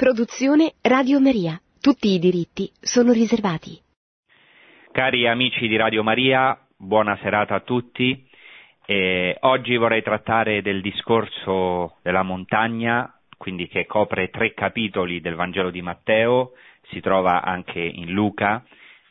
Produzione 0.00 0.76
Radio 0.80 1.20
Maria. 1.20 1.60
Tutti 1.78 2.08
i 2.14 2.18
diritti 2.18 2.72
sono 2.80 3.12
riservati. 3.12 3.78
Cari 4.92 5.28
amici 5.28 5.68
di 5.68 5.76
Radio 5.76 6.02
Maria, 6.02 6.58
buona 6.74 7.18
serata 7.20 7.56
a 7.56 7.60
tutti. 7.60 8.26
Eh, 8.86 9.36
oggi 9.40 9.76
vorrei 9.76 10.02
trattare 10.02 10.62
del 10.62 10.80
discorso 10.80 11.98
della 12.00 12.22
montagna, 12.22 13.14
quindi 13.36 13.68
che 13.68 13.84
copre 13.84 14.30
tre 14.30 14.54
capitoli 14.54 15.20
del 15.20 15.34
Vangelo 15.34 15.68
di 15.68 15.82
Matteo, 15.82 16.52
si 16.88 17.00
trova 17.00 17.42
anche 17.42 17.80
in 17.80 18.10
Luca 18.10 18.64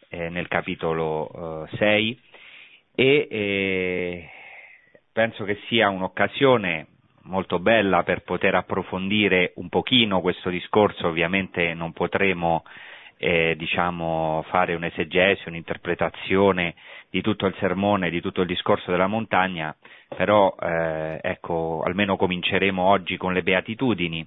eh, 0.08 0.30
nel 0.30 0.48
capitolo 0.48 1.68
eh, 1.72 1.78
6 1.78 2.20
e 2.96 3.28
eh, 3.30 4.30
penso 5.14 5.44
che 5.44 5.60
sia 5.68 5.90
un'occasione 5.90 6.88
molto 7.30 7.60
bella 7.60 8.04
per 8.04 8.24
poter 8.24 8.56
approfondire 8.56 9.54
un 9.56 9.70
pochino 9.70 10.20
questo 10.20 10.50
discorso, 10.50 11.08
ovviamente 11.08 11.74
non 11.74 11.94
potremo 11.94 12.64
eh, 13.18 13.56
diciamo, 13.58 14.44
fare 14.50 14.74
un'esegesi, 14.74 15.48
un'interpretazione 15.48 16.74
di 17.10 17.22
tutto 17.22 17.46
il 17.46 17.56
sermone, 17.60 18.10
di 18.10 18.22
tutto 18.22 18.42
il 18.42 18.48
discorso 18.48 18.92
della 18.92 19.08
montagna, 19.08 19.76
però 20.16 20.56
eh, 20.60 21.20
ecco, 21.22 21.82
almeno 21.86 22.18
cominceremo 22.18 22.82
oggi 22.82 23.18
con 23.18 23.34
le 23.34 23.44
beatitudini. 23.44 24.26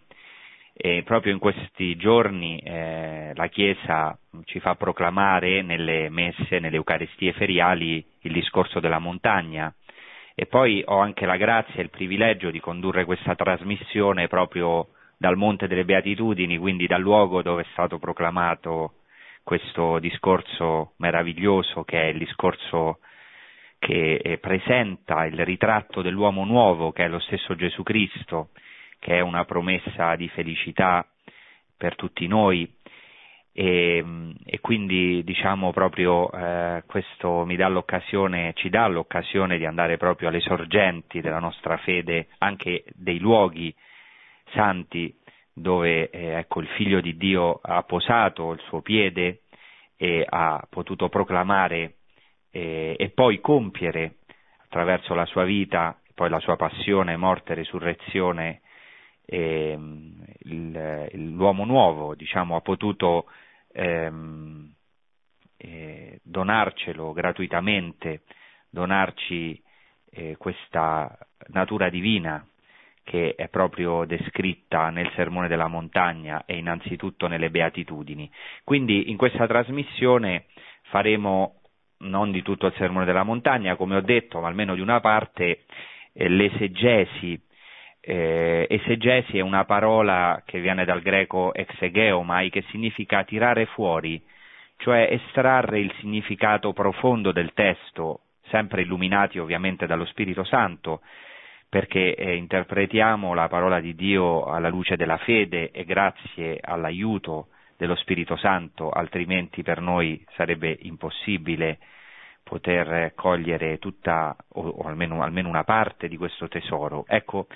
E 0.74 1.02
proprio 1.04 1.32
in 1.32 1.38
questi 1.38 1.96
giorni 1.96 2.58
eh, 2.58 3.32
la 3.34 3.46
Chiesa 3.48 4.18
ci 4.44 4.58
fa 4.58 4.74
proclamare 4.74 5.60
nelle 5.60 6.08
messe, 6.08 6.60
nelle 6.60 6.76
Eucaristie 6.76 7.34
feriali 7.34 8.02
il 8.20 8.32
discorso 8.32 8.80
della 8.80 8.98
montagna, 8.98 9.72
e 10.34 10.46
poi 10.46 10.82
ho 10.86 10.98
anche 10.98 11.26
la 11.26 11.36
grazia 11.36 11.76
e 11.76 11.82
il 11.82 11.90
privilegio 11.90 12.50
di 12.50 12.60
condurre 12.60 13.04
questa 13.04 13.34
trasmissione 13.34 14.28
proprio 14.28 14.88
dal 15.16 15.36
Monte 15.36 15.68
delle 15.68 15.84
Beatitudini, 15.84 16.58
quindi 16.58 16.86
dal 16.86 17.00
luogo 17.00 17.42
dove 17.42 17.62
è 17.62 17.66
stato 17.72 17.98
proclamato 17.98 18.94
questo 19.42 19.98
discorso 19.98 20.92
meraviglioso 20.96 21.84
che 21.84 22.00
è 22.00 22.06
il 22.06 22.18
discorso 22.18 22.98
che 23.78 24.14
eh, 24.22 24.38
presenta 24.38 25.24
il 25.26 25.44
ritratto 25.44 26.02
dell'uomo 26.02 26.44
nuovo, 26.44 26.92
che 26.92 27.04
è 27.04 27.08
lo 27.08 27.18
stesso 27.18 27.56
Gesù 27.56 27.82
Cristo, 27.82 28.50
che 29.00 29.16
è 29.16 29.20
una 29.20 29.44
promessa 29.44 30.14
di 30.14 30.28
felicità 30.28 31.04
per 31.76 31.96
tutti 31.96 32.28
noi 32.28 32.72
e, 33.52 34.02
e 34.44 34.60
quindi 34.60 35.22
diciamo 35.24 35.72
proprio 35.72 36.30
eh, 36.32 36.82
questo 36.86 37.44
mi 37.44 37.56
dà 37.56 37.68
l'occasione, 37.68 38.52
ci 38.54 38.70
dà 38.70 38.86
l'occasione 38.86 39.58
di 39.58 39.66
andare 39.66 39.98
proprio 39.98 40.28
alle 40.28 40.40
sorgenti 40.40 41.20
della 41.20 41.38
nostra 41.38 41.76
fede, 41.78 42.28
anche 42.38 42.84
dei 42.94 43.18
luoghi 43.18 43.74
santi 44.52 45.14
dove 45.52 46.08
eh, 46.08 46.38
ecco, 46.38 46.60
il 46.60 46.68
Figlio 46.68 47.00
di 47.00 47.16
Dio 47.16 47.60
ha 47.62 47.82
posato 47.82 48.52
il 48.52 48.60
suo 48.60 48.80
piede 48.80 49.42
e 49.96 50.24
ha 50.26 50.66
potuto 50.68 51.10
proclamare 51.10 51.96
eh, 52.50 52.96
e 52.98 53.10
poi 53.10 53.40
compiere 53.40 54.16
attraverso 54.64 55.14
la 55.14 55.26
sua 55.26 55.44
vita, 55.44 55.98
poi 56.14 56.30
la 56.30 56.40
sua 56.40 56.56
passione, 56.56 57.16
morte 57.16 57.52
resurrezione, 57.52 58.62
eh, 59.26 59.78
il, 60.44 61.08
l'uomo 61.34 61.64
nuovo, 61.64 62.14
diciamo, 62.14 62.56
ha 62.56 62.60
potuto 62.60 63.26
ehm, 63.72 64.72
eh, 65.56 66.20
donarcelo 66.22 67.12
gratuitamente, 67.12 68.22
donarci 68.70 69.60
eh, 70.10 70.36
questa 70.36 71.16
natura 71.48 71.88
divina 71.88 72.46
che 73.04 73.34
è 73.34 73.48
proprio 73.48 74.04
descritta 74.04 74.90
nel 74.90 75.10
Sermone 75.14 75.48
della 75.48 75.66
Montagna 75.66 76.44
e 76.46 76.56
innanzitutto 76.56 77.26
nelle 77.26 77.50
Beatitudini. 77.50 78.30
Quindi 78.64 79.10
in 79.10 79.16
questa 79.16 79.46
trasmissione 79.46 80.46
faremo 80.84 81.62
non 81.98 82.30
di 82.30 82.42
tutto 82.42 82.66
il 82.66 82.74
Sermone 82.76 83.04
della 83.04 83.22
Montagna, 83.22 83.76
come 83.76 83.96
ho 83.96 84.00
detto, 84.00 84.40
ma 84.40 84.48
almeno 84.48 84.74
di 84.74 84.80
una 84.80 85.00
parte, 85.00 85.64
eh, 86.12 86.28
l'esegesi 86.28 87.40
eh, 88.04 88.66
esegesi 88.68 89.38
è 89.38 89.40
una 89.40 89.64
parola 89.64 90.42
che 90.44 90.60
viene 90.60 90.84
dal 90.84 91.00
greco 91.02 91.54
exegeomai, 91.54 92.50
che 92.50 92.64
significa 92.70 93.22
tirare 93.22 93.66
fuori, 93.66 94.20
cioè 94.78 95.06
estrarre 95.08 95.78
il 95.78 95.94
significato 96.00 96.72
profondo 96.72 97.30
del 97.30 97.52
testo, 97.54 98.22
sempre 98.48 98.82
illuminati 98.82 99.38
ovviamente 99.38 99.86
dallo 99.86 100.04
Spirito 100.06 100.42
Santo, 100.42 101.00
perché 101.68 102.16
eh, 102.16 102.34
interpretiamo 102.34 103.34
la 103.34 103.46
parola 103.46 103.78
di 103.78 103.94
Dio 103.94 104.44
alla 104.44 104.68
luce 104.68 104.96
della 104.96 105.18
fede 105.18 105.70
e 105.70 105.84
grazie 105.84 106.58
all'aiuto 106.60 107.48
dello 107.76 107.94
Spirito 107.94 108.36
Santo, 108.36 108.90
altrimenti 108.90 109.62
per 109.62 109.80
noi 109.80 110.22
sarebbe 110.34 110.76
impossibile 110.82 111.78
poter 112.42 113.12
cogliere 113.14 113.78
tutta 113.78 114.36
o, 114.54 114.82
almeno, 114.84 115.22
almeno, 115.22 115.48
una 115.48 115.64
parte 115.64 116.08
di 116.08 116.16
questo 116.16 116.48
tesoro. 116.48 117.04
Ecco, 117.06 117.46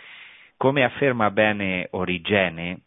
come 0.57 0.85
afferma 0.85 1.31
bene 1.31 1.89
Origene, 1.93 2.81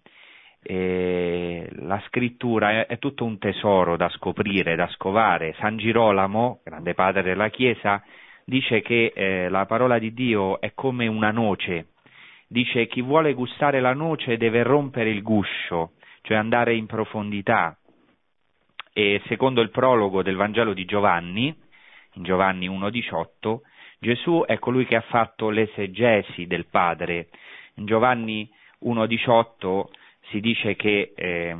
eh, 0.62 1.68
la 1.72 2.02
scrittura 2.08 2.72
è, 2.72 2.86
è, 2.88 3.00
tutto 3.00 3.24
un 3.24 3.38
tesoro 3.38 3.96
da 3.96 4.10
scoprire, 4.10 4.76
da 4.76 4.88
scovare. 4.90 5.56
San 5.60 5.78
Girolamo, 5.78 6.62
grande 6.64 6.94
padre 6.94 7.22
della 7.22 7.50
Chiesa, 7.50 8.04
dice 8.44 8.82
che 8.82 9.14
eh, 9.16 9.50
la 9.50 9.66
parola 9.66 10.00
di 10.00 10.14
Dio 10.14 10.60
è 10.60 10.74
come 10.74 11.08
una 11.08 11.32
noce. 11.32 11.90
Dice 12.48 12.88
chi 12.88 13.02
vuole 13.02 13.34
gustare 13.34 13.80
la 13.80 13.94
noce 13.94 14.38
deve 14.38 14.64
rompere 14.64 15.10
il 15.12 15.22
guscio, 15.22 15.92
cioè 16.22 16.38
andare 16.38 16.76
in 16.76 16.88
profondità. 16.88 17.78
E 18.92 19.22
secondo 19.28 19.62
il 19.62 19.70
prologo 19.70 20.24
del 20.24 20.36
Vangelo 20.36 20.74
di 20.74 20.84
Giovanni, 20.84 21.56
in 22.14 22.24
Giovanni 22.24 22.68
1,18, 22.68 23.60
Gesù 24.00 24.44
è 24.46 24.58
colui 24.60 24.86
che 24.86 24.96
ha 24.96 25.02
fatto 25.02 25.50
l'esegesi 25.50 26.48
del 26.48 26.66
Padre, 26.66 27.28
Giovanni 27.86 28.50
1,18 28.84 29.86
si 30.30 30.40
dice 30.40 30.76
che 30.76 31.14
eh, 31.16 31.56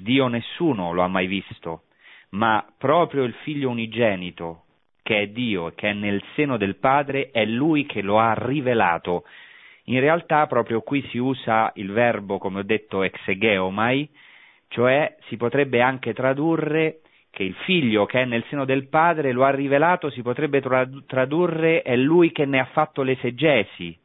Dio 0.00 0.26
nessuno 0.28 0.92
lo 0.92 1.02
ha 1.02 1.08
mai 1.08 1.26
visto, 1.26 1.84
ma 2.30 2.64
proprio 2.78 3.24
il 3.24 3.34
figlio 3.42 3.70
unigenito, 3.70 4.62
che 5.02 5.22
è 5.22 5.26
Dio 5.28 5.72
che 5.74 5.90
è 5.90 5.92
nel 5.92 6.22
seno 6.34 6.56
del 6.56 6.76
Padre, 6.76 7.30
è 7.30 7.44
lui 7.44 7.86
che 7.86 8.02
lo 8.02 8.18
ha 8.18 8.34
rivelato. 8.34 9.24
In 9.84 10.00
realtà 10.00 10.46
proprio 10.46 10.80
qui 10.80 11.06
si 11.10 11.18
usa 11.18 11.70
il 11.74 11.92
verbo, 11.92 12.38
come 12.38 12.60
ho 12.60 12.62
detto, 12.62 13.02
exegeomai, 13.02 14.08
cioè 14.68 15.16
si 15.26 15.36
potrebbe 15.36 15.80
anche 15.82 16.14
tradurre 16.14 17.00
che 17.30 17.42
il 17.42 17.54
figlio 17.64 18.06
che 18.06 18.22
è 18.22 18.24
nel 18.24 18.44
seno 18.48 18.64
del 18.64 18.88
padre 18.88 19.32
lo 19.32 19.44
ha 19.44 19.50
rivelato, 19.50 20.08
si 20.08 20.22
potrebbe 20.22 20.62
tradurre 21.06 21.82
è 21.82 21.96
lui 21.96 22.30
che 22.30 22.44
ne 22.44 22.60
ha 22.60 22.64
fatto 22.66 23.02
l'esegesi, 23.02 23.98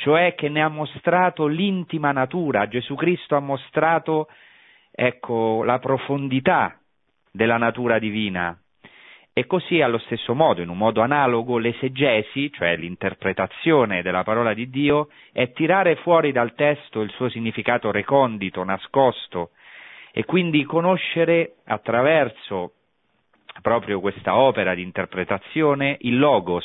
cioè 0.00 0.34
che 0.34 0.48
ne 0.48 0.62
ha 0.62 0.68
mostrato 0.68 1.46
l'intima 1.46 2.10
natura. 2.10 2.68
Gesù 2.68 2.94
Cristo 2.94 3.36
ha 3.36 3.40
mostrato 3.40 4.28
ecco, 4.90 5.62
la 5.62 5.78
profondità 5.78 6.78
della 7.30 7.58
natura 7.58 7.98
divina. 7.98 8.58
E 9.32 9.46
così 9.46 9.80
allo 9.82 9.98
stesso 9.98 10.34
modo, 10.34 10.62
in 10.62 10.70
un 10.70 10.78
modo 10.78 11.02
analogo, 11.02 11.58
l'esegesi, 11.58 12.50
cioè 12.50 12.76
l'interpretazione 12.76 14.02
della 14.02 14.24
parola 14.24 14.54
di 14.54 14.70
Dio, 14.70 15.08
è 15.32 15.52
tirare 15.52 15.96
fuori 15.96 16.32
dal 16.32 16.54
testo 16.54 17.02
il 17.02 17.10
suo 17.10 17.28
significato 17.28 17.90
recondito, 17.90 18.64
nascosto, 18.64 19.50
e 20.12 20.24
quindi 20.24 20.64
conoscere 20.64 21.56
attraverso 21.66 22.72
proprio 23.60 24.00
questa 24.00 24.36
opera 24.36 24.74
di 24.74 24.82
interpretazione 24.82 25.98
il 26.00 26.18
logos, 26.18 26.64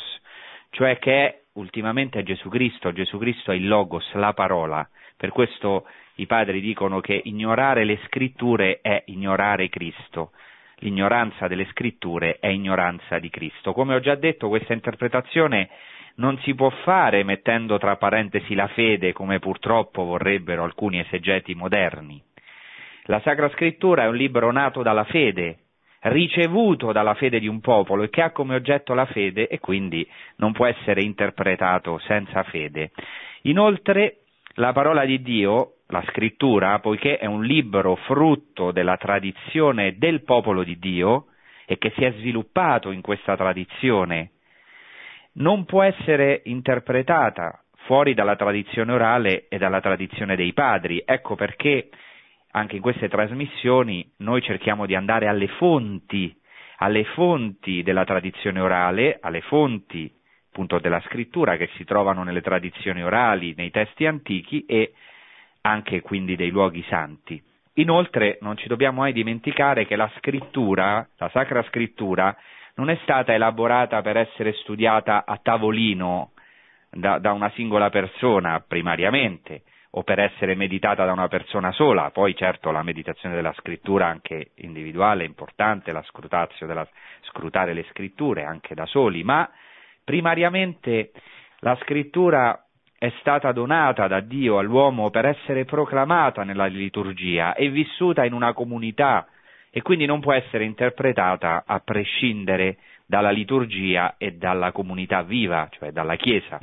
cioè 0.70 0.98
che 0.98 1.12
è 1.12 1.44
ultimamente 1.56 2.20
è 2.20 2.22
Gesù 2.22 2.48
Cristo, 2.48 2.92
Gesù 2.92 3.18
Cristo 3.18 3.52
è 3.52 3.54
il 3.54 3.68
Logos, 3.68 4.12
la 4.14 4.32
parola. 4.32 4.88
Per 5.16 5.30
questo 5.30 5.86
i 6.16 6.26
padri 6.26 6.60
dicono 6.60 7.00
che 7.00 7.20
ignorare 7.24 7.84
le 7.84 7.98
scritture 8.06 8.80
è 8.80 9.02
ignorare 9.06 9.68
Cristo. 9.68 10.32
L'ignoranza 10.80 11.48
delle 11.48 11.66
scritture 11.66 12.38
è 12.38 12.48
ignoranza 12.48 13.18
di 13.18 13.30
Cristo. 13.30 13.72
Come 13.72 13.94
ho 13.94 14.00
già 14.00 14.14
detto, 14.14 14.48
questa 14.48 14.74
interpretazione 14.74 15.70
non 16.16 16.38
si 16.40 16.54
può 16.54 16.70
fare 16.70 17.22
mettendo 17.24 17.78
tra 17.78 17.96
parentesi 17.96 18.54
la 18.54 18.68
fede, 18.68 19.12
come 19.12 19.38
purtroppo 19.38 20.04
vorrebbero 20.04 20.64
alcuni 20.64 20.98
esegeti 21.00 21.54
moderni. 21.54 22.22
La 23.04 23.20
Sacra 23.20 23.48
Scrittura 23.50 24.04
è 24.04 24.08
un 24.08 24.16
libro 24.16 24.50
nato 24.50 24.82
dalla 24.82 25.04
fede, 25.04 25.58
ricevuto 26.02 26.92
dalla 26.92 27.14
fede 27.14 27.40
di 27.40 27.48
un 27.48 27.60
popolo 27.60 28.02
e 28.02 28.10
che 28.10 28.22
ha 28.22 28.30
come 28.30 28.54
oggetto 28.54 28.94
la 28.94 29.06
fede 29.06 29.48
e 29.48 29.58
quindi 29.58 30.08
non 30.36 30.52
può 30.52 30.66
essere 30.66 31.02
interpretato 31.02 31.98
senza 31.98 32.42
fede. 32.44 32.90
Inoltre 33.42 34.18
la 34.54 34.72
parola 34.72 35.04
di 35.04 35.20
Dio, 35.22 35.76
la 35.88 36.02
scrittura, 36.08 36.78
poiché 36.78 37.18
è 37.18 37.26
un 37.26 37.44
libro 37.44 37.96
frutto 37.96 38.72
della 38.72 38.96
tradizione 38.96 39.96
del 39.98 40.22
popolo 40.22 40.62
di 40.62 40.78
Dio 40.78 41.26
e 41.66 41.78
che 41.78 41.92
si 41.96 42.04
è 42.04 42.12
sviluppato 42.12 42.90
in 42.90 43.00
questa 43.00 43.36
tradizione, 43.36 44.30
non 45.34 45.64
può 45.64 45.82
essere 45.82 46.42
interpretata 46.44 47.60
fuori 47.86 48.14
dalla 48.14 48.36
tradizione 48.36 48.92
orale 48.92 49.46
e 49.48 49.58
dalla 49.58 49.80
tradizione 49.80 50.36
dei 50.36 50.52
padri. 50.52 51.02
Ecco 51.04 51.34
perché 51.34 51.88
anche 52.56 52.76
in 52.76 52.82
queste 52.82 53.08
trasmissioni 53.10 54.10
noi 54.18 54.40
cerchiamo 54.40 54.86
di 54.86 54.94
andare 54.94 55.28
alle 55.28 55.46
fonti, 55.46 56.34
alle 56.78 57.04
fonti 57.04 57.82
della 57.82 58.04
tradizione 58.04 58.60
orale, 58.60 59.18
alle 59.20 59.42
fonti 59.42 60.10
appunto 60.48 60.78
della 60.78 61.02
scrittura 61.02 61.58
che 61.58 61.68
si 61.76 61.84
trovano 61.84 62.22
nelle 62.22 62.40
tradizioni 62.40 63.04
orali, 63.04 63.52
nei 63.58 63.70
testi 63.70 64.06
antichi 64.06 64.64
e 64.64 64.94
anche 65.60 66.00
quindi 66.00 66.34
dei 66.34 66.48
luoghi 66.48 66.82
santi. 66.88 67.42
Inoltre 67.74 68.38
non 68.40 68.56
ci 68.56 68.68
dobbiamo 68.68 69.02
mai 69.02 69.12
dimenticare 69.12 69.84
che 69.84 69.96
la 69.96 70.10
scrittura, 70.16 71.06
la 71.18 71.28
Sacra 71.28 71.62
Scrittura, 71.64 72.34
non 72.76 72.88
è 72.88 72.98
stata 73.02 73.34
elaborata 73.34 74.00
per 74.00 74.16
essere 74.16 74.54
studiata 74.54 75.26
a 75.26 75.38
tavolino 75.42 76.30
da, 76.90 77.18
da 77.18 77.32
una 77.32 77.50
singola 77.50 77.90
persona 77.90 78.64
primariamente, 78.66 79.62
o 79.98 80.02
per 80.02 80.18
essere 80.18 80.54
meditata 80.54 81.06
da 81.06 81.12
una 81.12 81.28
persona 81.28 81.72
sola, 81.72 82.10
poi 82.10 82.36
certo 82.36 82.70
la 82.70 82.82
meditazione 82.82 83.34
della 83.34 83.54
scrittura 83.54 84.06
anche 84.06 84.50
individuale 84.56 85.24
è 85.24 85.26
importante, 85.26 85.90
la 85.90 86.02
scrutazio 86.02 86.66
della, 86.66 86.86
scrutare 87.22 87.72
le 87.72 87.84
scritture 87.90 88.44
anche 88.44 88.74
da 88.74 88.84
soli, 88.84 89.24
ma 89.24 89.50
primariamente 90.04 91.12
la 91.60 91.78
scrittura 91.82 92.62
è 92.98 93.10
stata 93.20 93.52
donata 93.52 94.06
da 94.06 94.20
Dio 94.20 94.58
all'uomo 94.58 95.08
per 95.08 95.24
essere 95.24 95.64
proclamata 95.64 96.44
nella 96.44 96.66
liturgia 96.66 97.54
e 97.54 97.70
vissuta 97.70 98.24
in 98.26 98.34
una 98.34 98.52
comunità 98.52 99.26
e 99.70 99.80
quindi 99.80 100.04
non 100.04 100.20
può 100.20 100.34
essere 100.34 100.64
interpretata 100.64 101.64
a 101.66 101.80
prescindere 101.80 102.76
dalla 103.06 103.30
liturgia 103.30 104.16
e 104.18 104.32
dalla 104.32 104.72
comunità 104.72 105.22
viva, 105.22 105.66
cioè 105.70 105.90
dalla 105.90 106.16
Chiesa. 106.16 106.60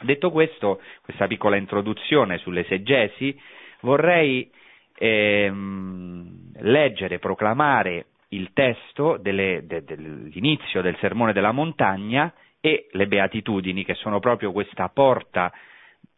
Detto 0.00 0.30
questo, 0.30 0.80
questa 1.02 1.26
piccola 1.26 1.56
introduzione 1.56 2.38
sull'esegesi, 2.38 3.38
vorrei 3.80 4.50
ehm, 4.98 6.52
leggere, 6.60 7.18
proclamare 7.18 8.06
il 8.28 8.50
testo 8.52 9.16
delle, 9.16 9.62
de, 9.66 9.84
dell'inizio 9.84 10.82
del 10.82 10.96
Sermone 10.98 11.32
della 11.32 11.52
Montagna 11.52 12.32
e 12.60 12.88
le 12.90 13.06
Beatitudini, 13.06 13.84
che 13.84 13.94
sono 13.94 14.18
proprio 14.18 14.52
questa 14.52 14.88
porta 14.88 15.52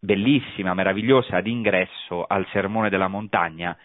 bellissima, 0.00 0.74
meravigliosa 0.74 1.40
d'ingresso 1.40 2.24
al 2.26 2.46
Sermone 2.50 2.88
della 2.88 3.08
Montagna. 3.08 3.76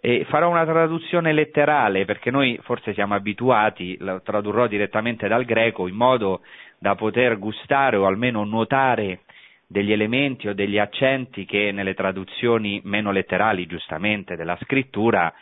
E 0.00 0.24
farò 0.28 0.48
una 0.48 0.64
traduzione 0.64 1.32
letterale 1.32 2.04
perché 2.04 2.30
noi 2.30 2.58
forse 2.62 2.92
siamo 2.94 3.14
abituati, 3.14 3.96
lo 3.98 4.22
tradurrò 4.22 4.68
direttamente 4.68 5.26
dal 5.26 5.44
greco 5.44 5.88
in 5.88 5.96
modo 5.96 6.42
da 6.78 6.94
poter 6.94 7.38
gustare 7.38 7.96
o 7.96 8.06
almeno 8.06 8.44
notare 8.44 9.20
degli 9.66 9.92
elementi 9.92 10.48
o 10.48 10.54
degli 10.54 10.78
accenti 10.78 11.44
che 11.44 11.72
nelle 11.72 11.94
traduzioni 11.94 12.80
meno 12.84 13.10
letterali, 13.10 13.66
giustamente, 13.66 14.34
della 14.34 14.56
scrittura 14.62 15.32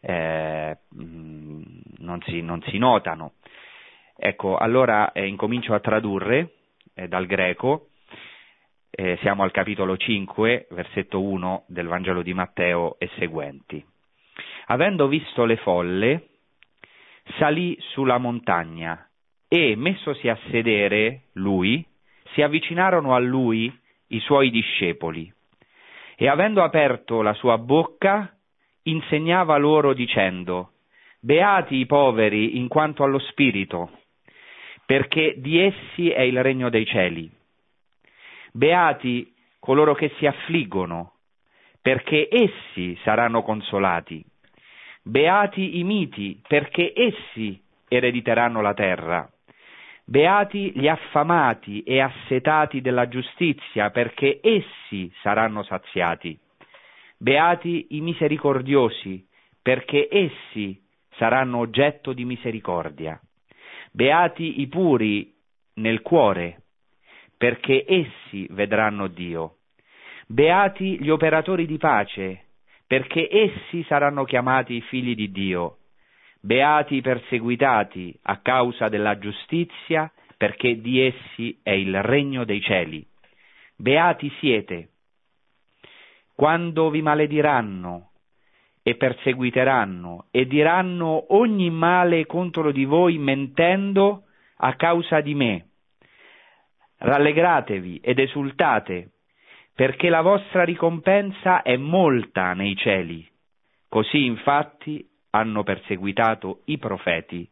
eh, 0.00 0.78
non, 0.90 2.20
si, 2.24 2.40
non, 2.40 2.62
si, 2.62 2.78
notano. 2.78 3.32
Ecco, 4.16 4.56
allora 4.56 5.12
eh, 5.12 5.26
incomincio 5.26 5.74
a 5.74 5.80
tradurre 5.80 6.52
eh, 6.94 7.08
dal 7.08 7.26
greco, 7.26 7.88
eh, 8.90 9.18
siamo 9.20 9.42
al 9.42 9.50
capitolo 9.50 9.96
5, 9.96 10.68
versetto 10.70 11.20
1 11.20 11.64
del 11.66 11.86
Vangelo 11.86 12.22
di 12.22 12.32
Matteo 12.32 12.96
e 12.98 13.10
seguenti. 13.18 13.84
Avendo 14.66 15.08
visto 15.08 15.44
le 15.44 15.56
folle, 15.56 16.28
salì 17.38 17.76
sulla 17.80 18.16
montagna 18.16 19.06
e, 19.48 19.76
messosi 19.76 20.28
a 20.28 20.38
sedere, 20.50 21.24
lui, 21.34 21.84
si 22.32 22.42
avvicinarono 22.42 23.14
a 23.14 23.18
lui 23.18 23.72
i 24.08 24.20
suoi 24.20 24.50
discepoli 24.50 25.32
e 26.16 26.28
avendo 26.28 26.62
aperto 26.62 27.22
la 27.22 27.34
sua 27.34 27.58
bocca 27.58 28.32
insegnava 28.84 29.56
loro 29.56 29.94
dicendo 29.94 30.70
Beati 31.20 31.76
i 31.76 31.86
poveri 31.86 32.58
in 32.58 32.68
quanto 32.68 33.02
allo 33.02 33.18
spirito, 33.18 33.90
perché 34.84 35.36
di 35.38 35.58
essi 35.58 36.10
è 36.10 36.20
il 36.20 36.42
regno 36.42 36.68
dei 36.68 36.84
cieli. 36.84 37.30
Beati 38.52 39.32
coloro 39.58 39.94
che 39.94 40.12
si 40.18 40.26
affliggono, 40.26 41.14
perché 41.80 42.28
essi 42.30 42.94
saranno 43.02 43.42
consolati. 43.42 44.22
Beati 45.02 45.78
i 45.78 45.84
miti, 45.84 46.42
perché 46.46 46.92
essi 46.94 47.58
erediteranno 47.88 48.60
la 48.60 48.74
terra. 48.74 49.26
Beati 50.06 50.72
gli 50.74 50.86
affamati 50.86 51.82
e 51.82 51.98
assetati 52.00 52.82
della 52.82 53.08
giustizia, 53.08 53.90
perché 53.90 54.38
essi 54.42 55.10
saranno 55.22 55.62
saziati. 55.62 56.38
Beati 57.16 57.86
i 57.90 58.00
misericordiosi, 58.02 59.26
perché 59.62 60.08
essi 60.10 60.78
saranno 61.16 61.58
oggetto 61.58 62.12
di 62.12 62.26
misericordia. 62.26 63.18
Beati 63.92 64.60
i 64.60 64.66
puri 64.66 65.32
nel 65.74 66.02
cuore, 66.02 66.64
perché 67.38 67.84
essi 67.86 68.46
vedranno 68.50 69.06
Dio. 69.06 69.56
Beati 70.26 71.00
gli 71.00 71.08
operatori 71.08 71.64
di 71.64 71.78
pace, 71.78 72.44
perché 72.86 73.26
essi 73.30 73.82
saranno 73.84 74.24
chiamati 74.24 74.82
figli 74.82 75.14
di 75.14 75.30
Dio. 75.30 75.78
Beati 76.44 76.96
i 76.96 77.00
perseguitati 77.00 78.14
a 78.24 78.36
causa 78.42 78.90
della 78.90 79.16
giustizia, 79.16 80.12
perché 80.36 80.78
di 80.78 81.00
essi 81.00 81.58
è 81.62 81.70
il 81.70 82.02
regno 82.02 82.44
dei 82.44 82.60
cieli. 82.60 83.02
Beati 83.76 84.30
siete 84.40 84.90
quando 86.34 86.90
vi 86.90 87.00
malediranno 87.00 88.10
e 88.82 88.96
perseguiteranno 88.96 90.26
e 90.30 90.46
diranno 90.46 91.34
ogni 91.34 91.70
male 91.70 92.26
contro 92.26 92.72
di 92.72 92.84
voi 92.84 93.16
mentendo 93.16 94.24
a 94.56 94.74
causa 94.74 95.22
di 95.22 95.34
me. 95.34 95.68
Rallegratevi 96.98 98.00
ed 98.02 98.18
esultate, 98.18 99.12
perché 99.74 100.10
la 100.10 100.20
vostra 100.20 100.62
ricompensa 100.62 101.62
è 101.62 101.78
molta 101.78 102.52
nei 102.52 102.76
cieli. 102.76 103.26
Così 103.88 104.26
infatti 104.26 105.12
hanno 105.34 105.64
perseguitato 105.64 106.60
i 106.66 106.78
profeti, 106.78 107.48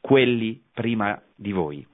quelli 0.00 0.62
prima 0.72 1.20
di 1.34 1.50
voi. 1.52 1.84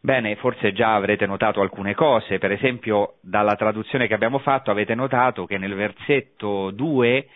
Bene, 0.00 0.34
forse 0.36 0.72
già 0.72 0.94
avrete 0.94 1.26
notato 1.26 1.60
alcune 1.60 1.94
cose, 1.94 2.38
per 2.38 2.50
esempio 2.52 3.14
dalla 3.22 3.54
traduzione 3.56 4.06
che 4.08 4.14
abbiamo 4.14 4.38
fatto 4.38 4.70
avete 4.70 4.94
notato 4.94 5.46
che 5.46 5.58
nel 5.58 5.74
versetto 5.74 6.70
2, 6.72 7.28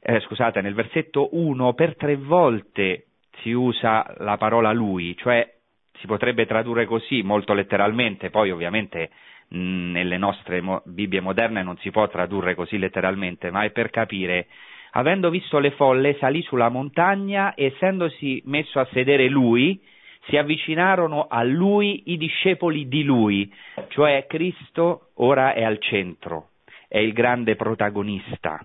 eh, 0.00 0.20
scusate, 0.20 0.60
nel 0.60 0.74
versetto 0.74 1.28
1 1.32 1.74
per 1.74 1.96
tre 1.96 2.16
volte 2.16 3.06
si 3.40 3.50
usa 3.52 4.14
la 4.18 4.36
parola 4.36 4.72
lui, 4.72 5.16
cioè 5.16 5.52
si 5.98 6.06
potrebbe 6.06 6.46
tradurre 6.46 6.84
così 6.84 7.22
molto 7.22 7.54
letteralmente, 7.54 8.30
poi 8.30 8.50
ovviamente 8.50 9.10
mh, 9.48 9.90
nelle 9.92 10.16
nostre 10.18 10.60
mo- 10.60 10.82
Bibbie 10.84 11.20
moderne 11.20 11.62
non 11.62 11.76
si 11.78 11.90
può 11.90 12.06
tradurre 12.08 12.54
così 12.54 12.78
letteralmente, 12.78 13.50
ma 13.50 13.62
è 13.64 13.70
per 13.70 13.90
capire 13.90 14.46
avendo 14.92 15.30
visto 15.30 15.58
le 15.58 15.70
folle, 15.72 16.16
salì 16.18 16.42
sulla 16.42 16.68
montagna 16.68 17.54
e 17.54 17.66
essendosi 17.66 18.42
messo 18.46 18.80
a 18.80 18.88
sedere 18.92 19.28
lui, 19.28 19.80
si 20.28 20.36
avvicinarono 20.36 21.26
a 21.28 21.42
lui 21.42 22.04
i 22.06 22.16
discepoli 22.16 22.88
di 22.88 23.04
lui, 23.04 23.52
cioè 23.88 24.26
Cristo 24.28 25.10
ora 25.16 25.52
è 25.52 25.62
al 25.62 25.78
centro, 25.78 26.50
è 26.88 26.98
il 26.98 27.12
grande 27.12 27.54
protagonista, 27.54 28.64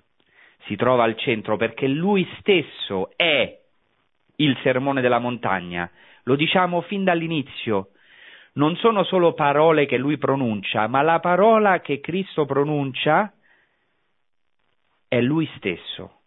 si 0.65 0.75
trova 0.75 1.03
al 1.03 1.17
centro 1.17 1.57
perché 1.57 1.87
lui 1.87 2.27
stesso 2.39 3.11
è 3.15 3.59
il 4.37 4.57
sermone 4.63 5.01
della 5.01 5.19
montagna, 5.19 5.89
lo 6.23 6.35
diciamo 6.35 6.81
fin 6.81 7.03
dall'inizio, 7.03 7.89
non 8.53 8.75
sono 8.77 9.03
solo 9.03 9.33
parole 9.33 9.85
che 9.85 9.97
lui 9.97 10.17
pronuncia, 10.17 10.87
ma 10.87 11.01
la 11.01 11.19
parola 11.19 11.79
che 11.79 11.99
Cristo 11.99 12.45
pronuncia 12.45 13.31
è 15.11 15.19
lui 15.19 15.45
stesso. 15.57 16.19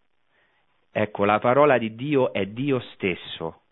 Ecco, 0.92 1.24
la 1.24 1.38
parola 1.38 1.78
di 1.78 1.94
Dio 1.94 2.34
è 2.34 2.44
Dio 2.44 2.80
stesso. 2.92 3.62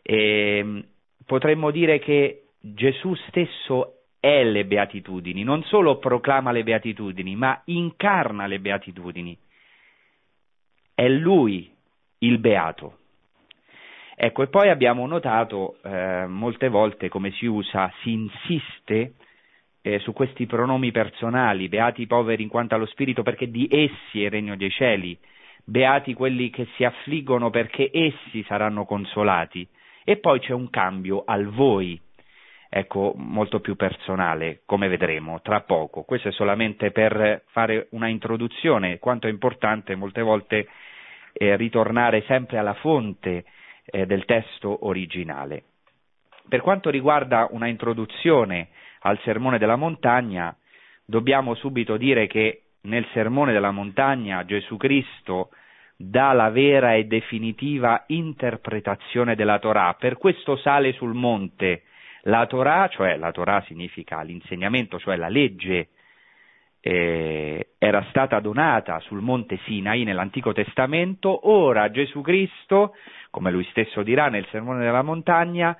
E 0.00 0.56
ehm, 0.56 0.86
potremmo 1.26 1.70
dire 1.70 1.98
che 1.98 2.52
Gesù 2.58 3.14
stesso 3.28 4.04
è 4.18 4.42
le 4.42 4.64
beatitudini, 4.64 5.42
non 5.42 5.62
solo 5.64 5.98
proclama 5.98 6.52
le 6.52 6.62
beatitudini, 6.62 7.36
ma 7.36 7.60
incarna 7.66 8.46
le 8.46 8.60
beatitudini. 8.60 9.38
È 10.94 11.06
lui 11.06 11.70
il 12.20 12.38
beato. 12.38 13.00
Ecco, 14.16 14.42
e 14.42 14.46
poi 14.46 14.70
abbiamo 14.70 15.06
notato 15.06 15.76
eh, 15.82 16.24
molte 16.26 16.70
volte 16.70 17.10
come 17.10 17.30
si 17.32 17.44
usa, 17.44 17.92
si 18.00 18.12
insiste 18.12 19.16
eh, 19.86 19.98
su 19.98 20.14
questi 20.14 20.46
pronomi 20.46 20.92
personali, 20.92 21.68
beati 21.68 22.02
i 22.02 22.06
poveri 22.06 22.42
in 22.42 22.48
quanto 22.48 22.74
allo 22.74 22.86
spirito, 22.86 23.22
perché 23.22 23.50
di 23.50 23.68
essi 23.70 24.22
è 24.22 24.24
il 24.24 24.30
regno 24.30 24.56
dei 24.56 24.70
cieli, 24.70 25.16
beati 25.62 26.14
quelli 26.14 26.48
che 26.48 26.66
si 26.74 26.84
affliggono 26.84 27.50
perché 27.50 27.90
essi 27.92 28.42
saranno 28.44 28.86
consolati. 28.86 29.68
E 30.02 30.16
poi 30.16 30.40
c'è 30.40 30.54
un 30.54 30.70
cambio 30.70 31.22
al 31.26 31.48
voi. 31.48 32.00
ecco, 32.76 33.12
molto 33.16 33.60
più 33.60 33.76
personale, 33.76 34.62
come 34.64 34.88
vedremo 34.88 35.40
tra 35.42 35.60
poco. 35.60 36.02
Questo 36.02 36.28
è 36.28 36.32
solamente 36.32 36.90
per 36.90 37.44
fare 37.50 37.86
una 37.90 38.08
introduzione, 38.08 38.98
quanto 38.98 39.26
è 39.26 39.30
importante 39.30 39.94
molte 39.94 40.22
volte 40.22 40.66
eh, 41.34 41.56
ritornare 41.56 42.22
sempre 42.22 42.56
alla 42.58 42.74
fonte 42.74 43.44
eh, 43.84 44.06
del 44.06 44.24
testo 44.24 44.86
originale. 44.86 45.62
Per 46.48 46.62
quanto 46.62 46.90
riguarda 46.90 47.46
una 47.50 47.68
introduzione 47.68 48.70
al 49.06 49.18
Sermone 49.22 49.58
della 49.58 49.76
Montagna, 49.76 50.56
dobbiamo 51.04 51.54
subito 51.54 51.96
dire 51.96 52.26
che 52.26 52.62
nel 52.82 53.06
Sermone 53.12 53.52
della 53.52 53.70
Montagna 53.70 54.44
Gesù 54.44 54.76
Cristo 54.76 55.50
dà 55.96 56.32
la 56.32 56.50
vera 56.50 56.94
e 56.94 57.04
definitiva 57.04 58.04
interpretazione 58.08 59.34
della 59.34 59.58
Torah, 59.58 59.94
per 59.98 60.16
questo 60.16 60.56
sale 60.56 60.92
sul 60.92 61.14
monte. 61.14 61.82
La 62.22 62.46
Torah, 62.46 62.88
cioè 62.88 63.16
la 63.16 63.30
Torah 63.30 63.62
significa 63.66 64.22
l'insegnamento, 64.22 64.98
cioè 64.98 65.16
la 65.16 65.28
legge, 65.28 65.88
eh, 66.80 67.68
era 67.78 68.04
stata 68.08 68.40
donata 68.40 69.00
sul 69.00 69.20
monte 69.20 69.58
Sinai 69.64 70.04
nell'Antico 70.04 70.52
Testamento, 70.52 71.48
ora 71.48 71.90
Gesù 71.90 72.22
Cristo, 72.22 72.94
come 73.30 73.50
lui 73.50 73.64
stesso 73.70 74.02
dirà 74.02 74.28
nel 74.28 74.46
Sermone 74.50 74.82
della 74.82 75.02
Montagna, 75.02 75.76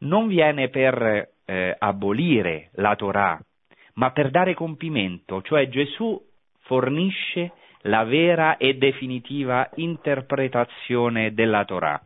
non 0.00 0.26
viene 0.26 0.68
per 0.68 1.30
eh, 1.46 1.74
abolire 1.78 2.70
la 2.74 2.94
Torah, 2.96 3.40
ma 3.94 4.10
per 4.10 4.30
dare 4.30 4.52
compimento, 4.54 5.40
cioè 5.42 5.68
Gesù 5.68 6.20
fornisce 6.60 7.52
la 7.82 8.04
vera 8.04 8.56
e 8.56 8.74
definitiva 8.74 9.70
interpretazione 9.76 11.32
della 11.32 11.64
Torah. 11.64 12.02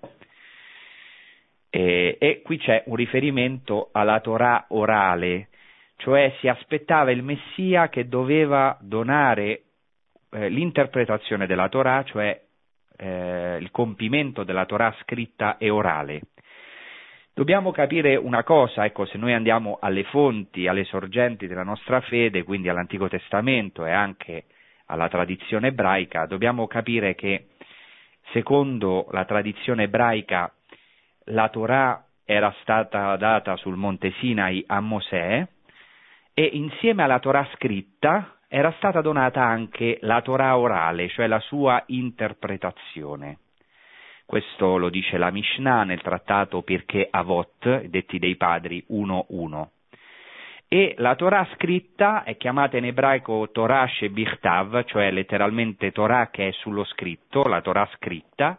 E, 1.70 2.16
e, 2.18 2.42
qui 2.42 2.58
c'è 2.58 2.82
un 2.86 2.96
riferimento 2.96 3.88
alla 3.92 4.20
Torah 4.20 4.66
orale, 4.68 5.48
cioè 5.96 6.34
si 6.40 6.48
aspettava 6.48 7.10
il 7.10 7.22
Messia 7.22 7.88
che 7.88 8.08
doveva 8.08 8.76
donare 8.80 9.62
eh, 10.30 10.48
l'interpretazione 10.48 11.46
della 11.46 11.68
Torah, 11.68 12.02
cioè 12.04 12.40
eh, 12.96 13.56
il 13.60 13.70
compimento 13.70 14.44
della 14.44 14.66
Torah 14.66 14.94
scritta 15.02 15.56
e 15.58 15.70
orale. 15.70 16.22
Dobbiamo 17.32 17.70
capire 17.70 18.16
una 18.16 18.42
cosa, 18.42 18.84
ecco, 18.84 19.06
se 19.06 19.16
noi 19.16 19.32
andiamo 19.32 19.78
alle 19.80 20.04
fonti, 20.04 20.66
alle 20.66 20.84
sorgenti 20.84 21.46
della 21.46 21.62
nostra 21.62 22.00
fede, 22.00 22.42
quindi 22.42 22.68
all'Antico 22.68 23.08
Testamento 23.08 23.86
e 23.86 23.92
anche 23.92 24.44
alla 24.86 25.08
tradizione 25.08 25.68
ebraica, 25.68 26.26
dobbiamo 26.26 26.66
capire 26.66 27.14
che 27.14 27.50
secondo 28.32 29.06
la 29.12 29.24
tradizione 29.24 29.84
ebraica 29.84 30.52
la 31.26 31.48
Torah 31.48 32.04
era 32.24 32.54
stata 32.60 33.16
data 33.16 33.56
sul 33.56 33.76
monte 33.76 34.12
Sinai 34.18 34.64
a 34.66 34.80
Mosè 34.80 35.46
e 36.34 36.50
insieme 36.52 37.02
alla 37.02 37.20
Torah 37.20 37.48
scritta 37.54 38.36
era 38.48 38.72
stata 38.78 39.00
donata 39.00 39.42
anche 39.42 39.98
la 40.02 40.20
Torah 40.22 40.58
orale, 40.58 41.08
cioè 41.08 41.28
la 41.28 41.40
sua 41.40 41.82
interpretazione. 41.86 43.38
Questo 44.30 44.76
lo 44.76 44.90
dice 44.90 45.18
la 45.18 45.32
Mishnah 45.32 45.82
nel 45.82 46.02
trattato 46.02 46.62
Pirkei 46.62 47.04
Avot, 47.10 47.86
detti 47.86 48.20
dei 48.20 48.36
padri 48.36 48.80
1.1 48.88 49.66
e 50.68 50.94
la 50.98 51.16
Torah 51.16 51.44
scritta 51.54 52.22
è 52.22 52.36
chiamata 52.36 52.76
in 52.76 52.84
ebraico 52.84 53.48
Torah 53.50 53.88
Shebichtav, 53.88 54.84
cioè 54.84 55.10
letteralmente 55.10 55.90
Torah 55.90 56.30
che 56.30 56.46
è 56.46 56.52
sullo 56.52 56.84
scritto, 56.84 57.42
la 57.42 57.60
Torah 57.60 57.90
scritta, 57.96 58.56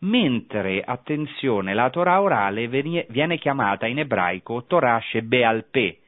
mentre, 0.00 0.82
attenzione, 0.84 1.72
la 1.72 1.88
Torah 1.88 2.20
orale 2.20 2.68
viene 2.68 3.38
chiamata 3.38 3.86
in 3.86 4.00
ebraico 4.00 4.66
Torah 4.66 5.00
Shebealpe, 5.00 6.00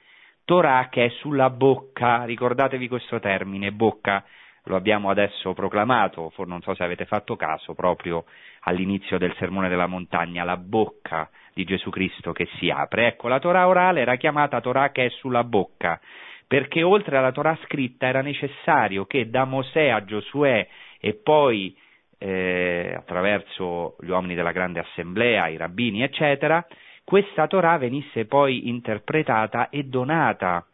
Torah 0.44 0.88
che 0.90 1.06
è 1.06 1.08
sulla 1.20 1.48
bocca, 1.48 2.24
ricordatevi 2.24 2.86
questo 2.86 3.18
termine, 3.18 3.72
bocca, 3.72 4.22
lo 4.66 4.76
abbiamo 4.76 5.10
adesso 5.10 5.54
proclamato, 5.54 6.32
non 6.44 6.60
so 6.60 6.74
se 6.74 6.82
avete 6.82 7.06
fatto 7.06 7.36
caso, 7.36 7.74
proprio 7.74 8.24
all'inizio 8.68 9.18
del 9.18 9.34
Sermone 9.38 9.68
della 9.68 9.86
Montagna, 9.86 10.44
la 10.44 10.56
bocca 10.56 11.30
di 11.54 11.64
Gesù 11.64 11.90
Cristo 11.90 12.32
che 12.32 12.48
si 12.58 12.68
apre. 12.68 13.06
Ecco, 13.06 13.28
la 13.28 13.38
Torah 13.38 13.66
orale 13.66 14.00
era 14.00 14.16
chiamata 14.16 14.60
Torah 14.60 14.90
che 14.90 15.06
è 15.06 15.08
sulla 15.10 15.44
bocca, 15.44 16.00
perché 16.46 16.82
oltre 16.82 17.16
alla 17.16 17.32
Torah 17.32 17.58
scritta 17.64 18.06
era 18.06 18.22
necessario 18.22 19.06
che 19.06 19.30
da 19.30 19.44
Mosè 19.44 19.88
a 19.88 20.04
Giosuè 20.04 20.66
e 21.00 21.14
poi 21.14 21.76
eh, 22.18 22.94
attraverso 22.96 23.96
gli 24.00 24.08
uomini 24.08 24.34
della 24.34 24.52
grande 24.52 24.80
assemblea, 24.80 25.48
i 25.48 25.56
rabbini, 25.56 26.02
eccetera, 26.02 26.66
questa 27.04 27.46
Torah 27.46 27.78
venisse 27.78 28.26
poi 28.26 28.68
interpretata 28.68 29.68
e 29.68 29.84
donata 29.84 30.66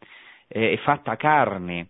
eh, 0.48 0.72
e 0.72 0.76
fatta 0.78 1.16
carne 1.16 1.88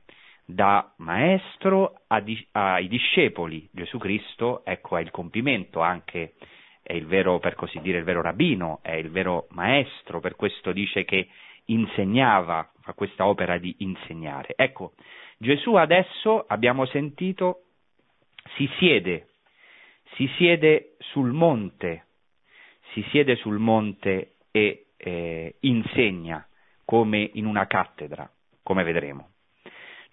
da 0.54 0.92
maestro 0.99 2.02
ai 2.09 2.88
discepoli. 2.88 3.68
Gesù 3.73 3.99
Cristo, 3.99 4.64
ecco, 4.64 4.97
è 4.97 5.00
il 5.00 5.11
compimento 5.11 5.80
anche 5.80 6.35
è 6.82 6.94
il 6.94 7.06
vero, 7.06 7.38
per 7.38 7.54
così 7.54 7.80
dire, 7.80 7.99
il 7.99 8.04
vero 8.04 8.21
rabbino, 8.21 8.80
è 8.82 8.92
il 8.92 9.11
vero 9.11 9.47
maestro, 9.50 10.21
per 10.21 10.35
questo 10.35 10.73
dice 10.73 11.04
che 11.04 11.28
insegnava, 11.66 12.71
fa 12.80 12.92
questa 12.92 13.26
opera 13.26 13.56
di 13.59 13.75
insegnare. 13.78 14.54
Ecco, 14.56 14.94
Gesù 15.38 15.75
adesso, 15.75 16.44
abbiamo 16.47 16.85
sentito, 16.87 17.62
si 18.56 18.68
siede, 18.78 19.28
si 20.16 20.28
siede 20.37 20.97
sul 20.99 21.30
monte, 21.30 22.06
si 22.92 23.04
siede 23.11 23.37
sul 23.37 23.59
monte 23.59 24.35
e 24.50 24.87
eh, 24.97 25.54
insegna 25.61 26.47
come 26.85 27.30
in 27.35 27.47
una 27.47 27.66
cattedra, 27.66 28.28
come 28.62 28.82
vedremo. 28.82 29.32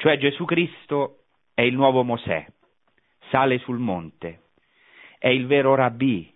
Cioè 0.01 0.18
Gesù 0.18 0.46
Cristo 0.46 1.24
è 1.53 1.62
il 1.62 1.75
nuovo 1.75 2.06
Mosè, 2.06 2.46
sale 3.32 3.58
sul 3.58 3.79
monte, 3.79 4.44
è 5.18 5.27
il 5.27 5.46
vero 5.46 5.75
rabbì, 5.75 6.34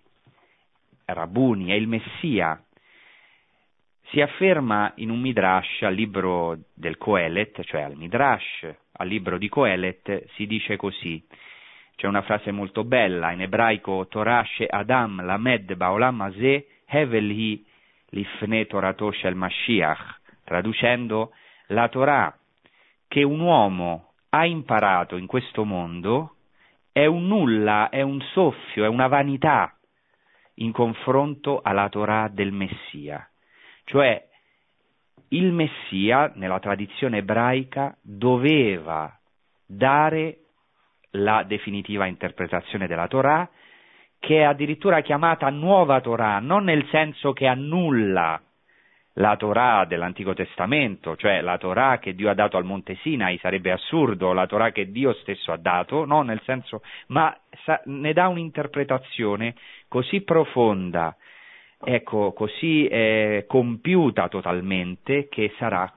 Rabuni, 1.06 1.70
è 1.70 1.74
il 1.76 1.88
Messia. 1.88 2.62
Si 4.10 4.20
afferma 4.20 4.92
in 4.96 5.10
un 5.10 5.22
Midrash 5.22 5.84
al 5.84 5.94
libro 5.94 6.58
del 6.74 6.98
Coelet, 6.98 7.64
cioè 7.64 7.84
al 7.84 7.96
Midrash, 7.96 8.68
al 8.98 9.08
libro 9.08 9.38
di 9.38 9.48
Coelet, 9.48 10.26
si 10.34 10.46
dice 10.46 10.76
così. 10.76 11.26
C'è 11.96 12.08
una 12.08 12.22
frase 12.24 12.52
molto 12.52 12.84
bella, 12.84 13.32
in 13.32 13.44
ebraico 13.44 14.08
Torashe 14.10 14.66
Adam 14.66 15.24
Lamed 15.24 15.74
Baolam 15.76 16.20
Azeh 16.20 16.68
Hevel 16.86 17.64
Lifne 18.10 18.66
Torato 18.66 19.10
Shel 19.14 19.36
Mashiach, 19.36 20.20
traducendo 20.44 21.32
la 21.68 21.88
Torah 21.88 22.38
che 23.14 23.22
un 23.22 23.42
uomo 23.42 24.14
ha 24.30 24.44
imparato 24.44 25.18
in 25.18 25.28
questo 25.28 25.66
mondo 25.66 26.38
è 26.92 27.06
un 27.06 27.28
nulla, 27.28 27.90
è 27.90 28.02
un 28.02 28.20
soffio, 28.32 28.86
è 28.86 28.88
una 28.88 29.06
vanità 29.06 29.78
in 30.56 30.72
confronto 30.72 31.62
alla 31.62 31.90
Torah 31.90 32.28
del 32.28 32.52
Messia. 32.52 33.30
Cioè 33.84 34.20
il 35.28 35.52
Messia, 35.52 36.32
nella 36.34 36.58
tradizione 36.58 37.18
ebraica, 37.18 37.96
doveva 38.02 39.16
dare 39.64 40.40
la 41.12 41.44
definitiva 41.44 42.08
interpretazione 42.08 42.88
della 42.88 43.08
Torah, 43.08 43.48
che 44.18 44.40
è 44.40 44.44
addirittura 44.44 45.02
chiamata 45.02 45.52
nuova 45.52 46.02
Torah, 46.02 46.40
non 46.40 46.64
nel 46.64 46.88
senso 46.88 47.32
che 47.32 47.46
annulla 47.46 48.42
la 49.18 49.36
Torah 49.36 49.86
dell'Antico 49.86 50.34
Testamento, 50.34 51.16
cioè 51.16 51.42
la 51.42 51.58
Torah 51.58 52.00
che 52.00 52.16
Dio 52.16 52.30
ha 52.30 52.34
dato 52.34 52.58
al 52.58 52.66
Monte 52.66 52.96
Sinai, 53.02 53.38
sarebbe 53.38 53.72
assurdo, 53.72 54.34
la 54.34 54.48
Torah 54.48 54.72
che 54.72 54.92
Dio 54.92 55.14
stesso 55.14 55.52
ha 55.52 55.58
dato, 55.58 56.06
no, 56.06 56.22
nel 56.24 56.42
senso, 56.46 56.82
ma 57.08 57.36
ne 57.86 58.14
dà 58.14 58.28
un'interpretazione 58.28 59.56
così 59.88 60.22
profonda, 60.22 61.16
ecco, 61.84 62.34
così 62.34 62.88
eh, 62.88 63.46
compiuta 63.48 64.28
totalmente 64.30 65.28
che 65.30 65.54
sarà, 65.58 65.92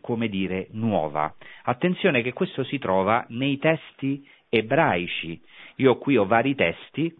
come 0.00 0.28
dire, 0.28 0.68
nuova. 0.72 1.34
Attenzione 1.64 2.20
che 2.20 2.32
questo 2.32 2.62
si 2.64 2.78
trova 2.78 3.24
nei 3.28 3.58
testi 3.58 4.26
ebraici. 4.50 5.40
Io 5.76 5.96
qui 5.96 6.18
ho 6.18 6.26
vari 6.26 6.54
testi, 6.54 7.14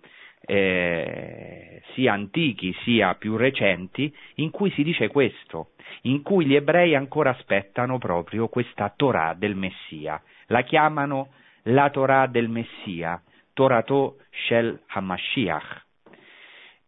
eh, 0.46 1.82
sia 1.94 2.12
antichi 2.12 2.74
sia 2.82 3.14
più 3.14 3.36
recenti, 3.36 4.14
in 4.36 4.50
cui 4.50 4.70
si 4.72 4.82
dice 4.82 5.08
questo, 5.08 5.70
in 6.02 6.22
cui 6.22 6.46
gli 6.46 6.54
ebrei 6.54 6.94
ancora 6.94 7.30
aspettano 7.30 7.98
proprio 7.98 8.48
questa 8.48 8.92
Torah 8.94 9.34
del 9.34 9.54
Messia. 9.54 10.20
La 10.46 10.62
chiamano 10.62 11.32
la 11.64 11.90
Torah 11.90 12.26
del 12.26 12.48
Messia, 12.48 13.22
Torato 13.52 14.18
Shel 14.30 14.80
Hamashiach. 14.86 15.84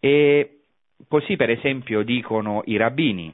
E 0.01 0.59
così 1.09 1.37
per 1.37 1.51
esempio 1.51 2.03
dicono 2.03 2.63
i 2.65 2.77
rabbini, 2.77 3.33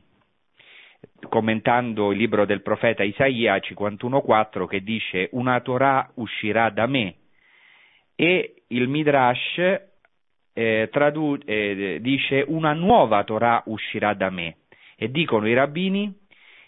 commentando 1.28 2.12
il 2.12 2.18
libro 2.18 2.44
del 2.44 2.62
profeta 2.62 3.02
Isaia 3.02 3.56
51.4 3.56 4.66
che 4.66 4.82
dice 4.82 5.28
una 5.32 5.60
Torah 5.60 6.10
uscirà 6.14 6.70
da 6.70 6.87
me 6.87 7.14
e 8.14 8.62
il 8.68 8.88
Midrash 8.88 9.88
eh, 10.58 10.88
tradu- 10.90 11.40
eh, 11.46 11.98
dice 12.00 12.44
una 12.48 12.72
nuova 12.72 13.22
Torah 13.22 13.62
uscirà 13.66 14.14
da 14.14 14.28
me. 14.28 14.56
E 14.96 15.08
dicono 15.08 15.46
i 15.46 15.54
rabbini, 15.54 16.12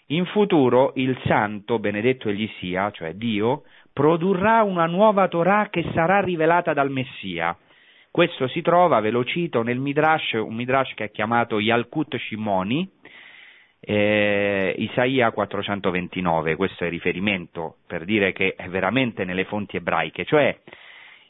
in 0.07 0.25
futuro 0.27 0.93
il 0.95 1.19
santo, 1.25 1.77
benedetto 1.77 2.29
egli 2.29 2.49
sia, 2.59 2.89
cioè 2.91 3.15
Dio, 3.15 3.63
produrrà 3.91 4.63
una 4.63 4.85
nuova 4.85 5.27
Torah 5.27 5.67
che 5.69 5.83
sarà 5.93 6.21
rivelata 6.21 6.71
dal 6.71 6.89
Messia. 6.89 7.57
Questo 8.09 8.47
si 8.47 8.61
trova, 8.61 9.01
ve 9.01 9.11
lo 9.11 9.25
cito, 9.25 9.61
nel 9.61 9.79
Midrash, 9.79 10.33
un 10.33 10.55
Midrash 10.55 10.93
che 10.93 11.05
è 11.05 11.11
chiamato 11.11 11.59
Yalkut 11.59 12.15
Shimoni, 12.15 12.89
eh, 13.81 14.73
Isaia 14.77 15.31
429, 15.31 16.55
questo 16.55 16.83
è 16.83 16.87
il 16.87 16.93
riferimento 16.93 17.77
per 17.87 18.05
dire 18.05 18.31
che 18.31 18.53
è 18.55 18.69
veramente 18.69 19.25
nelle 19.25 19.43
fonti 19.43 19.75
ebraiche, 19.75 20.23
cioè 20.23 20.57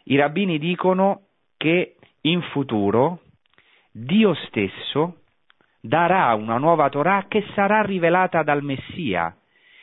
i 0.05 0.15
rabbini 0.15 0.59
dicono 0.59 1.21
che 1.57 1.95
in 2.21 2.41
futuro 2.51 3.19
Dio 3.91 4.33
stesso 4.45 5.21
darà 5.81 6.33
una 6.35 6.57
nuova 6.57 6.89
Torah 6.89 7.25
che 7.27 7.45
sarà 7.53 7.81
rivelata 7.81 8.43
dal 8.43 8.63
Messia. 8.63 9.35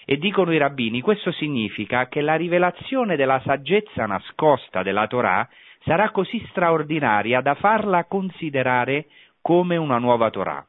E 0.05 0.17
dicono 0.17 0.53
i 0.53 0.59
rabbini, 0.59 1.03
questo 1.03 1.33
significa 1.33 2.09
che 2.09 2.23
la 2.23 2.35
rivelazione 2.35 3.17
della 3.17 3.43
saggezza 3.45 4.07
nascosta 4.07 4.83
della 4.83 5.07
Torah 5.07 5.47
sarà 5.85 6.11
così 6.11 6.43
straordinaria 6.49 7.43
da 7.43 7.55
farla 7.55 8.05
considerare 8.05 9.07
come 9.43 9.77
una 9.77 9.99
nuova 9.99 10.31
Torah. 10.31 10.65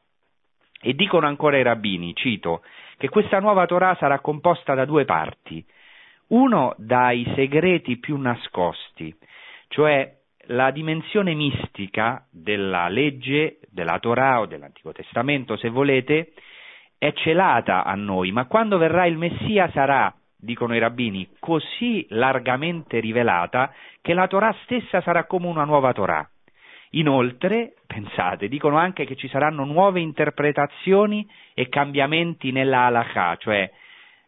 E 0.81 0.93
dicono 0.93 1.27
ancora 1.27 1.57
i 1.57 1.63
rabbini, 1.63 2.13
cito, 2.15 2.63
che 2.97 3.07
questa 3.07 3.39
nuova 3.39 3.65
Torah 3.65 3.95
sarà 3.95 4.19
composta 4.19 4.73
da 4.73 4.83
due 4.83 5.05
parti. 5.05 5.65
Uno 6.27 6.73
dai 6.77 7.25
segreti 7.35 7.97
più 7.97 8.17
nascosti, 8.17 9.15
cioè 9.69 10.18
la 10.51 10.71
dimensione 10.71 11.33
mistica 11.33 12.25
della 12.31 12.87
legge, 12.87 13.59
della 13.69 13.99
Torah 13.99 14.39
o 14.39 14.45
dell'Antico 14.45 14.91
Testamento, 14.91 15.57
se 15.57 15.69
volete, 15.69 16.33
è 16.97 17.11
celata 17.13 17.83
a 17.83 17.93
noi, 17.95 18.31
ma 18.31 18.45
quando 18.45 18.77
verrà 18.77 19.05
il 19.05 19.17
Messia 19.17 19.69
sarà, 19.71 20.13
dicono 20.35 20.75
i 20.75 20.79
rabbini, 20.79 21.27
così 21.39 22.05
largamente 22.09 22.99
rivelata 22.99 23.73
che 24.01 24.13
la 24.13 24.27
Torah 24.27 24.55
stessa 24.63 25.01
sarà 25.01 25.25
come 25.25 25.47
una 25.47 25.65
nuova 25.65 25.93
Torah. 25.93 26.27
Inoltre, 26.91 27.75
pensate, 27.85 28.47
dicono 28.47 28.77
anche 28.77 29.05
che 29.05 29.15
ci 29.15 29.27
saranno 29.27 29.63
nuove 29.65 29.99
interpretazioni 29.99 31.29
e 31.53 31.69
cambiamenti 31.69 32.51
nella 32.51 32.85
halakha, 32.85 33.35
cioè 33.37 33.71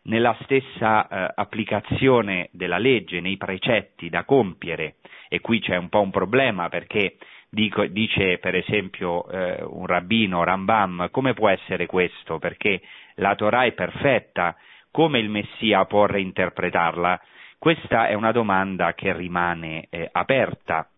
nella 0.04 0.36
stessa 0.42 1.08
eh, 1.08 1.34
applicazione 1.36 2.50
della 2.52 2.78
legge, 2.78 3.20
nei 3.20 3.38
precetti 3.38 4.10
da 4.10 4.24
compiere, 4.24 4.96
e 5.30 5.40
qui 5.40 5.60
c'è 5.60 5.76
un 5.76 5.90
po' 5.90 6.02
un 6.02 6.12
problema 6.12 6.70
perché 6.70 7.18
dico, 7.50 7.86
dice 7.86 8.38
per 8.40 8.56
esempio 8.56 9.30
eh, 9.30 9.64
un 9.64 9.86
rabbino 9.86 10.44
Rambam, 10.44 11.10
come 11.12 11.34
può 11.34 11.50
essere 11.50 11.86
questo? 11.86 12.40
Perché 12.40 12.82
la 13.16 13.36
Torah 13.36 13.66
è 13.66 13.74
perfetta, 13.74 14.56
come 14.90 15.20
il 15.20 15.30
Messia 15.30 15.86
può 15.86 16.06
reinterpretarla? 16.06 17.22
Questa 17.58 18.08
è 18.08 18.14
una 18.14 18.32
domanda 18.32 18.94
che 18.94 19.14
rimane 19.14 19.88
eh, 19.90 20.10
aperta. 20.12 20.90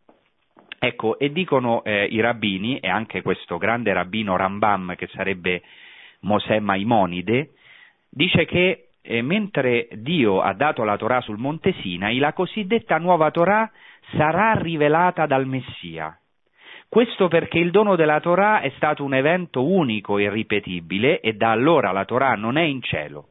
Ecco, 0.80 1.18
e 1.18 1.32
dicono 1.32 1.84
eh, 1.84 2.06
i 2.06 2.20
rabbini, 2.20 2.80
e 2.80 2.90
anche 2.90 3.22
questo 3.22 3.58
grande 3.58 3.92
rabbino 3.94 4.36
Rambam, 4.36 4.96
che 4.96 5.08
sarebbe 5.08 5.62
Mosè 6.22 6.60
Maimonide, 6.60 7.52
dice 8.10 8.46
che 8.46 8.83
eh, 9.04 9.22
mentre 9.22 9.90
Dio 9.92 10.42
ha 10.42 10.54
dato 10.54 10.84
la 10.84 10.98
Torah 10.98 11.20
sul 11.22 11.38
monte 11.38 11.74
Sinai, 11.82 12.18
la 12.18 12.34
cosiddetta 12.34 12.98
nuova 12.98 13.32
Torah 13.32 13.70
sarà 14.16 14.54
rivelata 14.54 15.26
dal 15.26 15.46
Messia. 15.46 16.18
Questo 16.88 17.28
perché 17.28 17.60
il 17.60 17.72
dono 17.72 17.96
della 17.96 18.20
Torah 18.20 18.62
è 18.62 18.72
stato 18.76 19.04
un 19.04 19.14
evento 19.14 19.66
unico 19.66 20.18
e 20.18 20.24
irripetibile 20.24 21.20
e 21.20 21.34
da 21.34 21.52
allora 21.52 21.92
la 21.92 22.06
Torah 22.06 22.36
non 22.36 22.56
è 22.56 22.62
in 22.62 22.82
cielo. 22.82 23.30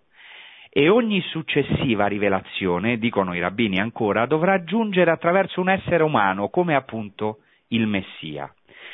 E 0.68 0.88
ogni 0.88 1.20
successiva 1.20 2.06
rivelazione, 2.06 2.98
dicono 2.98 3.34
i 3.34 3.40
rabbini 3.40 3.78
ancora, 3.78 4.26
dovrà 4.26 4.64
giungere 4.64 5.10
attraverso 5.10 5.60
un 5.60 5.68
essere 5.68 6.02
umano, 6.02 6.48
come 6.48 6.74
appunto 6.74 7.38
il 7.68 7.86
Messia. 7.86 8.52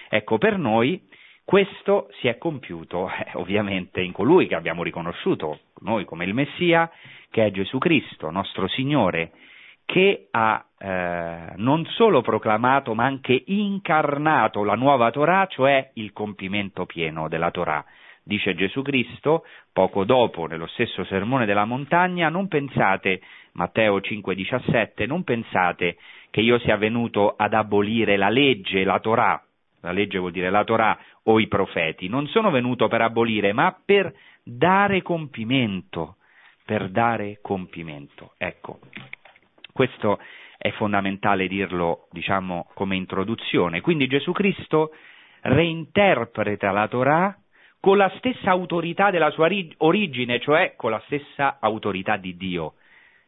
Ecco, 0.08 0.38
per 0.38 0.58
noi 0.58 1.07
questo 1.48 2.08
si 2.20 2.28
è 2.28 2.36
compiuto 2.36 3.08
eh, 3.08 3.30
ovviamente 3.36 4.02
in 4.02 4.12
colui 4.12 4.46
che 4.46 4.54
abbiamo 4.54 4.82
riconosciuto 4.82 5.60
noi 5.80 6.04
come 6.04 6.26
il 6.26 6.34
Messia, 6.34 6.90
che 7.30 7.46
è 7.46 7.50
Gesù 7.50 7.78
Cristo, 7.78 8.30
nostro 8.30 8.68
Signore, 8.68 9.30
che 9.86 10.28
ha 10.30 10.62
eh, 10.76 11.52
non 11.56 11.86
solo 11.86 12.20
proclamato 12.20 12.92
ma 12.92 13.06
anche 13.06 13.44
incarnato 13.46 14.62
la 14.62 14.74
nuova 14.74 15.10
Torah, 15.10 15.46
cioè 15.46 15.92
il 15.94 16.12
compimento 16.12 16.84
pieno 16.84 17.28
della 17.28 17.50
Torah. 17.50 17.82
Dice 18.22 18.54
Gesù 18.54 18.82
Cristo, 18.82 19.46
poco 19.72 20.04
dopo, 20.04 20.44
nello 20.44 20.66
stesso 20.66 21.02
sermone 21.04 21.46
della 21.46 21.64
montagna, 21.64 22.28
non 22.28 22.48
pensate, 22.48 23.22
Matteo 23.52 24.00
5,17, 24.00 25.06
non 25.06 25.24
pensate 25.24 25.96
che 26.28 26.42
io 26.42 26.58
sia 26.58 26.76
venuto 26.76 27.32
ad 27.34 27.54
abolire 27.54 28.18
la 28.18 28.28
legge, 28.28 28.84
la 28.84 29.00
Torah, 29.00 29.42
la 29.80 29.92
legge 29.92 30.18
vuol 30.18 30.32
dire 30.32 30.50
la 30.50 30.64
Torah 30.64 30.98
o 31.30 31.38
i 31.38 31.46
profeti, 31.46 32.08
non 32.08 32.26
sono 32.28 32.50
venuto 32.50 32.88
per 32.88 33.02
abolire, 33.02 33.52
ma 33.52 33.76
per 33.84 34.12
dare 34.42 35.02
compimento, 35.02 36.16
per 36.64 36.88
dare 36.88 37.38
compimento. 37.42 38.32
Ecco, 38.38 38.78
questo 39.72 40.18
è 40.56 40.70
fondamentale 40.72 41.46
dirlo, 41.46 42.08
diciamo, 42.10 42.70
come 42.72 42.96
introduzione. 42.96 43.82
Quindi 43.82 44.06
Gesù 44.06 44.32
Cristo 44.32 44.92
reinterpreta 45.42 46.70
la 46.70 46.88
Torah 46.88 47.38
con 47.78 47.98
la 47.98 48.10
stessa 48.16 48.50
autorità 48.50 49.10
della 49.10 49.30
sua 49.30 49.48
origine, 49.76 50.40
cioè 50.40 50.74
con 50.76 50.90
la 50.90 51.02
stessa 51.04 51.58
autorità 51.60 52.16
di 52.16 52.36
Dio, 52.36 52.74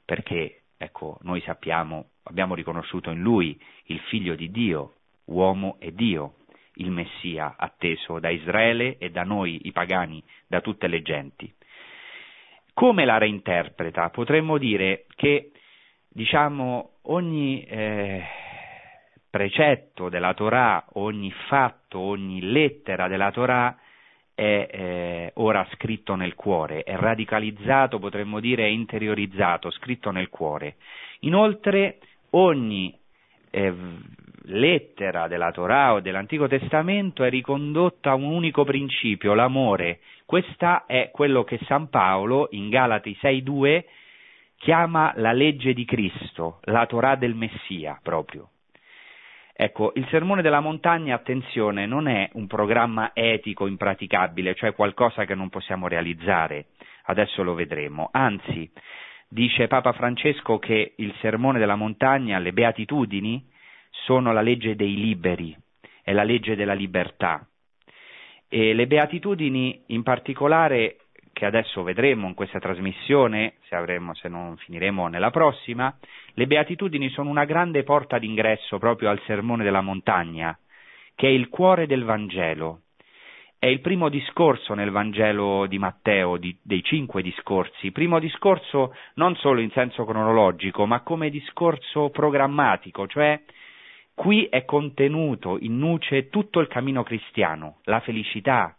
perché, 0.07 0.63
ecco, 0.79 1.19
noi 1.23 1.43
sappiamo, 1.43 2.13
abbiamo 2.25 2.55
riconosciuto 2.55 3.11
in 3.11 3.21
Lui 3.21 3.61
il 3.85 4.01
Figlio 4.09 4.35
di 4.35 4.51
Dio, 4.51 4.95
uomo 5.27 5.77
e 5.79 5.93
Dio, 5.93 6.37
il 6.81 6.91
Messia 6.91 7.55
atteso 7.57 8.19
da 8.19 8.31
Israele 8.31 8.99
e 8.99 9.11
da 9.11 9.23
noi, 9.23 9.61
i 9.65 9.73
pagani, 9.73 10.23
da 10.47 10.61
tutte 10.61 10.87
le 10.87 11.03
genti. 11.03 11.53
Come 12.73 13.05
la 13.05 13.19
reinterpreta? 13.19 14.11
Potremmo 14.11 14.59
dire 14.59 15.07
che, 15.15 15.53
diciamo, 16.09 16.93
ogni 17.03 17.63
eh, 17.65 18.25
precetto 19.29 20.09
della 20.09 20.35
Torah, 20.35 20.85
ogni 20.95 21.31
fatto, 21.49 21.99
ogni 21.99 22.41
lettera 22.41 23.09
della 23.09 23.31
Torah 23.31 23.77
è 24.35 24.69
eh, 24.71 25.31
ora 25.35 25.67
scritto 25.73 26.15
nel 26.15 26.35
cuore, 26.35 26.83
è 26.83 26.97
radicalizzato, 26.97 27.99
potremmo 27.99 28.41
dire, 28.41 28.71
interiorizzato, 28.71 29.71
scritto 29.71 30.11
nel 30.11 30.31
cuore. 30.31 30.77
Inoltre 31.21 31.99
ogni 32.31 32.99
eh, 33.51 33.75
lettera 34.45 35.29
della 35.29 35.51
Torah 35.53 35.95
o 35.95 36.01
dell'Antico 36.01 36.49
Testamento 36.49 37.25
è 37.25 37.31
ricondotta 37.31 38.11
a 38.11 38.15
un 38.15 38.25
unico 38.25 38.65
principio, 38.65 39.35
l'amore. 39.35 40.01
Questo 40.25 40.87
è 40.87 41.11
quello 41.13 41.45
che 41.45 41.59
San 41.65 41.89
Paolo 41.89 42.49
in 42.53 42.69
Galati 42.69 43.17
6.2 43.21 43.85
chiama 44.57 45.13
la 45.17 45.33
legge 45.33 45.73
di 45.73 45.85
Cristo, 45.85 46.61
la 46.65 46.87
Torah 46.87 47.17
del 47.17 47.35
Messia 47.35 47.99
proprio. 48.03 48.51
Ecco, 49.63 49.93
il 49.95 50.07
sermone 50.09 50.41
della 50.41 50.61
montagna, 50.61 51.15
attenzione, 51.15 51.85
non 51.85 52.09
è 52.09 52.31
un 52.33 52.47
programma 52.47 53.11
etico 53.13 53.67
impraticabile, 53.67 54.55
cioè 54.55 54.75
qualcosa 54.75 55.27
che 55.27 55.35
non 55.35 55.51
possiamo 55.51 55.87
realizzare, 55.87 56.69
adesso 57.05 57.43
lo 57.43 57.53
vedremo, 57.53 58.09
anzi, 58.11 58.71
dice 59.29 59.67
Papa 59.67 59.93
Francesco 59.93 60.59
che 60.59 60.95
il 60.97 61.15
sermone 61.21 61.59
della 61.59 61.77
montagna, 61.77 62.39
le 62.39 62.55
beatitudini, 62.55 63.50
sono 64.05 64.33
la 64.33 64.41
legge 64.41 64.77
dei 64.77 64.95
liberi, 64.95 65.57
è 66.03 66.13
la 66.13 66.23
legge 66.23 66.57
della 66.57 66.75
libertà. 66.75 67.47
E 68.49 68.75
le 68.75 68.87
beatitudini 68.87 69.85
in 69.87 70.03
particolare, 70.03 70.97
che 71.33 71.47
adesso 71.47 71.83
vedremo 71.83 72.27
in 72.27 72.35
questa 72.35 72.59
trasmissione, 72.59 73.55
se, 73.69 73.77
avremo, 73.77 74.15
se 74.15 74.29
non 74.29 74.57
finiremo 74.57 75.07
nella 75.09 75.31
prossima, 75.31 75.97
le 76.35 76.47
beatitudini 76.47 77.09
sono 77.11 77.31
una 77.31 77.45
grande 77.45 77.83
porta 77.83 78.19
d'ingresso 78.19 78.79
proprio 78.79 79.11
al 79.11 79.21
sermone 79.25 79.65
della 79.65 79.81
montagna, 79.81 80.59
che 81.15 81.29
è 81.29 81.31
il 81.31 81.49
cuore 81.49 81.87
del 81.87 82.05
Vangelo. 82.05 82.83
È 83.59 83.67
il 83.67 83.81
primo 83.81 84.09
discorso 84.09 84.73
nel 84.73 84.91
Vangelo 84.91 85.67
di 85.67 85.79
Matteo, 85.79 86.39
di, 86.39 86.57
dei 86.63 86.83
cinque 86.83 87.21
discorsi, 87.21 87.93
primo 87.93 88.19
discorso 88.19 88.95
non 89.15 89.37
solo 89.37 89.61
in 89.61 89.71
senso 89.71 90.07
cronologico, 90.07 90.87
ma 90.87 91.03
come 91.03 91.29
discorso 91.29 92.09
programmatico, 92.09 93.07
cioè 93.07 93.39
Qui 94.21 94.49
è 94.51 94.67
contenuto 94.67 95.57
in 95.59 95.79
nuce 95.79 96.29
tutto 96.29 96.61
il 96.61 96.69
cammino 96.69 97.03
cristiano, 97.03 97.79
la 97.85 98.01
felicità, 98.01 98.77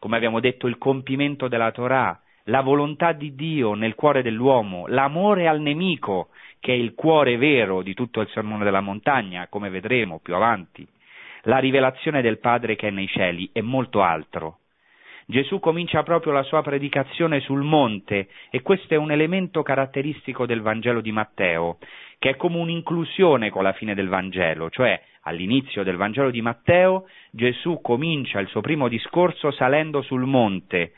come 0.00 0.16
abbiamo 0.16 0.40
detto, 0.40 0.66
il 0.66 0.76
compimento 0.76 1.46
della 1.46 1.70
Torah, 1.70 2.20
la 2.46 2.62
volontà 2.62 3.12
di 3.12 3.36
Dio 3.36 3.74
nel 3.74 3.94
cuore 3.94 4.22
dell'uomo, 4.22 4.88
l'amore 4.88 5.46
al 5.46 5.60
nemico, 5.60 6.30
che 6.58 6.72
è 6.72 6.76
il 6.76 6.94
cuore 6.94 7.36
vero 7.36 7.82
di 7.82 7.94
tutto 7.94 8.20
il 8.22 8.28
sermone 8.30 8.64
della 8.64 8.80
montagna, 8.80 9.46
come 9.46 9.70
vedremo 9.70 10.18
più 10.18 10.34
avanti, 10.34 10.84
la 11.42 11.58
rivelazione 11.58 12.20
del 12.20 12.40
Padre 12.40 12.74
che 12.74 12.88
è 12.88 12.90
nei 12.90 13.06
cieli 13.06 13.50
e 13.52 13.62
molto 13.62 14.02
altro. 14.02 14.61
Gesù 15.26 15.60
comincia 15.60 16.02
proprio 16.02 16.32
la 16.32 16.42
sua 16.42 16.62
predicazione 16.62 17.40
sul 17.40 17.62
monte 17.62 18.28
e 18.50 18.62
questo 18.62 18.94
è 18.94 18.96
un 18.96 19.10
elemento 19.10 19.62
caratteristico 19.62 20.46
del 20.46 20.60
Vangelo 20.60 21.00
di 21.00 21.12
Matteo, 21.12 21.78
che 22.18 22.30
è 22.30 22.36
come 22.36 22.58
un'inclusione 22.58 23.50
con 23.50 23.62
la 23.62 23.72
fine 23.72 23.94
del 23.94 24.08
Vangelo, 24.08 24.70
cioè 24.70 25.00
all'inizio 25.22 25.82
del 25.82 25.96
Vangelo 25.96 26.30
di 26.30 26.42
Matteo 26.42 27.08
Gesù 27.30 27.80
comincia 27.80 28.40
il 28.40 28.48
suo 28.48 28.60
primo 28.60 28.88
discorso 28.88 29.50
salendo 29.50 30.02
sul 30.02 30.24
monte, 30.24 30.92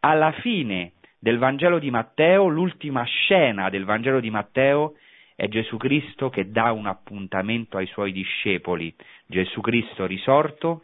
alla 0.00 0.32
fine 0.32 0.92
del 1.18 1.38
Vangelo 1.38 1.78
di 1.78 1.90
Matteo, 1.90 2.46
l'ultima 2.46 3.02
scena 3.04 3.68
del 3.70 3.84
Vangelo 3.84 4.20
di 4.20 4.30
Matteo 4.30 4.94
è 5.34 5.48
Gesù 5.48 5.76
Cristo 5.76 6.30
che 6.30 6.50
dà 6.50 6.72
un 6.72 6.86
appuntamento 6.86 7.76
ai 7.76 7.86
suoi 7.86 8.12
discepoli, 8.12 8.94
Gesù 9.26 9.60
Cristo 9.60 10.06
risorto, 10.06 10.82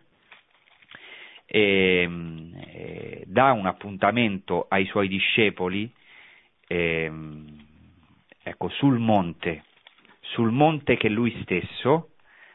e, 1.54 2.08
e, 2.64 3.24
dà 3.26 3.52
un 3.52 3.66
appuntamento 3.66 4.64
ai 4.70 4.86
suoi 4.86 5.06
discepoli 5.06 5.92
e, 6.66 7.12
ecco, 8.42 8.68
sul 8.70 8.98
monte, 8.98 9.64
sul 10.20 10.50
monte 10.50 10.96
che 10.96 11.10
lui 11.10 11.38
stesso 11.42 12.12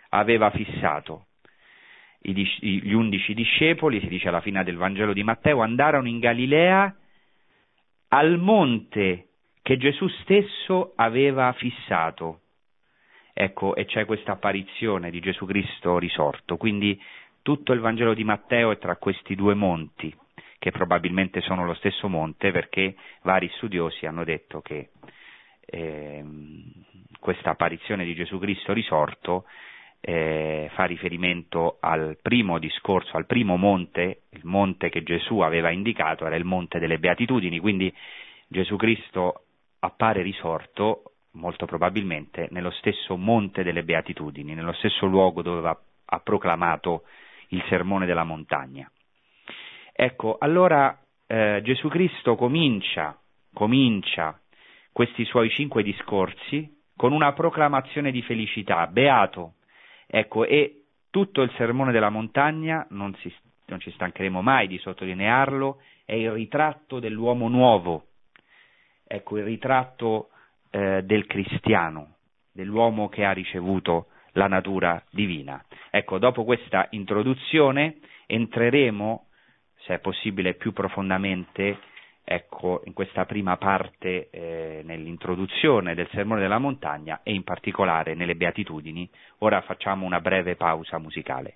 aveva 0.10 0.50
fissato. 0.50 1.26
I, 2.22 2.34
gli 2.60 2.94
undici 2.94 3.36
discepoli, 3.36 4.00
si 4.00 4.08
dice 4.08 4.30
alla 4.30 4.42
fine 4.42 4.64
del 4.64 4.78
Vangelo 4.78 5.14
di 5.14 5.22
Matteo, 5.22 5.62
andarono 5.62 6.08
in 6.08 6.18
Galilea 6.18 6.96
al 8.08 8.40
monte 8.40 9.28
che 9.62 9.78
Gesù 9.78 10.08
stesso 10.08 10.94
aveva 10.96 11.54
fissato. 11.54 12.40
Ecco, 13.32 13.76
e 13.76 13.86
c'è 13.86 14.06
questa 14.06 14.32
apparizione 14.32 15.12
di 15.12 15.20
Gesù 15.20 15.46
Cristo 15.46 16.00
risorto. 16.00 16.58
Quindi 16.58 17.00
tutto 17.48 17.72
il 17.72 17.80
Vangelo 17.80 18.14
di 18.14 18.26
Matteo 18.26 18.72
è 18.72 18.78
tra 18.78 18.98
questi 18.98 19.34
due 19.34 19.54
monti, 19.54 20.14
che 20.60 20.72
probabilmente 20.72 21.40
sono 21.40 21.64
lo 21.64 21.76
stesso 21.76 22.10
monte 22.10 22.52
perché 22.52 22.94
vari 23.22 23.50
studiosi 23.56 24.06
hanno 24.06 24.26
detto 24.26 24.60
che 24.60 24.90
eh, 25.66 26.26
questa 27.22 27.52
apparizione 27.52 28.04
di 28.04 28.16
Gesù 28.16 28.38
Cristo 28.38 28.74
risorto 28.74 29.46
eh, 30.02 30.70
fa 30.74 30.84
riferimento 30.84 31.78
al 31.80 32.18
primo 32.22 32.60
discorso, 32.60 33.16
al 33.16 33.26
primo 33.26 33.56
monte, 33.56 34.24
il 34.32 34.42
monte 34.44 34.90
che 34.90 35.04
Gesù 35.04 35.40
aveva 35.40 35.70
indicato 35.70 36.26
era 36.26 36.36
il 36.36 36.44
monte 36.44 36.80
delle 36.80 37.00
beatitudini, 37.00 37.60
quindi 37.60 37.96
Gesù 38.50 38.76
Cristo 38.76 39.44
appare 39.80 40.22
risorto 40.22 41.14
molto 41.32 41.66
probabilmente 41.66 42.50
nello 42.52 42.72
stesso 42.72 43.16
monte 43.16 43.64
delle 43.64 43.84
beatitudini, 43.84 44.54
nello 44.54 44.74
stesso 44.74 45.06
luogo 45.06 45.42
dove 45.42 45.78
ha, 46.04 46.20
proclamato 46.20 47.04
il 47.50 47.64
sermone 47.68 48.06
della 48.06 48.24
montagna. 48.24 48.90
Ecco, 49.94 50.38
allora 50.40 50.98
eh, 51.26 51.62
Gesù 51.64 51.88
Cristo 51.88 52.36
comincia, 52.36 53.20
comincia 53.54 54.40
questi 54.92 55.26
suoi 55.26 55.50
cinque 55.50 55.84
discorsi 55.84 56.76
con 56.96 57.12
una 57.12 57.34
proclamazione 57.34 58.12
di 58.12 58.22
felicità, 58.22 58.88
beato. 58.88 59.54
Ecco, 60.08 60.46
e 60.46 60.84
tutto 61.10 61.42
il 61.42 61.52
sermone 61.58 61.92
della 61.92 62.10
montagna, 62.10 62.86
non, 62.90 63.16
si, 63.16 63.34
non 63.66 63.80
ci 63.80 63.92
stancheremo 63.92 64.42
mai 64.42 64.68
di 64.68 64.78
sottolinearlo, 64.78 65.82
è 66.06 66.14
il 66.14 66.32
ritratto 66.32 67.00
dell'uomo 67.00 67.48
nuovo, 67.48 68.08
ecco, 69.06 69.38
il 69.38 69.44
ritratto 69.44 70.30
eh, 70.70 71.04
del 71.04 71.26
cristiano, 71.26 72.16
dell'uomo 72.52 73.10
che 73.10 73.26
ha 73.26 73.32
ricevuto 73.32 74.08
la 74.38 74.48
natura 74.48 75.04
divina. 75.10 75.64
Ecco, 75.90 76.20
dopo 76.20 76.46
questa 76.46 76.88
introduzione 76.92 77.98
entreremo, 78.28 79.28
se 79.80 79.96
è 79.96 80.00
possibile, 80.00 80.54
più 80.54 80.74
profondamente 80.74 81.80
ecco, 82.24 82.82
in 82.86 82.94
questa 82.94 83.26
prima 83.26 83.58
parte 83.58 84.30
eh, 84.30 84.82
nell'introduzione 84.84 85.96
del 85.96 86.08
Sermone 86.12 86.42
della 86.42 86.60
Montagna 86.60 87.22
e 87.24 87.34
in 87.34 87.44
particolare 87.44 88.14
nelle 88.14 88.36
Beatitudini. 88.36 89.10
Ora 89.40 89.62
facciamo 89.62 90.06
una 90.06 90.22
breve 90.22 90.56
pausa 90.56 91.00
musicale. 91.00 91.56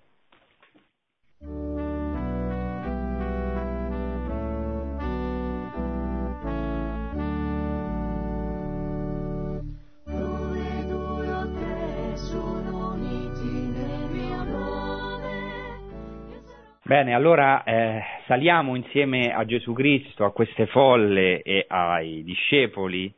Bene, 16.92 17.14
allora 17.14 17.64
eh, 17.64 18.04
saliamo 18.26 18.76
insieme 18.76 19.34
a 19.34 19.46
Gesù 19.46 19.72
Cristo, 19.72 20.26
a 20.26 20.34
queste 20.34 20.66
folle 20.66 21.42
e 21.42 21.64
ai 21.70 22.22
discepoli 22.22 23.10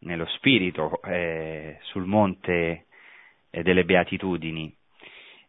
nello 0.00 0.26
spirito 0.26 1.00
eh, 1.02 1.78
sul 1.84 2.04
monte 2.04 2.84
eh, 3.48 3.62
delle 3.62 3.86
beatitudini. 3.86 4.70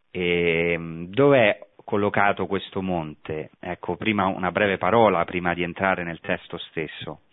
E, 0.09 0.79
dov'è 1.09 1.59
collocato 1.83 2.45
questo 2.45 2.81
monte? 2.81 3.49
Ecco, 3.59 3.97
prima 3.97 4.27
una 4.27 4.53
breve 4.53 4.77
parola 4.77 5.25
prima 5.25 5.53
di 5.53 5.63
entrare 5.63 6.05
nel 6.05 6.21
testo 6.21 6.57
stesso. 6.57 7.23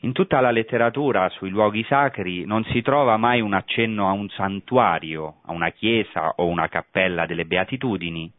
In 0.00 0.12
tutta 0.12 0.40
la 0.40 0.50
letteratura 0.50 1.30
sui 1.30 1.48
luoghi 1.48 1.82
sacri 1.84 2.44
non 2.44 2.64
si 2.64 2.82
trova 2.82 3.16
mai 3.16 3.40
un 3.40 3.54
accenno 3.54 4.10
a 4.10 4.12
un 4.12 4.28
santuario, 4.28 5.36
a 5.46 5.52
una 5.52 5.70
chiesa 5.70 6.34
o 6.36 6.48
una 6.48 6.68
cappella 6.68 7.24
delle 7.24 7.46
beatitudini, 7.46 8.30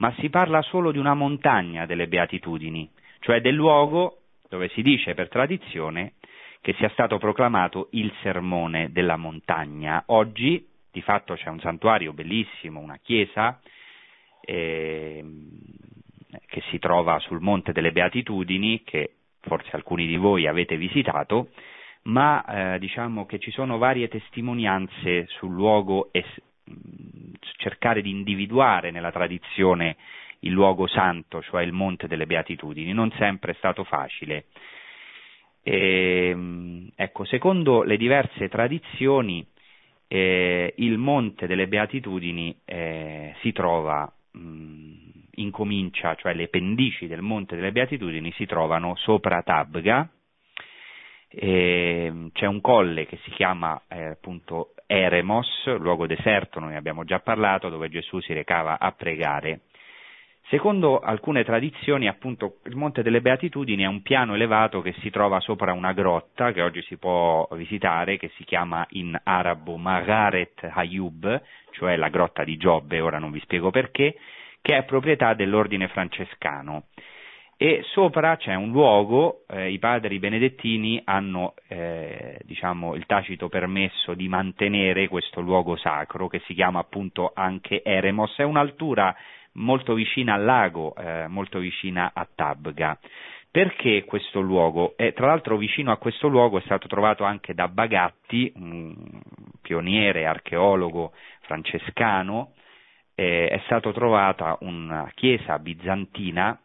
ma 0.00 0.12
si 0.18 0.28
parla 0.30 0.62
solo 0.62 0.92
di 0.92 0.98
una 0.98 1.14
montagna 1.14 1.86
delle 1.86 2.08
beatitudini, 2.08 2.90
cioè 3.20 3.40
del 3.40 3.54
luogo 3.54 4.18
dove 4.48 4.68
si 4.70 4.82
dice 4.82 5.14
per 5.14 5.28
tradizione 5.28 6.14
che 6.60 6.74
sia 6.74 6.88
stato 6.90 7.18
proclamato 7.18 7.88
il 7.92 8.12
sermone 8.22 8.90
della 8.92 9.16
montagna. 9.16 10.02
Oggi 10.06 10.66
di 10.90 11.00
fatto 11.02 11.34
c'è 11.34 11.48
un 11.48 11.60
santuario 11.60 12.12
bellissimo, 12.12 12.80
una 12.80 12.98
chiesa 12.98 13.60
eh, 14.40 15.24
che 16.46 16.62
si 16.70 16.78
trova 16.78 17.18
sul 17.20 17.40
Monte 17.40 17.72
delle 17.72 17.92
Beatitudini, 17.92 18.82
che 18.82 19.14
forse 19.40 19.70
alcuni 19.72 20.06
di 20.06 20.16
voi 20.16 20.46
avete 20.46 20.76
visitato, 20.76 21.50
ma 22.02 22.74
eh, 22.74 22.78
diciamo 22.78 23.26
che 23.26 23.38
ci 23.38 23.50
sono 23.50 23.78
varie 23.78 24.08
testimonianze 24.08 25.26
sul 25.28 25.52
luogo 25.52 26.08
es- 26.12 26.42
cercare 27.56 28.02
di 28.02 28.10
individuare 28.10 28.90
nella 28.90 29.12
tradizione 29.12 29.96
il 30.40 30.52
luogo 30.52 30.86
santo, 30.86 31.42
cioè 31.42 31.62
il 31.62 31.72
Monte 31.72 32.06
delle 32.06 32.26
Beatitudini, 32.26 32.92
non 32.92 33.10
sempre 33.12 33.52
è 33.52 33.54
stato 33.56 33.84
facile. 33.84 34.46
E, 35.62 36.28
ehm, 36.30 36.90
ecco, 36.94 37.24
secondo 37.24 37.82
le 37.82 37.96
diverse 37.96 38.48
tradizioni, 38.48 39.46
eh, 40.08 40.74
il 40.78 40.98
Monte 40.98 41.46
delle 41.46 41.68
Beatitudini 41.68 42.56
eh, 42.64 43.34
si 43.40 43.52
trova, 43.52 44.10
mh, 44.32 44.94
incomincia, 45.34 46.14
cioè 46.14 46.34
le 46.34 46.48
pendici 46.48 47.06
del 47.06 47.22
Monte 47.22 47.56
delle 47.56 47.72
Beatitudini 47.72 48.32
si 48.32 48.46
trovano 48.46 48.96
sopra 48.96 49.42
Tabga, 49.42 50.08
e, 51.28 52.30
c'è 52.32 52.46
un 52.46 52.60
colle 52.60 53.06
che 53.06 53.18
si 53.22 53.30
chiama 53.30 53.80
eh, 53.88 54.04
appunto 54.06 54.74
Eremos, 54.92 55.46
luogo 55.78 56.08
deserto, 56.08 56.58
noi 56.58 56.74
abbiamo 56.74 57.04
già 57.04 57.20
parlato, 57.20 57.68
dove 57.68 57.88
Gesù 57.88 58.18
si 58.18 58.32
recava 58.32 58.80
a 58.80 58.90
pregare. 58.90 59.60
Secondo 60.48 60.98
alcune 60.98 61.44
tradizioni, 61.44 62.08
appunto, 62.08 62.56
il 62.64 62.74
Monte 62.74 63.04
delle 63.04 63.20
Beatitudini 63.20 63.84
è 63.84 63.86
un 63.86 64.02
piano 64.02 64.34
elevato 64.34 64.82
che 64.82 64.92
si 64.94 65.10
trova 65.10 65.38
sopra 65.38 65.72
una 65.72 65.92
grotta 65.92 66.50
che 66.50 66.60
oggi 66.60 66.82
si 66.82 66.96
può 66.96 67.46
visitare, 67.52 68.16
che 68.16 68.32
si 68.34 68.42
chiama 68.42 68.84
in 68.90 69.16
arabo 69.22 69.76
Magaret 69.76 70.68
Hayub, 70.72 71.40
cioè 71.70 71.94
la 71.94 72.08
grotta 72.08 72.42
di 72.42 72.56
Giobbe, 72.56 72.98
ora 72.98 73.20
non 73.20 73.30
vi 73.30 73.38
spiego 73.42 73.70
perché, 73.70 74.16
che 74.60 74.76
è 74.76 74.82
proprietà 74.82 75.34
dell'ordine 75.34 75.86
francescano 75.86 76.86
e 77.62 77.82
sopra 77.92 78.38
c'è 78.38 78.54
un 78.54 78.70
luogo, 78.70 79.44
eh, 79.46 79.70
i 79.70 79.78
padri 79.78 80.18
benedettini 80.18 81.02
hanno 81.04 81.52
eh, 81.68 82.40
diciamo, 82.44 82.94
il 82.94 83.04
tacito 83.04 83.50
permesso 83.50 84.14
di 84.14 84.28
mantenere 84.28 85.08
questo 85.08 85.42
luogo 85.42 85.76
sacro 85.76 86.26
che 86.26 86.40
si 86.46 86.54
chiama 86.54 86.78
appunto 86.78 87.32
anche 87.34 87.82
Eremos, 87.82 88.34
è 88.36 88.44
un'altura 88.44 89.14
molto 89.56 89.92
vicina 89.92 90.32
al 90.32 90.44
lago, 90.44 90.94
eh, 90.96 91.26
molto 91.28 91.58
vicina 91.58 92.12
a 92.14 92.26
Tabga. 92.34 92.98
Perché 93.50 94.04
questo 94.04 94.40
luogo? 94.40 94.94
E, 94.96 95.12
tra 95.12 95.26
l'altro 95.26 95.58
vicino 95.58 95.92
a 95.92 95.98
questo 95.98 96.28
luogo 96.28 96.56
è 96.56 96.62
stato 96.62 96.88
trovato 96.88 97.24
anche 97.24 97.52
da 97.52 97.68
Bagatti, 97.68 98.54
un 98.56 99.20
pioniere 99.60 100.24
archeologo 100.24 101.12
francescano, 101.42 102.54
eh, 103.14 103.48
è 103.48 103.60
stata 103.66 103.92
trovata 103.92 104.56
una 104.60 105.10
chiesa 105.14 105.58
bizantina 105.58 106.58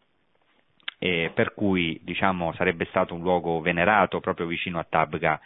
eh, 0.98 1.30
per 1.34 1.54
cui 1.54 2.00
diciamo, 2.02 2.52
sarebbe 2.54 2.86
stato 2.86 3.14
un 3.14 3.22
luogo 3.22 3.60
venerato 3.60 4.20
proprio 4.20 4.46
vicino 4.46 4.78
a 4.78 4.86
Tabga 4.88 5.40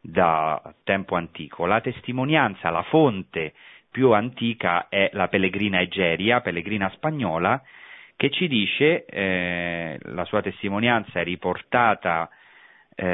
da 0.00 0.74
tempo 0.84 1.16
antico. 1.16 1.66
La 1.66 1.80
testimonianza, 1.80 2.70
la 2.70 2.82
fonte 2.82 3.54
più 3.90 4.12
antica 4.12 4.88
è 4.88 5.10
la 5.12 5.28
pellegrina 5.28 5.80
Egeria, 5.80 6.40
pellegrina 6.40 6.90
spagnola, 6.90 7.62
che 8.16 8.30
ci 8.30 8.48
dice, 8.48 9.04
eh, 9.04 9.98
la 10.02 10.24
sua 10.24 10.42
testimonianza 10.42 11.20
è 11.20 11.24
riportata, 11.24 12.28
eh, 12.94 13.06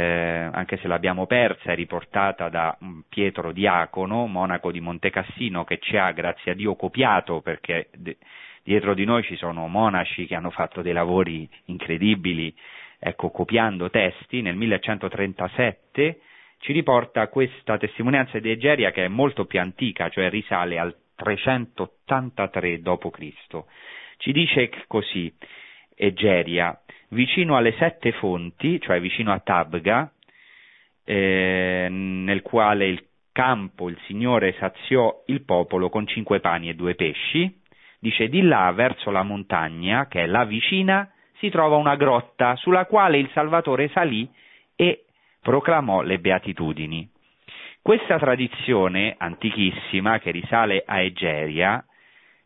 anche 0.52 0.76
se 0.78 0.88
l'abbiamo 0.88 1.26
persa, 1.26 1.72
è 1.72 1.74
riportata 1.74 2.48
da 2.48 2.76
mm, 2.82 3.00
Pietro 3.08 3.52
Diacono, 3.52 4.26
monaco 4.26 4.70
di 4.70 4.80
Montecassino, 4.80 5.64
che 5.64 5.78
ci 5.78 5.96
ha, 5.96 6.10
grazie 6.12 6.52
a 6.52 6.54
Dio, 6.54 6.76
copiato 6.76 7.40
perché 7.40 7.88
de- 7.96 8.16
dietro 8.62 8.94
di 8.94 9.04
noi 9.04 9.22
ci 9.22 9.36
sono 9.36 9.66
monaci 9.68 10.26
che 10.26 10.34
hanno 10.34 10.50
fatto 10.50 10.82
dei 10.82 10.92
lavori 10.92 11.48
incredibili, 11.66 12.54
ecco, 12.98 13.30
copiando 13.30 13.90
testi. 13.90 14.42
Nel 14.42 14.56
1137 14.56 16.20
ci 16.58 16.72
riporta 16.72 17.28
questa 17.28 17.76
testimonianza 17.78 18.38
di 18.38 18.50
Egeria 18.50 18.92
che 18.92 19.04
è 19.04 19.08
molto 19.08 19.44
più 19.46 19.60
antica, 19.60 20.08
cioè 20.08 20.30
risale 20.30 20.78
al 20.78 20.94
383 21.16 22.80
d.C. 22.80 23.64
Ci 24.18 24.32
dice 24.32 24.70
così 24.86 25.32
Egeria, 25.94 26.80
vicino 27.08 27.56
alle 27.56 27.72
sette 27.78 28.12
fonti, 28.12 28.80
cioè 28.80 29.00
vicino 29.00 29.32
a 29.32 29.40
Tabga, 29.40 30.12
eh, 31.04 31.88
nel 31.90 32.42
quale 32.42 32.86
il 32.86 33.04
campo 33.32 33.88
il 33.88 33.98
Signore 34.06 34.54
saziò 34.58 35.22
il 35.26 35.42
popolo 35.42 35.88
con 35.88 36.06
cinque 36.06 36.40
pani 36.40 36.68
e 36.68 36.74
due 36.74 36.94
pesci, 36.94 37.61
dice 38.02 38.28
di 38.28 38.42
là 38.42 38.72
verso 38.72 39.12
la 39.12 39.22
montagna, 39.22 40.08
che 40.08 40.24
è 40.24 40.26
là 40.26 40.42
vicina, 40.44 41.08
si 41.38 41.50
trova 41.50 41.76
una 41.76 41.94
grotta 41.94 42.56
sulla 42.56 42.84
quale 42.86 43.18
il 43.18 43.30
Salvatore 43.32 43.88
salì 43.90 44.28
e 44.74 45.04
proclamò 45.40 46.02
le 46.02 46.18
beatitudini. 46.18 47.08
Questa 47.80 48.18
tradizione 48.18 49.14
antichissima 49.16 50.18
che 50.18 50.32
risale 50.32 50.82
a 50.84 51.00
Egeria, 51.00 51.84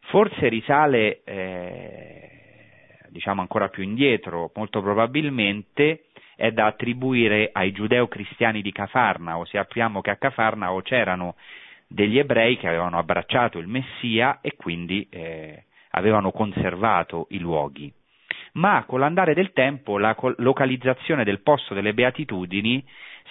forse 0.08 0.48
risale 0.48 1.22
eh, 1.24 2.30
diciamo 3.08 3.40
ancora 3.40 3.68
più 3.68 3.82
indietro, 3.82 4.50
molto 4.54 4.82
probabilmente 4.82 6.04
è 6.36 6.50
da 6.50 6.66
attribuire 6.66 7.48
ai 7.50 7.72
giudeo-cristiani 7.72 8.60
di 8.60 8.72
Cafarnao. 8.72 9.46
Sappiamo 9.46 10.02
che 10.02 10.10
a 10.10 10.16
Cafarnao 10.16 10.82
c'erano 10.82 11.34
degli 11.86 12.18
ebrei 12.18 12.56
che 12.56 12.68
avevano 12.68 12.98
abbracciato 12.98 13.58
il 13.58 13.68
Messia 13.68 14.40
e 14.40 14.54
quindi 14.56 15.06
eh, 15.10 15.64
avevano 15.90 16.32
conservato 16.32 17.26
i 17.30 17.38
luoghi. 17.38 17.92
Ma 18.52 18.84
con 18.86 19.00
l'andare 19.00 19.34
del 19.34 19.52
tempo 19.52 19.98
la 19.98 20.16
localizzazione 20.38 21.24
del 21.24 21.40
posto 21.40 21.74
delle 21.74 21.92
beatitudini 21.92 22.82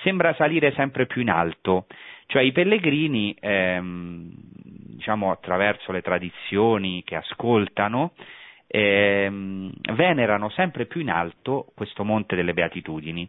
sembra 0.03 0.33
salire 0.35 0.71
sempre 0.73 1.07
più 1.07 1.21
in 1.21 1.29
alto, 1.29 1.87
cioè 2.27 2.43
i 2.43 2.51
pellegrini, 2.51 3.35
ehm, 3.39 4.31
diciamo 4.95 5.31
attraverso 5.31 5.91
le 5.91 6.01
tradizioni 6.01 7.03
che 7.03 7.15
ascoltano, 7.15 8.13
ehm, 8.67 9.71
venerano 9.93 10.49
sempre 10.49 10.85
più 10.85 11.01
in 11.01 11.09
alto 11.09 11.71
questo 11.75 12.03
monte 12.03 12.35
delle 12.35 12.53
beatitudini, 12.53 13.27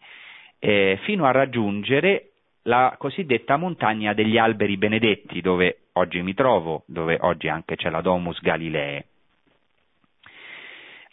eh, 0.59 0.99
fino 1.03 1.25
a 1.25 1.31
raggiungere 1.31 2.33
la 2.67 2.95
cosiddetta 2.99 3.57
montagna 3.57 4.13
degli 4.13 4.39
alberi 4.39 4.77
benedetti, 4.77 5.41
dove 5.41 5.79
oggi 5.95 6.21
mi 6.23 6.35
trovo, 6.35 6.85
dove 6.87 7.17
oggi 7.21 7.49
anche 7.49 7.77
c'è 7.77 7.91
la 7.91 8.01
Domus 8.01 8.41
Galilee. 8.41 9.05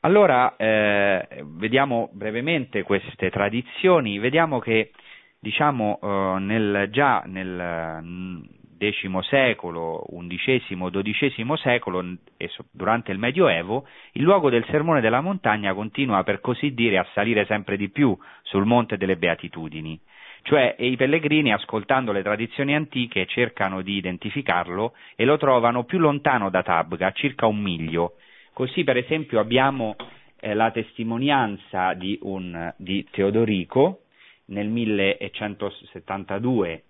Allora, 0.01 0.55
eh, 0.57 1.25
vediamo 1.43 2.09
brevemente 2.11 2.83
queste 2.83 3.29
tradizioni, 3.29 4.19
vediamo 4.19 4.59
che 4.59 4.91
diciamo, 5.39 5.99
eh, 6.01 6.39
nel, 6.39 6.89
già 6.91 7.23
nel 7.25 8.43
X 8.77 9.19
secolo, 9.29 10.05
XI, 10.27 10.75
XII 10.75 11.57
secolo 11.57 12.03
e 12.35 12.49
durante 12.71 13.11
il 13.11 13.19
Medioevo, 13.19 13.87
il 14.13 14.23
luogo 14.23 14.49
del 14.49 14.65
sermone 14.65 14.99
della 14.99 15.21
montagna 15.21 15.73
continua 15.73 16.23
per 16.23 16.41
così 16.41 16.73
dire 16.73 16.97
a 16.97 17.07
salire 17.13 17.45
sempre 17.45 17.77
di 17.77 17.89
più 17.89 18.17
sul 18.41 18.65
monte 18.65 18.97
delle 18.97 19.15
beatitudini. 19.15 19.97
Cioè 20.43 20.75
i 20.79 20.95
pellegrini, 20.95 21.51
ascoltando 21.51 22.12
le 22.12 22.21
tradizioni 22.21 22.75
antiche, 22.75 23.25
cercano 23.25 23.82
di 23.82 23.95
identificarlo 23.95 24.93
e 25.15 25.25
lo 25.25 25.38
trovano 25.38 25.86
più 25.86 25.99
lontano 25.99 26.49
da 26.49 26.63
Tabga, 26.63 27.12
circa 27.12 27.47
un 27.47 27.60
miglio, 27.60 28.15
Così 28.53 28.84
per 28.84 28.97
esempio 28.97 29.39
abbiamo 29.39 29.95
eh, 30.39 30.53
la 30.53 30.69
testimonianza 30.69 31.95
di, 31.95 32.19
un, 32.21 32.71
di, 32.77 33.03
Teodorico 33.10 34.03
nel 34.45 34.67
1172 34.67 36.84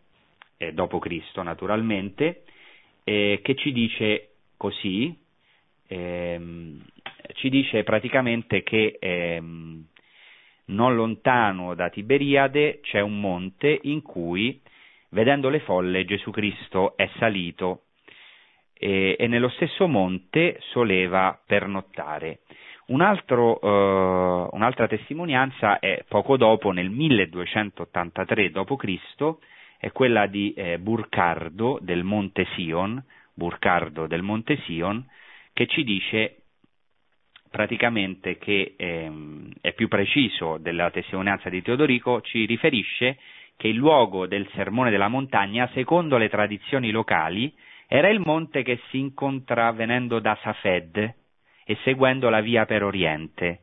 eh, 0.57 0.73
d.C. 0.73 1.37
naturalmente, 1.37 2.43
eh, 3.05 3.39
che 3.41 3.55
ci 3.55 3.71
dice 3.71 4.31
così, 4.57 5.17
ehm, 5.87 6.83
ci 7.35 7.47
dice 7.47 7.83
praticamente 7.83 8.61
che 8.61 8.97
ehm, 8.99 9.85
non 10.65 10.95
lontano 10.95 11.73
da 11.73 11.89
Tiberiade 11.89 12.79
c'è 12.81 13.01
un 13.01 13.19
monte 13.19 13.79
in 13.83 14.01
cui, 14.01 14.61
vedendo 15.09 15.49
le 15.49 15.59
folle, 15.59 16.05
Gesù 16.05 16.31
Cristo 16.31 16.95
è 16.95 17.09
salito 17.17 17.83
e, 18.73 19.15
e 19.17 19.27
nello 19.27 19.49
stesso 19.49 19.87
monte 19.87 20.57
soleva 20.71 21.39
pernottare. 21.45 22.39
Un 22.85 23.01
altro, 23.01 23.61
eh, 23.61 24.49
un'altra 24.51 24.87
testimonianza 24.87 25.79
è 25.79 26.03
poco 26.07 26.35
dopo, 26.35 26.71
nel 26.71 26.89
1283 26.89 28.51
d.C., 28.51 29.35
è 29.77 29.91
quella 29.91 30.27
di 30.27 30.53
eh, 30.53 30.79
Burcardo 30.79 31.77
del 31.81 32.03
Monte 32.03 32.45
Sion, 32.55 33.03
Burcardo 33.33 34.07
del 34.07 34.21
Monte 34.21 34.57
Sion, 34.65 35.05
che 35.53 35.67
ci 35.67 35.83
dice 35.83 36.42
praticamente 37.53 38.39
che 38.39 38.73
ehm, 38.75 39.51
è 39.61 39.73
più 39.73 39.87
preciso 39.87 40.57
della 40.57 40.89
testimonianza 40.89 41.49
di 41.49 41.61
Teodorico, 41.61 42.21
ci 42.21 42.47
riferisce 42.47 43.19
che 43.57 43.67
il 43.67 43.75
luogo 43.75 44.25
del 44.25 44.49
sermone 44.55 44.89
della 44.89 45.07
montagna, 45.07 45.69
secondo 45.71 46.17
le 46.17 46.29
tradizioni 46.29 46.89
locali, 46.89 47.53
era 47.87 48.09
il 48.09 48.21
monte 48.25 48.63
che 48.63 48.79
si 48.89 48.97
incontra 48.97 49.71
venendo 49.71 50.17
da 50.17 50.35
Safed 50.41 50.97
e 51.63 51.77
seguendo 51.83 52.27
la 52.29 52.41
via 52.41 52.65
per 52.65 52.81
oriente 52.81 53.59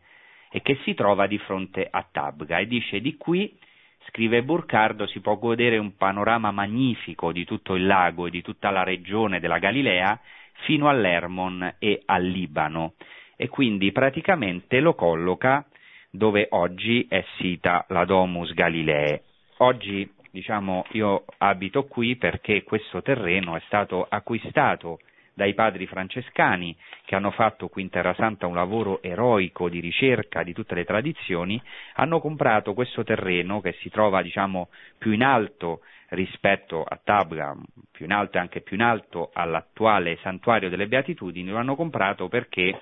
e 0.53 0.63
che 0.63 0.79
si 0.85 0.95
trova 0.95 1.27
di 1.27 1.39
fronte 1.39 1.85
a 1.91 2.07
Tabga. 2.09 2.61
E 2.61 2.69
dice 2.69 3.01
di 3.01 3.17
qui, 3.17 3.59
scrive 4.07 4.45
Burcardo, 4.45 5.09
si 5.09 5.19
può 5.19 5.37
godere 5.37 5.79
un 5.79 5.97
panorama 5.97 6.53
magnifico 6.53 7.33
di 7.33 7.45
tutto 7.45 7.75
il 7.75 7.87
lago 7.87 8.29
e 8.29 8.31
di 8.31 8.41
tutta 8.41 8.71
la 8.71 8.85
regione 8.85 9.41
della 9.41 9.59
Galilea 9.59 10.21
fino 10.63 10.89
all'Ermon 10.89 11.75
e 11.81 12.03
al 12.07 12.25
Libano 12.25 12.95
e 13.43 13.49
quindi 13.49 13.91
praticamente 13.91 14.81
lo 14.81 14.93
colloca 14.93 15.65
dove 16.11 16.49
oggi 16.51 17.07
è 17.09 17.25
sita 17.39 17.87
la 17.89 18.05
Domus 18.05 18.53
Galilee. 18.53 19.23
Oggi 19.61 20.07
diciamo, 20.31 20.85
io 20.91 21.25
abito 21.39 21.87
qui 21.87 22.17
perché 22.17 22.63
questo 22.65 23.01
terreno 23.01 23.57
è 23.57 23.63
stato 23.65 24.07
acquistato 24.07 24.99
dai 25.33 25.55
padri 25.55 25.87
francescani 25.87 26.77
che 27.07 27.15
hanno 27.15 27.31
fatto 27.31 27.69
qui 27.69 27.81
in 27.81 27.89
Terra 27.89 28.13
Santa 28.13 28.47
un 28.47 28.55
lavoro 28.55 29.01
eroico 29.01 29.71
di 29.71 29.81
ricerca 29.81 30.43
di 30.43 30.53
tutte 30.53 30.75
le 30.75 30.85
tradizioni, 30.85 31.59
hanno 31.95 32.21
comprato 32.21 32.75
questo 32.75 33.05
terreno 33.05 33.63
che 33.63 33.73
si 33.81 33.89
trova 33.89 34.21
diciamo, 34.21 34.69
più 34.99 35.13
in 35.13 35.23
alto 35.23 35.81
rispetto 36.11 36.85
a 36.85 37.01
Tabga, 37.03 37.57
più 37.91 38.05
in 38.05 38.13
alto 38.13 38.37
e 38.37 38.41
anche 38.41 38.61
più 38.61 38.77
in 38.77 38.83
alto 38.83 39.31
all'attuale 39.33 40.19
santuario 40.21 40.69
delle 40.69 40.89
Beatitudini, 40.89 41.49
lo 41.49 41.57
hanno 41.57 41.75
comprato 41.75 42.29
perché 42.29 42.79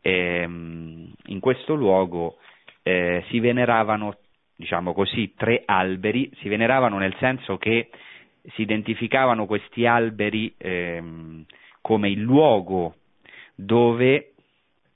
ehm, 0.00 1.12
in 1.26 1.40
questo 1.40 1.74
luogo 1.74 2.38
eh, 2.82 3.24
si 3.28 3.40
veneravano 3.40 4.16
diciamo 4.60 4.92
così, 4.92 5.32
tre 5.36 5.62
alberi, 5.64 6.30
si 6.40 6.48
veneravano 6.50 6.98
nel 6.98 7.16
senso 7.18 7.56
che 7.56 7.88
si 8.52 8.62
identificavano 8.62 9.46
questi 9.46 9.86
alberi 9.86 10.54
ehm, 10.58 11.44
come 11.80 12.10
il 12.10 12.20
luogo 12.20 12.96
dove 13.54 14.32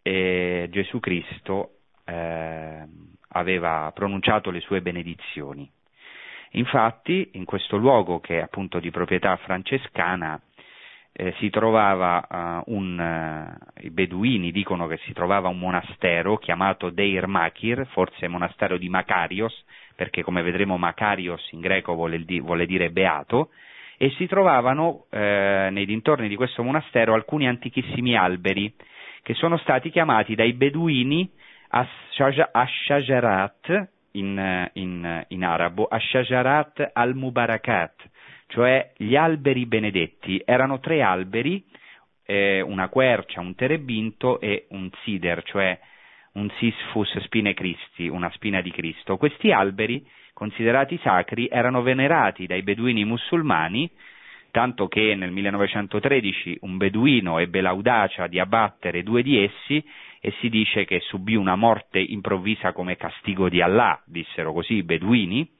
eh, 0.02 0.68
Gesù 0.70 1.00
Cristo 1.00 1.70
eh, 2.04 2.82
aveva 3.28 3.90
pronunciato 3.94 4.50
le 4.50 4.60
sue 4.60 4.82
benedizioni. 4.82 5.70
Infatti, 6.52 7.30
in 7.32 7.46
questo 7.46 7.76
luogo 7.76 8.20
che 8.20 8.38
è 8.38 8.42
appunto 8.42 8.78
di 8.78 8.90
proprietà 8.90 9.36
francescana, 9.38 10.40
eh, 11.16 11.32
si 11.38 11.48
trovava 11.48 12.62
uh, 12.66 12.74
un, 12.74 12.98
uh, 12.98 13.86
i 13.86 13.90
beduini 13.90 14.50
dicono 14.50 14.88
che 14.88 14.96
si 15.04 15.12
trovava 15.12 15.46
un 15.46 15.60
monastero 15.60 16.38
chiamato 16.38 16.90
Deir 16.90 17.28
Makir, 17.28 17.86
forse 17.92 18.26
monastero 18.26 18.76
di 18.76 18.88
Macarios, 18.88 19.54
perché 19.94 20.24
come 20.24 20.42
vedremo 20.42 20.76
Macarios 20.76 21.52
in 21.52 21.60
greco 21.60 21.94
vuole, 21.94 22.24
di, 22.24 22.40
vuole 22.40 22.66
dire 22.66 22.90
beato, 22.90 23.50
e 23.96 24.10
si 24.16 24.26
trovavano 24.26 25.04
eh, 25.10 25.68
nei 25.70 25.86
dintorni 25.86 26.26
di 26.26 26.34
questo 26.34 26.64
monastero 26.64 27.14
alcuni 27.14 27.46
antichissimi 27.46 28.16
alberi 28.16 28.74
che 29.22 29.34
sono 29.34 29.56
stati 29.58 29.90
chiamati 29.90 30.34
dai 30.34 30.52
beduini 30.52 31.30
Ashajarat 32.52 33.88
in, 34.12 34.70
in, 34.74 35.24
in 35.28 35.44
arabo, 35.44 35.86
Ashajarat 35.86 36.90
al-Mubarakat, 36.92 37.94
cioè 38.54 38.92
gli 38.96 39.16
alberi 39.16 39.66
benedetti. 39.66 40.40
Erano 40.44 40.78
tre 40.78 41.02
alberi, 41.02 41.64
eh, 42.24 42.60
una 42.60 42.88
quercia, 42.88 43.40
un 43.40 43.56
terebinto 43.56 44.38
e 44.38 44.66
un 44.70 44.88
sider, 45.02 45.42
cioè 45.42 45.76
un 46.34 46.48
sisfus 46.58 47.18
spine 47.24 47.52
Christi, 47.52 48.06
una 48.06 48.30
spina 48.30 48.60
di 48.60 48.70
Cristo. 48.70 49.16
Questi 49.16 49.50
alberi, 49.50 50.06
considerati 50.32 50.98
sacri, 51.02 51.48
erano 51.50 51.82
venerati 51.82 52.46
dai 52.46 52.62
beduini 52.62 53.04
musulmani, 53.04 53.90
tanto 54.52 54.86
che 54.86 55.16
nel 55.16 55.32
1913 55.32 56.58
un 56.60 56.76
beduino 56.76 57.40
ebbe 57.40 57.60
l'audacia 57.60 58.28
di 58.28 58.38
abbattere 58.38 59.02
due 59.02 59.24
di 59.24 59.42
essi 59.42 59.84
e 60.20 60.32
si 60.38 60.48
dice 60.48 60.84
che 60.84 61.00
subì 61.00 61.34
una 61.34 61.56
morte 61.56 61.98
improvvisa 61.98 62.72
come 62.72 62.96
castigo 62.96 63.48
di 63.48 63.60
Allah, 63.60 64.00
dissero 64.06 64.52
così 64.52 64.74
i 64.74 64.82
beduini. 64.84 65.50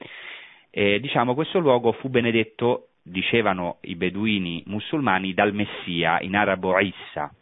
E, 0.77 0.99
diciamo, 0.99 1.35
questo 1.35 1.61
luogo 1.61 1.93
fu 1.93 2.09
benedetto, 2.09 2.89
dicevano 3.01 3.77
i 3.83 3.95
beduini 3.95 4.65
musulmani, 4.67 5.33
dal 5.33 5.55
Messia, 5.55 6.21
in 6.21 6.35
arabo 6.35 6.77
Issa, 6.81 7.33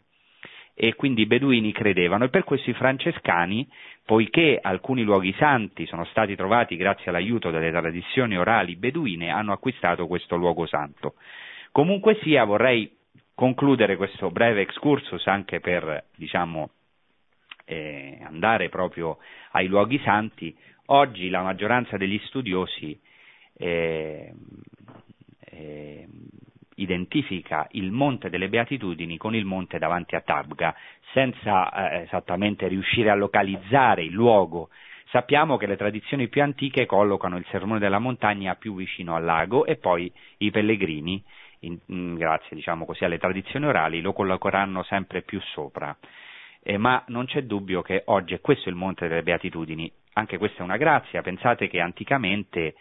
e 0.75 0.93
quindi 0.93 1.23
i 1.23 1.25
beduini 1.25 1.71
credevano 1.71 2.25
e 2.25 2.29
per 2.29 2.43
questo 2.43 2.69
i 2.69 2.73
francescani, 2.73 3.67
poiché 4.05 4.59
alcuni 4.61 5.01
luoghi 5.01 5.33
santi 5.39 5.87
sono 5.87 6.05
stati 6.05 6.35
trovati 6.35 6.75
grazie 6.75 7.09
all'aiuto 7.09 7.49
delle 7.49 7.71
tradizioni 7.71 8.37
orali 8.37 8.75
beduine, 8.75 9.31
hanno 9.31 9.51
acquistato 9.51 10.05
questo 10.05 10.35
luogo 10.35 10.67
santo. 10.67 11.15
Comunque 11.71 12.19
sia, 12.21 12.43
vorrei 12.43 12.95
concludere 13.33 13.95
questo 13.95 14.29
breve 14.29 14.61
excursus 14.61 15.25
anche 15.25 15.59
per, 15.59 16.03
diciamo, 16.15 16.69
eh, 17.65 18.19
andare 18.23 18.69
proprio 18.69 19.17
ai 19.53 19.65
luoghi 19.65 19.99
santi. 20.03 20.55
Oggi 20.87 21.29
la 21.29 21.41
maggioranza 21.41 21.97
degli 21.97 22.19
studiosi 22.25 22.99
eh, 23.57 24.33
eh, 25.45 26.07
identifica 26.75 27.67
il 27.71 27.91
Monte 27.91 28.29
delle 28.29 28.49
Beatitudini 28.49 29.17
con 29.17 29.35
il 29.35 29.45
monte 29.45 29.77
davanti 29.77 30.15
a 30.15 30.21
Tabga, 30.21 30.75
senza 31.13 31.91
eh, 31.91 32.01
esattamente 32.01 32.67
riuscire 32.67 33.09
a 33.09 33.15
localizzare 33.15 34.03
il 34.03 34.11
luogo. 34.11 34.69
Sappiamo 35.09 35.57
che 35.57 35.67
le 35.67 35.77
tradizioni 35.77 36.27
più 36.27 36.41
antiche 36.41 36.87
collocano 36.87 37.37
il 37.37 37.45
sermone 37.51 37.79
della 37.79 37.99
montagna 37.99 38.55
più 38.55 38.75
vicino 38.75 39.15
al 39.15 39.23
lago 39.23 39.65
e 39.65 39.75
poi 39.75 40.11
i 40.37 40.49
pellegrini, 40.49 41.23
in, 41.59 41.77
in, 41.87 42.15
grazie 42.15 42.55
diciamo 42.55 42.85
così, 42.85 43.05
alle 43.05 43.19
tradizioni 43.19 43.67
orali, 43.67 44.01
lo 44.01 44.13
collocheranno 44.13 44.81
sempre 44.83 45.21
più 45.21 45.39
sopra. 45.41 45.95
Eh, 46.63 46.77
ma 46.77 47.03
non 47.07 47.25
c'è 47.25 47.43
dubbio 47.43 47.81
che 47.81 48.03
oggi 48.05 48.33
è 48.33 48.41
questo 48.41 48.69
il 48.69 48.75
Monte 48.75 49.07
delle 49.07 49.21
Beatitudini, 49.21 49.91
anche 50.13 50.37
questa 50.37 50.59
è 50.59 50.63
una 50.63 50.77
grazia, 50.77 51.21
pensate 51.21 51.67
che 51.67 51.79
anticamente 51.79 52.75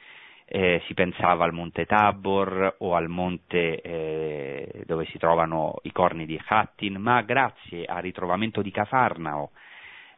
eh, 0.54 0.82
si 0.84 0.92
pensava 0.92 1.44
al 1.44 1.54
monte 1.54 1.86
Tabor 1.86 2.74
o 2.80 2.94
al 2.94 3.08
monte 3.08 3.80
eh, 3.80 4.82
dove 4.84 5.06
si 5.06 5.16
trovano 5.16 5.76
i 5.84 5.92
corni 5.92 6.26
di 6.26 6.38
Hattin, 6.44 6.96
ma 6.96 7.22
grazie 7.22 7.86
al 7.86 8.02
ritrovamento 8.02 8.60
di 8.60 8.70
Cafarnao 8.70 9.52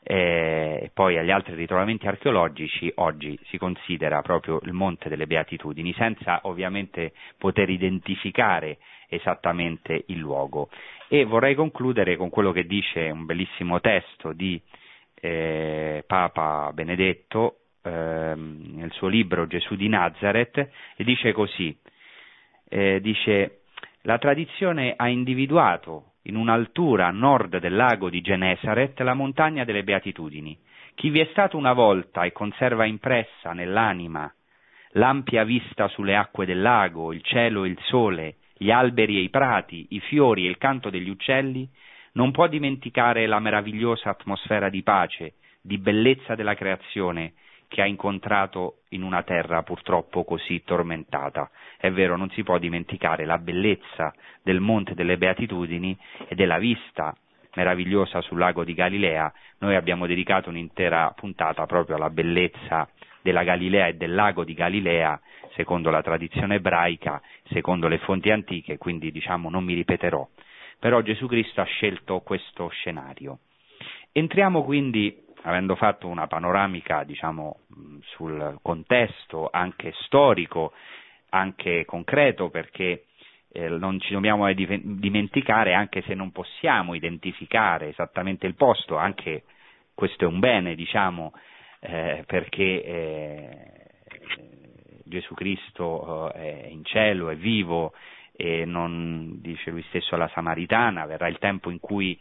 eh, 0.03 0.81
e 0.83 0.91
poi 0.93 1.19
agli 1.19 1.31
altri 1.31 1.55
ritrovamenti 1.55 2.09
archeologici 2.09 2.91
oggi 2.97 3.39
si 3.45 3.59
considera 3.59 4.23
proprio 4.23 4.59
il 4.65 4.73
monte 4.73 5.09
delle 5.09 5.29
Beatitudini, 5.29 5.95
senza 5.95 6.41
ovviamente 6.43 7.13
poter 7.39 7.71
identificare 7.71 8.79
esattamente 9.07 10.03
il 10.09 10.19
luogo. 10.19 10.69
E 11.07 11.25
vorrei 11.25 11.55
concludere 11.55 12.17
con 12.17 12.29
quello 12.29 12.51
che 12.51 12.67
dice 12.67 13.09
un 13.09 13.25
bellissimo 13.25 13.79
testo 13.79 14.33
di 14.33 14.61
eh, 15.21 16.03
Papa 16.05 16.73
Benedetto 16.75 17.59
ehm, 17.85 18.77
nel 18.77 18.91
suo 18.93 19.09
libro 19.09 19.47
Gesù 19.47 19.77
di 19.77 19.89
Nazareth 19.89 20.59
e 20.97 21.05
dice 21.05 21.33
così, 21.33 21.77
eh, 22.69 23.01
dice 23.01 23.61
la 24.03 24.19
tradizione 24.19 24.95
ha 24.97 25.09
individuato 25.09 26.13
in 26.23 26.37
un'altura 26.37 27.07
a 27.07 27.11
nord 27.11 27.59
del 27.59 27.75
lago 27.75 28.09
di 28.09 28.21
Genesaret 28.21 28.99
la 29.01 29.15
montagna 29.15 29.65
delle 29.65 29.85
beatitudini. 29.85 30.59
Chi 30.95 31.11
vi 31.11 31.21
è 31.21 31.29
stato 31.31 31.57
una 31.57 31.73
volta 31.73 32.25
e 32.25 32.33
conserva 32.33 32.85
impressa 32.85 33.53
nell'anima 33.53 34.33
l'ampia 34.97 35.45
vista 35.45 35.89
sulle 35.89 36.17
acque 36.17 36.47
del 36.47 36.61
lago, 36.61 37.13
il 37.13 37.23
cielo 37.23 37.65
e 37.65 37.69
il 37.69 37.79
sole, 37.83 38.37
gli 38.57 38.71
alberi 38.71 39.17
e 39.17 39.23
i 39.23 39.31
prati, 39.31 39.87
i 39.91 40.01
fiori 40.01 40.47
e 40.47 40.51
il 40.51 40.59
canto 40.59 40.91
degli 40.91 41.09
uccelli, 41.09 41.69
non 42.13 42.31
può 42.31 42.47
dimenticare 42.47 43.27
la 43.27 43.41
meravigliosa 43.41 44.11
atmosfera 44.11 44.69
di 44.69 44.83
pace, 44.83 45.35
di 45.61 45.79
bellezza 45.79 46.35
della 46.35 46.55
creazione 46.55 47.33
che 47.69 47.83
ha 47.83 47.87
incontrato 47.87 48.81
in 48.91 49.03
una 49.03 49.23
terra 49.23 49.63
purtroppo 49.63 50.25
così 50.25 50.63
tormentata. 50.65 51.51
È 51.77 51.91
vero, 51.91 52.17
non 52.17 52.31
si 52.31 52.43
può 52.43 52.59
dimenticare 52.59 53.25
la 53.25 53.39
bellezza 53.39 54.15
del 54.43 54.61
Monte 54.61 54.95
delle 54.95 55.17
Beatitudini 55.17 55.97
e 56.29 56.35
della 56.35 56.59
vista 56.59 57.15
meravigliosa 57.55 58.21
sul 58.21 58.39
lago 58.39 58.65
di 58.65 58.75
Galilea. 58.75 59.33
Noi 59.59 59.77
abbiamo 59.77 60.07
dedicato 60.07 60.49
un'intera 60.49 61.13
puntata 61.17 61.67
proprio 61.67 61.97
alla 61.97 62.11
bellezza 62.11 62.89
della 63.23 63.43
Galilea 63.43 63.87
e 63.87 63.95
del 63.95 64.15
lago 64.15 64.45
di 64.45 64.55
Galilea, 64.55 65.19
secondo 65.55 65.91
la 65.91 66.03
tradizione 66.03 66.57
ebraica, 66.57 67.23
secondo 67.45 67.89
le 67.89 67.99
fonti 67.99 68.31
antiche, 68.31 68.77
quindi 68.77 69.11
diciamo 69.11 69.49
non 69.49 69.65
mi 69.65 69.75
ripeterò. 69.75 70.29
Però 70.79 71.01
Gesù 71.01 71.27
Cristo 71.27 71.61
ha 71.61 71.65
scelto 71.65 72.21
questo 72.21 72.69
scenario. 72.69 73.39
Entriamo 74.13 74.63
quindi 74.63 75.24
avendo 75.45 75.77
fatto 75.77 76.09
una 76.09 76.27
panoramica 76.27 77.05
diciamo, 77.05 77.61
sul 78.15 78.59
contesto 78.63 79.49
anche 79.51 79.93
storico, 80.05 80.73
anche 81.31 81.85
concreto, 81.85 82.51
perché 82.51 83.05
eh, 83.53 83.69
non 83.69 84.01
ci 84.01 84.13
dobbiamo 84.13 84.51
dimenticare, 84.53 85.75
anche 85.75 86.03
se 86.03 86.15
non 86.15 86.33
possiamo 86.33 86.95
identificare 86.95 87.89
esattamente 87.89 88.47
il 88.47 88.55
posto, 88.55 88.97
anche 88.97 89.45
questo 89.95 90.25
è 90.25 90.27
un 90.27 90.41
bene, 90.41 90.75
diciamo, 90.75 91.33
eh, 91.81 92.25
perché 92.27 92.85
eh, 92.85 93.73
Gesù 95.05 95.35
Cristo 95.35 96.33
eh, 96.33 96.63
è 96.63 96.67
in 96.69 96.85
cielo, 96.85 97.29
è 97.29 97.37
vivo 97.37 97.93
e 98.37 98.65
non, 98.65 99.41
dice 99.41 99.71
lui 99.71 99.85
stesso 99.89 100.15
alla 100.15 100.31
Samaritana, 100.35 101.07
verrà 101.07 101.29
il 101.29 101.39
tempo 101.39 101.71
in 101.71 101.79
cui 101.79 102.19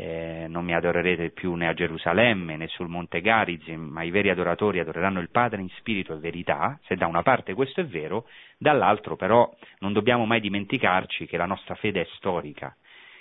eh, 0.00 0.46
non 0.48 0.64
mi 0.64 0.74
adorerete 0.74 1.30
più 1.30 1.54
né 1.54 1.66
a 1.66 1.74
Gerusalemme 1.74 2.56
né 2.56 2.68
sul 2.68 2.86
monte 2.86 3.20
Garizim, 3.20 3.80
ma 3.80 4.04
i 4.04 4.10
veri 4.10 4.30
adoratori 4.30 4.78
adoreranno 4.78 5.18
il 5.18 5.28
Padre 5.28 5.60
in 5.60 5.68
spirito 5.70 6.14
e 6.14 6.20
verità, 6.20 6.78
se 6.84 6.94
da 6.94 7.08
una 7.08 7.22
parte 7.22 7.52
questo 7.52 7.80
è 7.80 7.84
vero, 7.84 8.28
dall'altro 8.58 9.16
però 9.16 9.52
non 9.80 9.92
dobbiamo 9.92 10.24
mai 10.24 10.38
dimenticarci 10.38 11.26
che 11.26 11.36
la 11.36 11.46
nostra 11.46 11.74
fede 11.74 12.02
è 12.02 12.06
storica, 12.14 12.76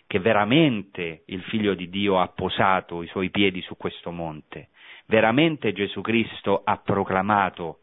che 0.05 0.19
veramente 0.19 1.23
il 1.25 1.41
Figlio 1.43 1.73
di 1.73 1.89
Dio 1.89 2.19
ha 2.19 2.27
posato 2.27 3.01
i 3.01 3.07
suoi 3.07 3.31
piedi 3.31 3.59
su 3.61 3.75
questo 3.75 4.11
monte, 4.11 4.69
veramente 5.07 5.73
Gesù 5.73 6.01
Cristo 6.01 6.61
ha 6.63 6.77
proclamato 6.77 7.79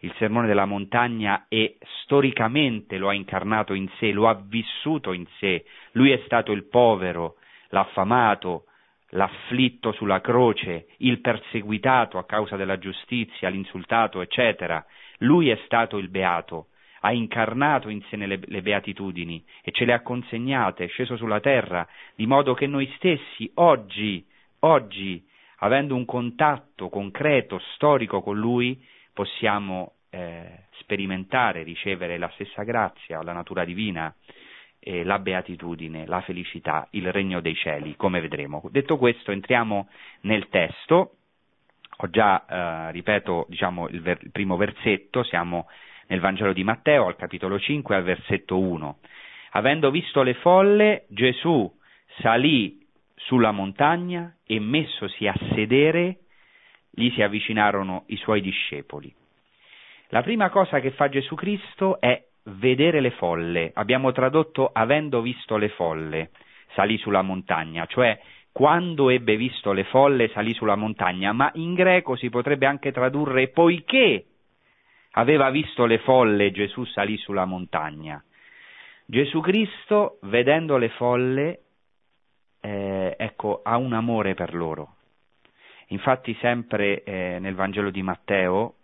il 0.00 0.14
sermone 0.16 0.46
della 0.46 0.64
montagna 0.64 1.44
e 1.48 1.76
storicamente 2.02 2.96
lo 2.96 3.10
ha 3.10 3.14
incarnato 3.14 3.74
in 3.74 3.90
sé, 3.98 4.10
lo 4.10 4.26
ha 4.26 4.42
vissuto 4.42 5.12
in 5.12 5.26
sé, 5.38 5.66
lui 5.92 6.12
è 6.12 6.22
stato 6.24 6.52
il 6.52 6.66
povero, 6.66 7.34
l'affamato, 7.68 8.64
l'afflitto 9.10 9.92
sulla 9.92 10.20
croce, 10.20 10.88
il 10.98 11.20
perseguitato 11.20 12.18
a 12.18 12.24
causa 12.24 12.56
della 12.56 12.78
giustizia, 12.78 13.48
l'insultato, 13.48 14.20
eccetera. 14.20 14.84
Lui 15.18 15.48
è 15.48 15.58
stato 15.64 15.98
il 15.98 16.08
beato, 16.08 16.68
ha 17.00 17.12
incarnato 17.12 17.88
in 17.88 18.02
sé 18.08 18.16
le, 18.16 18.40
le 18.42 18.62
beatitudini 18.62 19.42
e 19.62 19.70
ce 19.70 19.84
le 19.84 19.92
ha 19.92 20.02
consegnate, 20.02 20.84
è 20.84 20.88
sceso 20.88 21.16
sulla 21.16 21.40
terra, 21.40 21.86
di 22.14 22.26
modo 22.26 22.54
che 22.54 22.66
noi 22.66 22.90
stessi 22.96 23.50
oggi, 23.54 24.24
oggi, 24.60 25.24
avendo 25.58 25.94
un 25.94 26.04
contatto 26.04 26.88
concreto, 26.88 27.58
storico 27.74 28.20
con 28.22 28.38
Lui, 28.38 28.80
possiamo 29.12 29.94
eh, 30.10 30.66
sperimentare, 30.78 31.62
ricevere 31.62 32.18
la 32.18 32.30
stessa 32.34 32.62
grazia, 32.62 33.22
la 33.22 33.32
natura 33.32 33.64
divina 33.64 34.14
eh, 34.88 35.04
la 35.04 35.18
beatitudine, 35.18 36.06
la 36.06 36.22
felicità, 36.22 36.88
il 36.92 37.12
regno 37.12 37.40
dei 37.40 37.54
cieli, 37.54 37.94
come 37.94 38.22
vedremo. 38.22 38.62
Detto 38.70 38.96
questo, 38.96 39.32
entriamo 39.32 39.88
nel 40.22 40.48
testo. 40.48 41.16
Ho 41.98 42.08
già, 42.08 42.46
eh, 42.46 42.92
ripeto, 42.92 43.44
diciamo, 43.50 43.88
il, 43.88 44.00
ver- 44.00 44.22
il 44.22 44.30
primo 44.30 44.56
versetto, 44.56 45.22
siamo 45.24 45.68
nel 46.06 46.20
Vangelo 46.20 46.54
di 46.54 46.64
Matteo, 46.64 47.06
al 47.06 47.16
capitolo 47.16 47.58
5, 47.58 47.96
al 47.96 48.02
versetto 48.02 48.58
1. 48.58 48.98
Avendo 49.50 49.90
visto 49.90 50.22
le 50.22 50.32
folle, 50.34 51.04
Gesù 51.08 51.70
salì 52.20 52.82
sulla 53.14 53.50
montagna 53.50 54.36
e 54.46 54.58
messosi 54.58 55.26
a 55.26 55.34
sedere, 55.54 56.20
gli 56.90 57.10
si 57.10 57.20
avvicinarono 57.20 58.04
i 58.06 58.16
suoi 58.16 58.40
discepoli. 58.40 59.14
La 60.08 60.22
prima 60.22 60.48
cosa 60.48 60.80
che 60.80 60.92
fa 60.92 61.10
Gesù 61.10 61.34
Cristo 61.34 62.00
è 62.00 62.27
vedere 62.56 63.00
le 63.00 63.10
folle, 63.12 63.70
abbiamo 63.74 64.12
tradotto 64.12 64.70
avendo 64.72 65.20
visto 65.20 65.56
le 65.56 65.68
folle, 65.70 66.30
salì 66.74 66.98
sulla 66.98 67.22
montagna, 67.22 67.86
cioè 67.86 68.18
quando 68.52 69.10
ebbe 69.10 69.36
visto 69.36 69.72
le 69.72 69.84
folle 69.84 70.28
salì 70.28 70.52
sulla 70.54 70.74
montagna, 70.74 71.32
ma 71.32 71.50
in 71.54 71.74
greco 71.74 72.16
si 72.16 72.28
potrebbe 72.28 72.66
anche 72.66 72.90
tradurre 72.90 73.48
poiché 73.48 74.24
aveva 75.12 75.50
visto 75.50 75.86
le 75.86 75.98
folle 75.98 76.50
Gesù 76.50 76.84
salì 76.84 77.16
sulla 77.18 77.44
montagna. 77.44 78.22
Gesù 79.04 79.40
Cristo, 79.40 80.18
vedendo 80.22 80.76
le 80.76 80.88
folle, 80.90 81.60
eh, 82.60 83.14
ecco, 83.16 83.60
ha 83.62 83.76
un 83.76 83.92
amore 83.92 84.34
per 84.34 84.54
loro. 84.54 84.96
Infatti 85.88 86.36
sempre 86.40 87.02
eh, 87.04 87.38
nel 87.40 87.54
Vangelo 87.54 87.90
di 87.90 88.02
Matteo 88.02 88.74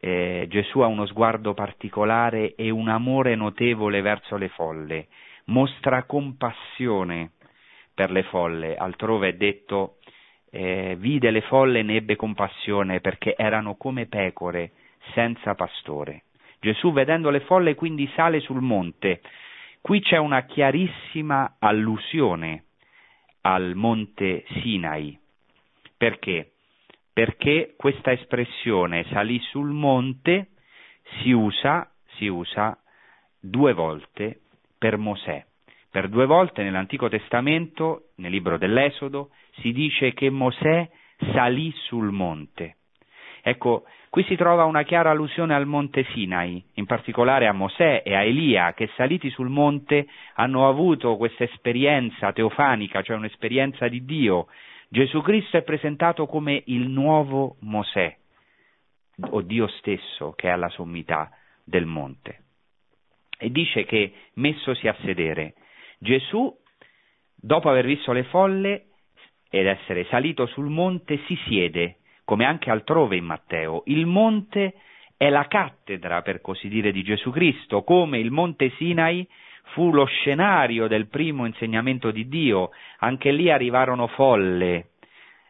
eh, 0.00 0.46
Gesù 0.48 0.80
ha 0.80 0.86
uno 0.86 1.06
sguardo 1.06 1.52
particolare 1.54 2.54
e 2.54 2.70
un 2.70 2.88
amore 2.88 3.34
notevole 3.34 4.00
verso 4.00 4.36
le 4.36 4.48
folle, 4.48 5.08
mostra 5.46 6.04
compassione 6.04 7.32
per 7.94 8.10
le 8.10 8.22
folle, 8.24 8.76
altrove 8.76 9.28
è 9.28 9.32
detto 9.34 9.96
eh, 10.50 10.96
vide 10.98 11.30
le 11.30 11.42
folle 11.42 11.80
e 11.80 11.82
ne 11.82 11.96
ebbe 11.96 12.16
compassione 12.16 13.00
perché 13.00 13.36
erano 13.36 13.76
come 13.76 14.06
pecore 14.06 14.72
senza 15.12 15.54
pastore. 15.54 16.24
Gesù 16.60 16.92
vedendo 16.92 17.30
le 17.30 17.40
folle 17.40 17.74
quindi 17.74 18.10
sale 18.14 18.40
sul 18.40 18.60
monte. 18.60 19.20
Qui 19.80 20.00
c'è 20.00 20.18
una 20.18 20.42
chiarissima 20.44 21.56
allusione 21.58 22.64
al 23.42 23.74
monte 23.74 24.44
Sinai. 24.60 25.18
Perché? 25.96 26.52
Perché 27.20 27.74
questa 27.76 28.12
espressione 28.12 29.04
salì 29.10 29.38
sul 29.50 29.72
monte 29.72 30.52
si 31.18 31.32
usa, 31.32 31.86
si 32.14 32.28
usa 32.28 32.78
due 33.38 33.74
volte 33.74 34.40
per 34.78 34.96
Mosè. 34.96 35.44
Per 35.90 36.08
due 36.08 36.24
volte 36.24 36.62
nell'Antico 36.62 37.10
Testamento, 37.10 38.12
nel 38.16 38.30
libro 38.30 38.56
dell'Esodo, 38.56 39.32
si 39.58 39.70
dice 39.72 40.14
che 40.14 40.30
Mosè 40.30 40.88
salì 41.34 41.70
sul 41.88 42.10
monte. 42.10 42.76
Ecco, 43.42 43.84
qui 44.08 44.24
si 44.24 44.34
trova 44.34 44.64
una 44.64 44.84
chiara 44.84 45.10
allusione 45.10 45.54
al 45.54 45.66
monte 45.66 46.04
Sinai, 46.14 46.64
in 46.76 46.86
particolare 46.86 47.46
a 47.46 47.52
Mosè 47.52 48.00
e 48.02 48.14
a 48.14 48.22
Elia, 48.22 48.72
che 48.72 48.88
saliti 48.96 49.28
sul 49.28 49.50
monte 49.50 50.06
hanno 50.36 50.66
avuto 50.66 51.18
questa 51.18 51.44
esperienza 51.44 52.32
teofanica, 52.32 53.02
cioè 53.02 53.16
un'esperienza 53.16 53.88
di 53.88 54.06
Dio. 54.06 54.46
Gesù 54.92 55.20
Cristo 55.20 55.56
è 55.56 55.62
presentato 55.62 56.26
come 56.26 56.64
il 56.66 56.88
nuovo 56.88 57.54
Mosè, 57.60 58.16
o 59.30 59.40
Dio 59.40 59.68
stesso 59.68 60.32
che 60.32 60.48
è 60.48 60.50
alla 60.50 60.68
sommità 60.70 61.30
del 61.62 61.86
monte. 61.86 62.42
E 63.38 63.52
dice 63.52 63.84
che, 63.84 64.12
messosi 64.34 64.88
a 64.88 64.96
sedere, 65.04 65.54
Gesù, 66.00 66.52
dopo 67.36 67.68
aver 67.68 67.86
visto 67.86 68.10
le 68.10 68.24
folle 68.24 68.86
ed 69.48 69.68
essere 69.68 70.06
salito 70.06 70.46
sul 70.46 70.68
monte, 70.68 71.20
si 71.26 71.38
siede 71.46 71.98
come 72.24 72.44
anche 72.44 72.68
altrove 72.68 73.14
in 73.14 73.26
Matteo. 73.26 73.84
Il 73.86 74.06
monte 74.06 74.74
è 75.16 75.30
la 75.30 75.46
cattedra, 75.46 76.22
per 76.22 76.40
così 76.40 76.66
dire, 76.66 76.90
di 76.90 77.04
Gesù 77.04 77.30
Cristo, 77.30 77.84
come 77.84 78.18
il 78.18 78.32
monte 78.32 78.70
Sinai 78.70 79.24
fu 79.72 79.92
lo 79.92 80.04
scenario 80.04 80.86
del 80.86 81.08
primo 81.08 81.46
insegnamento 81.46 82.10
di 82.10 82.28
Dio. 82.28 82.70
Anche 82.98 83.30
lì 83.32 83.50
arrivarono 83.50 84.06
folle. 84.08 84.90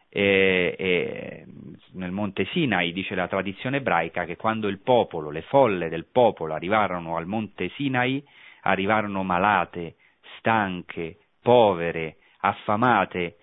E, 0.09 0.75
e, 0.77 1.45
nel 1.93 2.11
monte 2.11 2.45
Sinai 2.45 2.91
dice 2.91 3.15
la 3.15 3.27
tradizione 3.27 3.77
ebraica 3.77 4.25
che 4.25 4.35
quando 4.35 4.67
il 4.67 4.79
popolo, 4.79 5.29
le 5.29 5.41
folle 5.43 5.87
del 5.87 6.05
popolo 6.05 6.53
arrivarono 6.53 7.15
al 7.15 7.25
monte 7.25 7.69
Sinai, 7.75 8.21
arrivarono 8.63 9.23
malate, 9.23 9.95
stanche, 10.37 11.17
povere, 11.41 12.17
affamate 12.39 13.37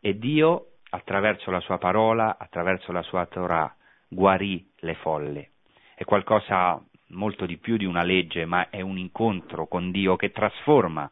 e 0.00 0.18
Dio 0.18 0.66
attraverso 0.90 1.50
la 1.50 1.60
sua 1.60 1.78
parola, 1.78 2.36
attraverso 2.38 2.92
la 2.92 3.02
sua 3.02 3.26
Torah, 3.26 3.74
guarì 4.08 4.68
le 4.80 4.94
folle. 4.94 5.50
È 5.94 6.04
qualcosa 6.04 6.82
molto 7.10 7.46
di 7.46 7.58
più 7.58 7.76
di 7.76 7.84
una 7.84 8.02
legge, 8.02 8.44
ma 8.44 8.68
è 8.70 8.80
un 8.80 8.98
incontro 8.98 9.66
con 9.66 9.90
Dio 9.90 10.16
che 10.16 10.30
trasforma 10.30 11.10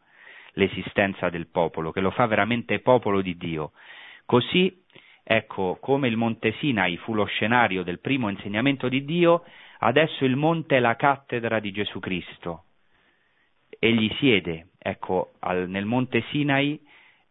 l'esistenza 0.53 1.29
del 1.29 1.47
popolo, 1.47 1.91
che 1.91 2.01
lo 2.01 2.11
fa 2.11 2.25
veramente 2.25 2.79
popolo 2.79 3.21
di 3.21 3.37
Dio. 3.37 3.71
Così, 4.25 4.83
ecco, 5.23 5.77
come 5.79 6.07
il 6.07 6.17
Monte 6.17 6.53
Sinai 6.59 6.97
fu 6.97 7.13
lo 7.13 7.25
scenario 7.25 7.83
del 7.83 7.99
primo 7.99 8.29
insegnamento 8.29 8.89
di 8.89 9.05
Dio, 9.05 9.43
adesso 9.79 10.25
il 10.25 10.35
monte 10.35 10.77
è 10.77 10.79
la 10.79 10.95
cattedra 10.95 11.59
di 11.59 11.71
Gesù 11.71 11.99
Cristo. 11.99 12.63
Egli 13.79 14.13
siede, 14.17 14.69
ecco, 14.77 15.33
al, 15.39 15.69
nel 15.69 15.85
Monte 15.85 16.23
Sinai 16.29 16.79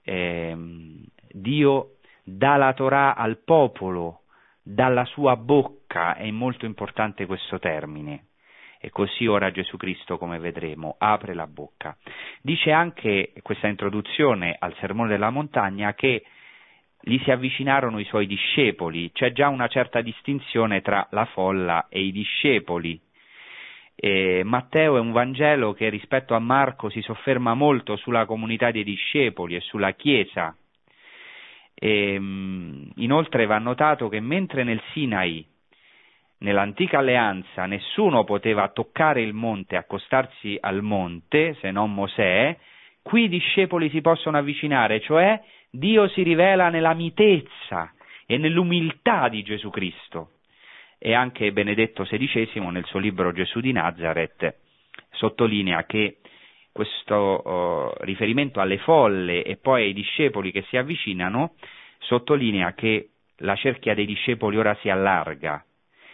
eh, 0.03 0.57
Dio 1.31 1.97
dà 2.25 2.57
la 2.57 2.73
Torah 2.73 3.15
al 3.15 3.39
popolo, 3.45 4.23
dalla 4.63 5.05
sua 5.07 5.37
bocca, 5.37 6.15
è 6.17 6.31
molto 6.31 6.65
importante 6.67 7.27
questo 7.27 7.59
termine. 7.59 8.28
E 8.81 8.91
così 8.91 9.27
ora 9.27 9.51
Gesù 9.51 9.77
Cristo, 9.77 10.19
come 10.19 10.39
vedremo, 10.39 10.97
apre 10.99 11.35
la 11.35 11.47
bocca. 11.47 11.97
Dice 12.41 12.71
anche 12.71 13.33
questa 13.43 13.67
introduzione 13.67 14.57
al 14.59 14.75
Sermone 14.77 15.09
della 15.09 15.31
Montagna 15.31 15.95
che 15.95 16.25
gli 17.01 17.19
si 17.19 17.31
avvicinarono 17.31 17.99
i 17.99 18.05
suoi 18.05 18.27
discepoli, 18.27 19.11
c'è 19.13 19.33
già 19.33 19.49
una 19.49 19.69
certa 19.69 20.01
distinzione 20.01 20.81
tra 20.83 21.07
la 21.11 21.25
folla 21.27 21.87
e 21.89 22.01
i 22.01 22.13
discepoli. 22.13 23.01
E 23.95 24.43
Matteo 24.45 24.97
è 24.97 25.01
un 25.01 25.11
Vangelo 25.11 25.73
che 25.73 25.89
rispetto 25.89 26.35
a 26.35 26.39
Marco 26.39 26.89
si 26.89 27.01
sofferma 27.03 27.55
molto 27.55 27.97
sulla 27.97 28.27
comunità 28.27 28.71
dei 28.71 28.85
discepoli 28.85 29.57
e 29.57 29.61
sulla 29.61 29.93
Chiesa, 29.93 30.57
e, 31.79 32.15
ehm, 32.15 32.91
inoltre 32.97 33.47
va 33.47 33.59
notato 33.59 34.09
che 34.09 34.21
mentre 34.21 34.65
nel 34.65 34.83
Sinai, 34.93 35.47
nell'antica 36.39 36.99
alleanza, 36.99 37.67
nessuno 37.67 38.25
poteva 38.25 38.69
toccare 38.69 39.23
il 39.23 39.33
monte, 39.33 39.77
accostarsi 39.77 40.57
al 40.61 40.83
monte, 40.83 41.57
se 41.61 41.71
non 41.71 41.93
Mosè, 41.93 42.57
qui 43.03 43.25
i 43.25 43.29
discepoli 43.29 43.91
si 43.91 44.01
possono 44.01 44.39
avvicinare, 44.39 45.01
cioè 45.01 45.41
Dio 45.71 46.09
si 46.09 46.23
rivela 46.23 46.69
nella 46.69 46.95
mitezza 46.95 47.93
e 48.27 48.37
nell'umiltà 48.39 49.29
di 49.29 49.43
Gesù 49.43 49.71
Cristo. 49.71 50.31
E 50.99 51.15
anche 51.15 51.53
Benedetto 51.53 52.03
XVI 52.03 52.61
nel 52.71 52.85
suo 52.85 52.99
libro 52.99 53.33
Gesù 53.33 53.61
di 53.61 53.73
Nazareth 53.73 54.67
sottolinea 55.11 55.85
che 55.85 56.19
questo 56.73 57.43
uh, 57.45 58.05
riferimento 58.05 58.61
alle 58.61 58.79
folle 58.79 59.43
e 59.43 59.57
poi 59.57 59.85
ai 59.85 59.93
discepoli 59.93 60.53
che 60.53 60.63
si 60.69 60.77
avvicinano, 60.77 61.55
sottolinea 61.99 62.75
che 62.75 63.11
la 63.39 63.57
cerchia 63.57 63.95
dei 63.95 64.07
discepoli 64.07 64.57
ora 64.57 64.77
si 64.81 64.89
allarga. 64.89 65.65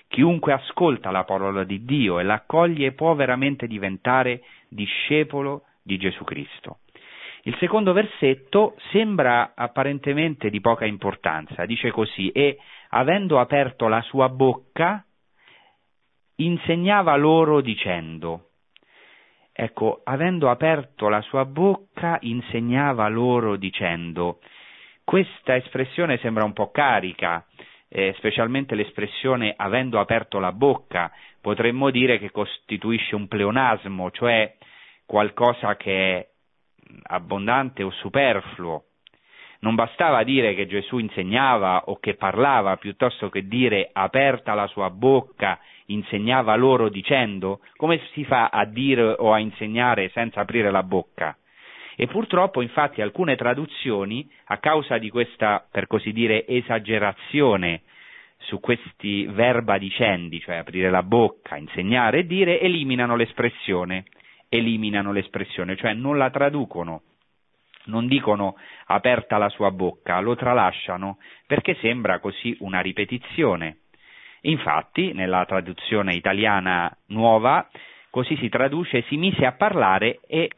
Chiunque 0.08 0.52
ascolta 0.52 1.10
la 1.10 1.24
parola 1.24 1.64
di 1.64 1.84
Dio 1.84 2.18
e 2.18 2.22
l'accoglie 2.22 2.92
può 2.92 3.14
veramente 3.14 3.66
diventare 3.66 4.42
discepolo 4.68 5.64
di 5.82 5.96
Gesù 5.98 6.24
Cristo. 6.24 6.78
Il 7.42 7.56
secondo 7.58 7.92
versetto 7.92 8.74
sembra 8.90 9.52
apparentemente 9.54 10.48
di 10.48 10.60
poca 10.60 10.86
importanza, 10.86 11.66
dice 11.66 11.90
così, 11.90 12.30
e 12.30 12.58
avendo 12.90 13.38
aperto 13.38 13.86
la 13.86 14.00
sua 14.02 14.28
bocca, 14.30 15.04
insegnava 16.36 17.16
loro 17.16 17.60
dicendo, 17.60 18.48
Ecco, 19.56 20.00
avendo 20.02 20.50
aperto 20.50 21.08
la 21.08 21.20
sua 21.20 21.44
bocca, 21.44 22.18
insegnava 22.22 23.06
loro 23.06 23.54
dicendo. 23.54 24.40
Questa 25.04 25.54
espressione 25.54 26.18
sembra 26.18 26.42
un 26.42 26.52
po' 26.52 26.72
carica, 26.72 27.46
eh, 27.96 28.12
specialmente 28.16 28.74
l'espressione 28.74 29.54
avendo 29.56 30.00
aperto 30.00 30.40
la 30.40 30.50
bocca, 30.50 31.12
potremmo 31.40 31.90
dire 31.90 32.18
che 32.18 32.32
costituisce 32.32 33.14
un 33.14 33.28
pleonasmo, 33.28 34.10
cioè 34.10 34.52
qualcosa 35.06 35.76
che 35.76 36.16
è 36.16 36.28
abbondante 37.04 37.84
o 37.84 37.92
superfluo. 37.92 38.86
Non 39.60 39.76
bastava 39.76 40.24
dire 40.24 40.54
che 40.56 40.66
Gesù 40.66 40.98
insegnava 40.98 41.84
o 41.86 42.00
che 42.00 42.14
parlava, 42.16 42.76
piuttosto 42.78 43.28
che 43.30 43.46
dire 43.46 43.90
aperta 43.92 44.54
la 44.54 44.66
sua 44.66 44.90
bocca 44.90 45.60
insegnava 45.86 46.56
loro 46.56 46.88
dicendo, 46.88 47.60
come 47.76 48.00
si 48.12 48.24
fa 48.24 48.48
a 48.48 48.64
dire 48.64 49.14
o 49.18 49.32
a 49.32 49.38
insegnare 49.38 50.10
senza 50.10 50.40
aprire 50.40 50.72
la 50.72 50.82
bocca? 50.82 51.36
E 51.96 52.06
purtroppo, 52.06 52.60
infatti, 52.60 53.00
alcune 53.00 53.36
traduzioni, 53.36 54.28
a 54.46 54.58
causa 54.58 54.98
di 54.98 55.10
questa, 55.10 55.66
per 55.70 55.86
così 55.86 56.12
dire, 56.12 56.46
esagerazione 56.46 57.82
su 58.38 58.60
questi 58.60 59.26
verba 59.26 59.78
dicendi, 59.78 60.40
cioè 60.40 60.56
aprire 60.56 60.90
la 60.90 61.02
bocca, 61.02 61.56
insegnare 61.56 62.18
e 62.20 62.26
dire, 62.26 62.60
eliminano 62.60 63.16
l'espressione, 63.16 64.04
eliminano 64.48 65.12
l'espressione, 65.12 65.76
cioè 65.76 65.94
non 65.94 66.18
la 66.18 66.30
traducono, 66.30 67.02
non 67.86 68.06
dicono 68.06 68.56
aperta 68.86 69.38
la 69.38 69.48
sua 69.48 69.70
bocca, 69.70 70.20
lo 70.20 70.34
tralasciano 70.36 71.18
perché 71.46 71.76
sembra 71.80 72.18
così 72.18 72.56
una 72.60 72.80
ripetizione. 72.80 73.78
Infatti, 74.42 75.12
nella 75.12 75.44
traduzione 75.46 76.14
italiana 76.14 76.94
nuova, 77.06 77.66
così 78.10 78.36
si 78.36 78.48
traduce 78.48 79.02
si 79.08 79.16
mise 79.16 79.46
a 79.46 79.52
parlare 79.52 80.20
e 80.26 80.50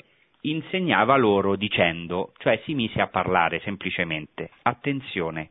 insegnava 0.51 1.16
loro 1.16 1.57
dicendo, 1.57 2.32
cioè 2.38 2.61
si 2.64 2.74
mise 2.74 3.01
a 3.01 3.09
parlare 3.09 3.61
semplicemente. 3.61 4.51
Attenzione, 4.62 5.51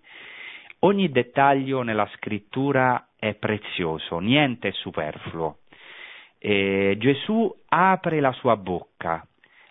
ogni 0.79 1.09
dettaglio 1.09 1.81
nella 1.81 2.09
scrittura 2.15 3.09
è 3.17 3.33
prezioso, 3.35 4.19
niente 4.19 4.69
è 4.69 4.71
superfluo. 4.71 5.59
Eh, 6.37 6.95
Gesù 6.99 7.51
apre 7.69 8.19
la 8.19 8.31
sua 8.33 8.55
bocca, 8.55 9.25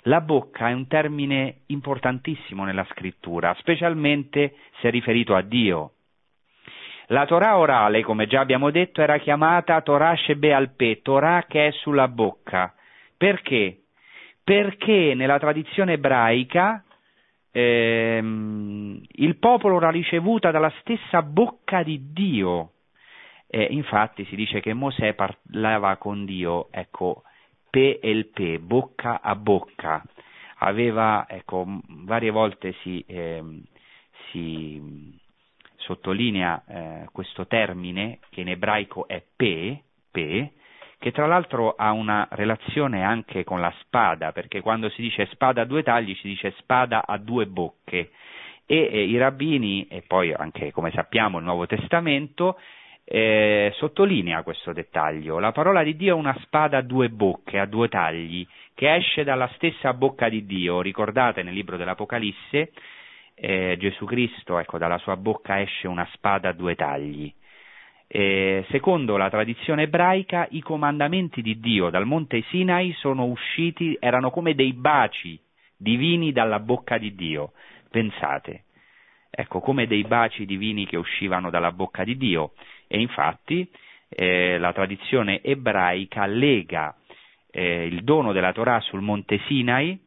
La 0.06 0.20
bocca 0.20 0.68
è 0.68 0.72
un 0.72 0.86
termine 0.86 1.60
importantissimo 1.66 2.64
nella 2.64 2.84
scrittura, 2.90 3.54
specialmente 3.58 4.56
se 4.80 4.90
riferito 4.90 5.34
a 5.34 5.40
Dio. 5.40 5.92
La 7.06 7.24
Torah 7.24 7.56
orale, 7.56 8.02
come 8.02 8.26
già 8.26 8.40
abbiamo 8.40 8.70
detto, 8.70 9.00
era 9.00 9.16
chiamata 9.16 9.80
Torah 9.80 10.14
Shebealpe, 10.14 11.00
Torah 11.00 11.44
che 11.48 11.68
è 11.68 11.70
sulla 11.70 12.08
bocca. 12.08 12.74
Perché? 13.16 13.84
Perché 14.45 15.14
nella 15.14 15.38
tradizione 15.38 15.95
ebraica 15.95 16.84
ehm, 17.51 19.01
il 19.12 19.36
popolo 19.38 19.78
l'ha 19.78 19.90
ricevuta 19.90 20.51
dalla 20.51 20.72
stessa 20.80 21.22
bocca 21.22 21.82
di 21.82 22.12
Dio. 22.12 22.72
Eh, 23.47 23.68
infatti 23.70 24.24
si 24.26 24.36
dice 24.36 24.61
che 24.61 24.74
Mosè 24.74 25.14
parlava 25.14 25.97
con 25.97 26.24
Dio, 26.24 26.68
ecco, 26.72 27.22
pe 27.70 28.01
e 28.03 28.11
il 28.11 28.26
pe, 28.26 28.59
bocca 28.59 29.20
a 29.22 29.34
bocca. 29.36 30.03
Aveva, 30.59 31.26
ecco, 31.28 31.64
varie 31.88 32.30
volte 32.30 32.74
si, 32.82 33.05
eh, 33.07 33.42
si 34.30 35.20
sottolinea 35.76 36.64
eh, 36.66 37.09
questo 37.12 37.47
termine 37.47 38.18
che 38.30 38.40
in 38.40 38.49
ebraico 38.49 39.07
è 39.07 39.22
pe, 39.36 39.82
pe, 40.11 40.53
che 41.05 41.12
tra 41.12 41.26
l'altro 41.26 41.74
ha 41.76 41.92
una 41.92 42.26
relazione 42.30 43.05
anche 43.05 43.44
con 43.44 43.61
la 43.61 43.70
spada, 43.80 44.32
perché 44.32 44.62
quando 44.62 44.88
si 44.88 45.02
dice 45.02 45.26
spada 45.32 45.61
a 45.61 45.64
due 45.66 45.82
tagli 45.82 46.14
si 46.14 46.28
dice 46.28 46.55
spada 46.57 47.05
a 47.05 47.18
due 47.18 47.44
bocche 47.44 48.11
e 48.64 48.88
eh, 48.90 49.05
i 49.05 49.18
rabbini 49.18 49.86
e 49.88 50.02
poi 50.07 50.32
anche 50.32 50.72
come 50.72 50.90
sappiamo 50.92 51.36
il 51.36 51.44
Nuovo 51.44 51.66
Testamento 51.66 52.59
eh, 53.05 53.70
sottolinea 53.74 54.42
questo 54.42 54.72
dettaglio. 54.72 55.38
La 55.38 55.52
parola 55.52 55.82
di 55.82 55.94
Dio 55.94 56.16
è 56.16 56.18
una 56.18 56.34
spada 56.40 56.78
a 56.78 56.82
due 56.82 57.11
bocche, 57.11 57.59
a 57.59 57.66
due 57.66 57.88
tagli, 57.88 58.46
che 58.72 58.94
esce 58.94 59.24
dalla 59.24 59.50
stessa 59.57 59.92
bocca 59.92 60.30
di 60.30 60.46
Dio. 60.46 60.80
Ricordate 60.80 61.42
nel 61.42 61.52
libro 61.52 61.76
dell'Apocalisse 61.76 62.72
eh, 63.34 63.76
Gesù 63.78 64.07
Cristo, 64.07 64.59
ecco, 64.59 64.78
dalla 64.78 64.96
sua 64.96 65.18
bocca 65.18 65.61
esce 65.61 65.86
una 65.86 66.09
spada 66.14 66.48
a 66.48 66.52
due 66.52 66.74
tagli. 66.74 67.30
Eh, 68.07 68.64
secondo 68.70 69.16
la 69.16 69.30
tradizione 69.30 69.82
ebraica, 69.82 70.46
i 70.50 70.61
comandamenti 70.61 71.42
di 71.42 71.59
Dio 71.59 71.90
dal 71.90 72.07
monte 72.07 72.42
Sinai 72.48 72.92
sono 72.98 73.24
usciti, 73.24 73.96
erano 73.98 74.30
come 74.30 74.55
dei 74.55 74.72
baci 74.72 75.38
divini 75.76 76.32
dalla 76.32 76.61
bocca 76.61 76.98
di 76.98 77.14
Dio. 77.14 77.52
Pensate, 77.90 78.64
ecco, 79.30 79.61
come 79.61 79.86
dei 79.86 80.02
baci 80.05 80.46
divini 80.46 80.86
che 80.86 80.96
uscivano 80.96 81.50
dalla 81.50 81.72
bocca 81.72 82.05
di 82.05 82.16
Dio. 82.16 82.52
E 82.86 83.00
infatti 83.00 83.68
eh, 84.09 84.59
la 84.59 84.72
tradizione 84.72 85.42
ebraica 85.42 86.26
lega 86.26 86.94
eh, 87.50 87.86
il 87.86 88.02
dono 88.02 88.32
della 88.32 88.52
Torah 88.52 88.80
sul 88.80 89.00
monte 89.00 89.38
Sinai 89.46 89.98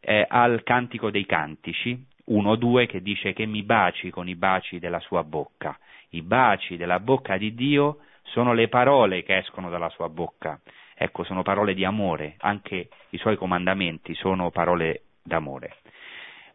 eh, 0.00 0.24
al 0.28 0.62
cantico 0.62 1.10
dei 1.10 1.26
cantici, 1.26 2.06
1-2 2.30 2.86
che 2.86 3.02
dice 3.02 3.32
che 3.32 3.46
mi 3.46 3.62
baci 3.62 4.10
con 4.10 4.28
i 4.28 4.36
baci 4.36 4.78
della 4.78 5.00
sua 5.00 5.24
bocca. 5.24 5.76
I 6.10 6.22
baci 6.22 6.76
della 6.76 7.00
bocca 7.00 7.36
di 7.36 7.54
Dio 7.54 7.98
sono 8.22 8.52
le 8.52 8.68
parole 8.68 9.22
che 9.22 9.36
escono 9.36 9.68
dalla 9.70 9.88
sua 9.90 10.08
bocca. 10.08 10.60
Ecco, 10.94 11.24
sono 11.24 11.42
parole 11.42 11.74
di 11.74 11.84
amore, 11.84 12.34
anche 12.38 12.88
i 13.10 13.18
suoi 13.18 13.36
comandamenti 13.36 14.14
sono 14.14 14.50
parole 14.50 15.02
d'amore. 15.22 15.76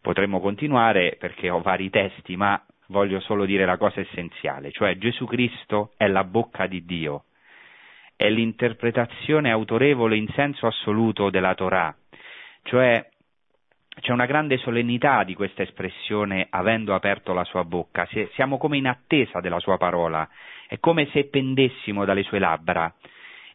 Potremmo 0.01 0.41
continuare 0.41 1.15
perché 1.17 1.49
ho 1.49 1.61
vari 1.61 1.89
testi, 1.89 2.35
ma 2.35 2.61
voglio 2.87 3.19
solo 3.21 3.45
dire 3.45 3.65
la 3.65 3.77
cosa 3.77 4.01
essenziale, 4.01 4.71
cioè 4.71 4.97
Gesù 4.97 5.25
Cristo 5.25 5.93
è 5.97 6.07
la 6.07 6.23
bocca 6.23 6.67
di 6.67 6.83
Dio, 6.83 7.25
è 8.15 8.29
l'interpretazione 8.29 9.49
autorevole 9.49 10.17
in 10.17 10.27
senso 10.35 10.67
assoluto 10.67 11.29
della 11.29 11.55
Torah, 11.55 11.95
cioè 12.63 13.09
c'è 13.99 14.11
una 14.11 14.25
grande 14.25 14.57
solennità 14.57 15.23
di 15.23 15.35
questa 15.35 15.61
espressione 15.61 16.47
avendo 16.49 16.95
aperto 16.95 17.33
la 17.33 17.43
sua 17.43 17.63
bocca, 17.63 18.07
siamo 18.33 18.57
come 18.57 18.77
in 18.77 18.87
attesa 18.87 19.39
della 19.39 19.59
sua 19.59 19.77
parola, 19.77 20.27
è 20.67 20.79
come 20.79 21.07
se 21.11 21.25
pendessimo 21.25 22.03
dalle 22.03 22.23
sue 22.23 22.39
labbra. 22.39 22.93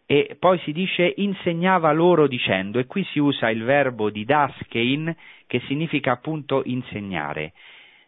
E 0.07 0.36
poi 0.39 0.59
si 0.61 0.72
dice 0.72 1.12
insegnava 1.16 1.93
loro 1.93 2.26
dicendo, 2.26 2.78
e 2.78 2.86
qui 2.86 3.05
si 3.11 3.18
usa 3.18 3.51
il 3.51 3.62
verbo 3.62 4.11
di 4.11 4.24
daskein 4.24 5.14
che 5.47 5.61
significa 5.66 6.12
appunto 6.12 6.62
insegnare. 6.64 7.53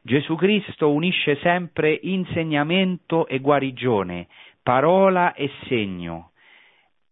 Gesù 0.03 0.35
Cristo 0.37 0.93
unisce 0.93 1.37
sempre 1.43 1.99
insegnamento 2.03 3.27
e 3.27 3.39
guarigione, 3.41 4.29
parola 4.63 5.35
e 5.35 5.51
segno. 5.67 6.31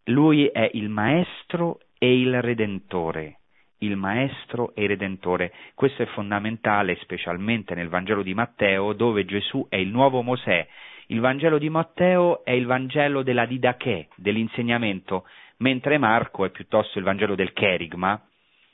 Lui 0.05 0.47
è 0.47 0.71
il 0.73 0.89
Maestro 0.89 1.81
e 1.99 2.19
il 2.19 2.41
Redentore 2.41 3.38
il 3.79 3.97
Maestro 3.97 4.75
e 4.75 4.83
il 4.83 4.89
Redentore. 4.89 5.53
Questo 5.75 6.03
è 6.03 6.07
fondamentale 6.07 6.97
specialmente 7.01 7.75
nel 7.75 7.89
Vangelo 7.89 8.23
di 8.23 8.35
Matteo 8.35 8.93
dove 8.93 9.25
Gesù 9.25 9.67
è 9.69 9.77
il 9.77 9.89
nuovo 9.89 10.23
Mosè. 10.23 10.67
Il 11.07 11.21
Vangelo 11.21 11.59
di 11.59 11.71
Matteo 11.71 12.45
è 12.45 12.51
il 12.51 12.67
Vangelo 12.67 13.23
della 13.23 13.47
didache, 13.47 14.09
dell'insegnamento, 14.17 15.25
mentre 15.59 15.99
Marco 15.99 16.45
è 16.45 16.51
piuttosto 16.51 16.99
il 16.99 17.05
Vangelo 17.05 17.35
del 17.35 17.53
cherigma. 17.53 18.21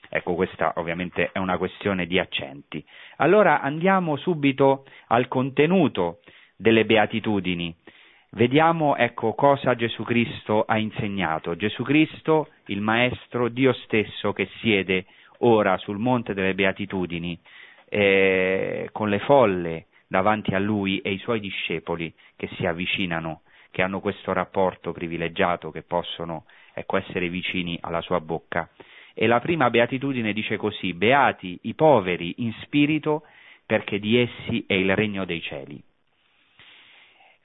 Ecco, 0.08 0.34
questa 0.34 0.72
ovviamente 0.76 1.30
è 1.32 1.38
una 1.38 1.58
questione 1.58 2.06
di 2.06 2.18
accenti. 2.18 2.84
Allora 3.16 3.60
andiamo 3.60 4.16
subito 4.16 4.84
al 5.08 5.28
contenuto 5.28 6.20
delle 6.56 6.84
beatitudini. 6.84 7.74
Vediamo 8.34 8.96
ecco 8.96 9.32
cosa 9.34 9.76
Gesù 9.76 10.02
Cristo 10.02 10.64
ha 10.66 10.76
insegnato. 10.76 11.54
Gesù 11.54 11.84
Cristo, 11.84 12.48
il 12.66 12.80
Maestro, 12.80 13.48
Dio 13.48 13.72
stesso 13.72 14.32
che 14.32 14.48
siede 14.58 15.06
ora 15.38 15.76
sul 15.76 15.98
monte 15.98 16.34
delle 16.34 16.54
beatitudini 16.54 17.38
eh, 17.88 18.88
con 18.90 19.08
le 19.08 19.20
folle 19.20 19.86
davanti 20.08 20.52
a 20.52 20.58
lui 20.58 20.98
e 20.98 21.12
i 21.12 21.18
suoi 21.18 21.38
discepoli 21.38 22.12
che 22.34 22.48
si 22.56 22.66
avvicinano, 22.66 23.42
che 23.70 23.82
hanno 23.82 24.00
questo 24.00 24.32
rapporto 24.32 24.90
privilegiato, 24.90 25.70
che 25.70 25.82
possono 25.82 26.46
ecco, 26.74 26.96
essere 26.96 27.28
vicini 27.28 27.78
alla 27.82 28.00
sua 28.00 28.18
bocca. 28.18 28.68
E 29.14 29.28
la 29.28 29.38
prima 29.38 29.70
beatitudine 29.70 30.32
dice 30.32 30.56
così, 30.56 30.92
beati 30.92 31.56
i 31.62 31.74
poveri 31.74 32.34
in 32.38 32.52
spirito 32.62 33.22
perché 33.64 34.00
di 34.00 34.18
essi 34.18 34.64
è 34.66 34.74
il 34.74 34.92
regno 34.96 35.24
dei 35.24 35.40
cieli. 35.40 35.80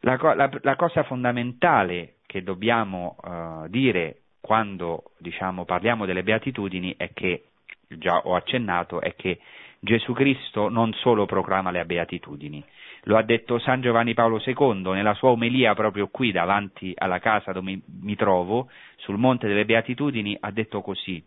La, 0.01 0.17
la, 0.35 0.49
la 0.61 0.75
cosa 0.75 1.03
fondamentale 1.03 2.15
che 2.25 2.43
dobbiamo 2.43 3.17
uh, 3.21 3.67
dire 3.67 4.21
quando 4.39 5.11
diciamo, 5.17 5.65
parliamo 5.65 6.05
delle 6.05 6.23
beatitudini 6.23 6.95
è 6.97 7.11
che, 7.13 7.43
già 7.87 8.21
ho 8.23 8.35
accennato, 8.35 9.01
è 9.01 9.15
che 9.15 9.39
Gesù 9.79 10.13
Cristo 10.13 10.69
non 10.69 10.93
solo 10.93 11.25
proclama 11.25 11.71
le 11.71 11.85
beatitudini, 11.85 12.63
lo 13.03 13.17
ha 13.17 13.23
detto 13.23 13.59
San 13.59 13.81
Giovanni 13.81 14.13
Paolo 14.13 14.41
II 14.45 14.91
nella 14.93 15.13
sua 15.13 15.29
omelia 15.29 15.73
proprio 15.73 16.07
qui 16.07 16.31
davanti 16.31 16.93
alla 16.95 17.19
casa 17.19 17.51
dove 17.51 17.79
mi 18.01 18.15
trovo, 18.15 18.69
sul 18.97 19.17
Monte 19.17 19.47
delle 19.47 19.65
Beatitudini, 19.65 20.37
ha 20.39 20.51
detto 20.51 20.81
così. 20.81 21.23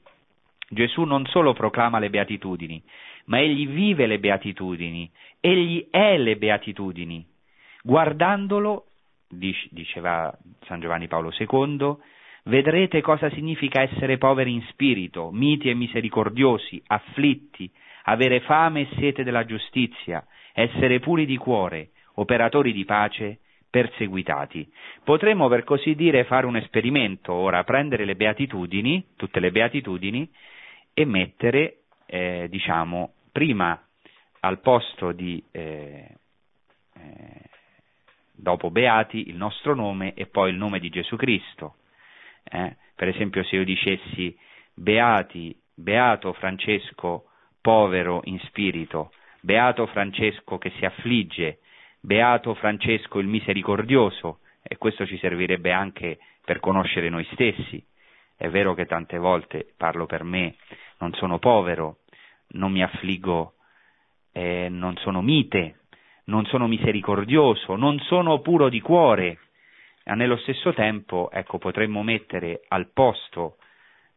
Gesù 0.68 1.02
non 1.02 1.26
solo 1.26 1.52
proclama 1.52 1.98
le 1.98 2.10
beatitudini, 2.10 2.82
ma 3.26 3.40
egli 3.40 3.66
vive 3.66 4.06
le 4.06 4.18
beatitudini, 4.18 5.10
egli 5.40 5.88
è 5.90 6.16
le 6.16 6.36
beatitudini. 6.36 7.26
Guardandolo, 7.82 8.86
diceva 9.28 10.32
San 10.66 10.80
Giovanni 10.80 11.08
Paolo 11.08 11.32
II, 11.36 11.96
vedrete 12.44 13.00
cosa 13.00 13.28
significa 13.30 13.82
essere 13.82 14.18
poveri 14.18 14.52
in 14.52 14.62
spirito, 14.68 15.30
miti 15.32 15.68
e 15.68 15.74
misericordiosi, 15.74 16.80
afflitti, 16.86 17.68
avere 18.04 18.40
fame 18.40 18.82
e 18.82 18.88
sete 18.98 19.24
della 19.24 19.44
giustizia, 19.44 20.24
essere 20.52 21.00
puri 21.00 21.26
di 21.26 21.36
cuore, 21.36 21.90
operatori 22.14 22.72
di 22.72 22.84
pace, 22.84 23.38
perseguitati. 23.68 24.70
Potremmo 25.02 25.48
per 25.48 25.64
così 25.64 25.94
dire 25.94 26.24
fare 26.24 26.46
un 26.46 26.56
esperimento, 26.56 27.32
ora 27.32 27.64
prendere 27.64 28.04
le 28.04 28.14
beatitudini, 28.14 29.06
tutte 29.16 29.40
le 29.40 29.50
beatitudini, 29.50 30.30
e 30.94 31.04
mettere, 31.04 31.78
eh, 32.06 32.46
diciamo, 32.48 33.14
prima 33.32 33.82
al 34.40 34.60
posto 34.60 35.12
di 35.12 35.42
eh, 35.50 36.06
eh, 36.94 37.50
dopo 38.42 38.72
Beati 38.72 39.28
il 39.28 39.36
nostro 39.36 39.72
nome 39.76 40.14
e 40.14 40.26
poi 40.26 40.50
il 40.50 40.56
nome 40.56 40.80
di 40.80 40.88
Gesù 40.88 41.14
Cristo. 41.14 41.76
Eh? 42.42 42.76
Per 42.96 43.06
esempio 43.06 43.44
se 43.44 43.54
io 43.54 43.64
dicessi 43.64 44.36
Beati, 44.74 45.56
Beato 45.72 46.32
Francesco 46.32 47.26
povero 47.60 48.20
in 48.24 48.40
spirito, 48.40 49.12
Beato 49.40 49.86
Francesco 49.86 50.58
che 50.58 50.72
si 50.76 50.84
affligge, 50.84 51.60
Beato 52.00 52.54
Francesco 52.54 53.20
il 53.20 53.28
misericordioso, 53.28 54.40
e 54.60 54.76
questo 54.76 55.06
ci 55.06 55.18
servirebbe 55.18 55.70
anche 55.70 56.18
per 56.44 56.58
conoscere 56.58 57.08
noi 57.08 57.26
stessi. 57.32 57.84
È 58.36 58.48
vero 58.48 58.74
che 58.74 58.86
tante 58.86 59.18
volte 59.18 59.72
parlo 59.76 60.06
per 60.06 60.24
me, 60.24 60.56
non 60.98 61.12
sono 61.14 61.38
povero, 61.38 61.98
non 62.54 62.72
mi 62.72 62.82
affliggo, 62.82 63.54
eh, 64.32 64.66
non 64.68 64.96
sono 64.96 65.22
mite, 65.22 65.81
non 66.24 66.44
sono 66.46 66.66
misericordioso, 66.66 67.76
non 67.76 67.98
sono 68.00 68.40
puro 68.40 68.68
di 68.68 68.80
cuore. 68.80 69.38
Nello 70.04 70.36
stesso 70.38 70.72
tempo, 70.72 71.30
ecco, 71.30 71.58
potremmo 71.58 72.02
mettere 72.02 72.62
al 72.68 72.90
posto 72.92 73.56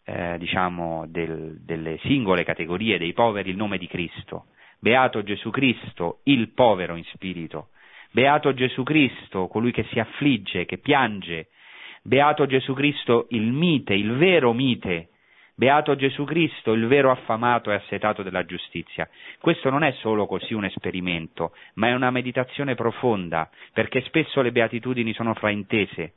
eh, 0.06 0.38
diciamo, 0.38 1.06
del, 1.08 1.60
delle 1.62 2.00
singole 2.04 2.44
categorie 2.44 2.98
dei 2.98 3.14
poveri 3.14 3.50
il 3.50 3.56
nome 3.56 3.78
di 3.78 3.88
Cristo. 3.88 4.46
Beato 4.80 5.24
Gesù 5.24 5.50
Cristo, 5.50 6.20
il 6.24 6.50
povero 6.50 6.96
in 6.96 7.04
spirito. 7.06 7.70
Beato 8.12 8.54
Gesù 8.54 8.84
Cristo, 8.84 9.48
colui 9.48 9.72
che 9.72 9.86
si 9.92 10.00
affligge, 10.00 10.66
che 10.66 10.78
piange. 10.78 11.48
Beato 12.04 12.46
Gesù 12.46 12.74
Cristo, 12.74 13.26
il 13.30 13.52
mite, 13.52 13.94
il 13.94 14.14
vero 14.14 14.54
mite. 14.54 15.10
Beato 15.56 15.96
Gesù 15.96 16.26
Cristo, 16.26 16.74
il 16.74 16.86
vero 16.88 17.12
affamato 17.12 17.72
e 17.72 17.76
assetato 17.76 18.24
della 18.24 18.46
giustizia. 18.46 19.10
Questo 19.40 19.70
non 19.70 19.84
è 19.84 19.92
solo 20.00 20.26
così 20.26 20.54
un 20.54 20.66
esperimento, 20.66 21.54
ma 21.76 21.88
è 21.88 21.94
una 21.94 22.12
meditazione 22.12 22.76
profonda, 22.76 23.50
perché 23.74 24.02
spesso 24.02 24.42
le 24.42 24.52
beatitudini 24.52 25.14
sono 25.14 25.34
fraintese 25.34 26.14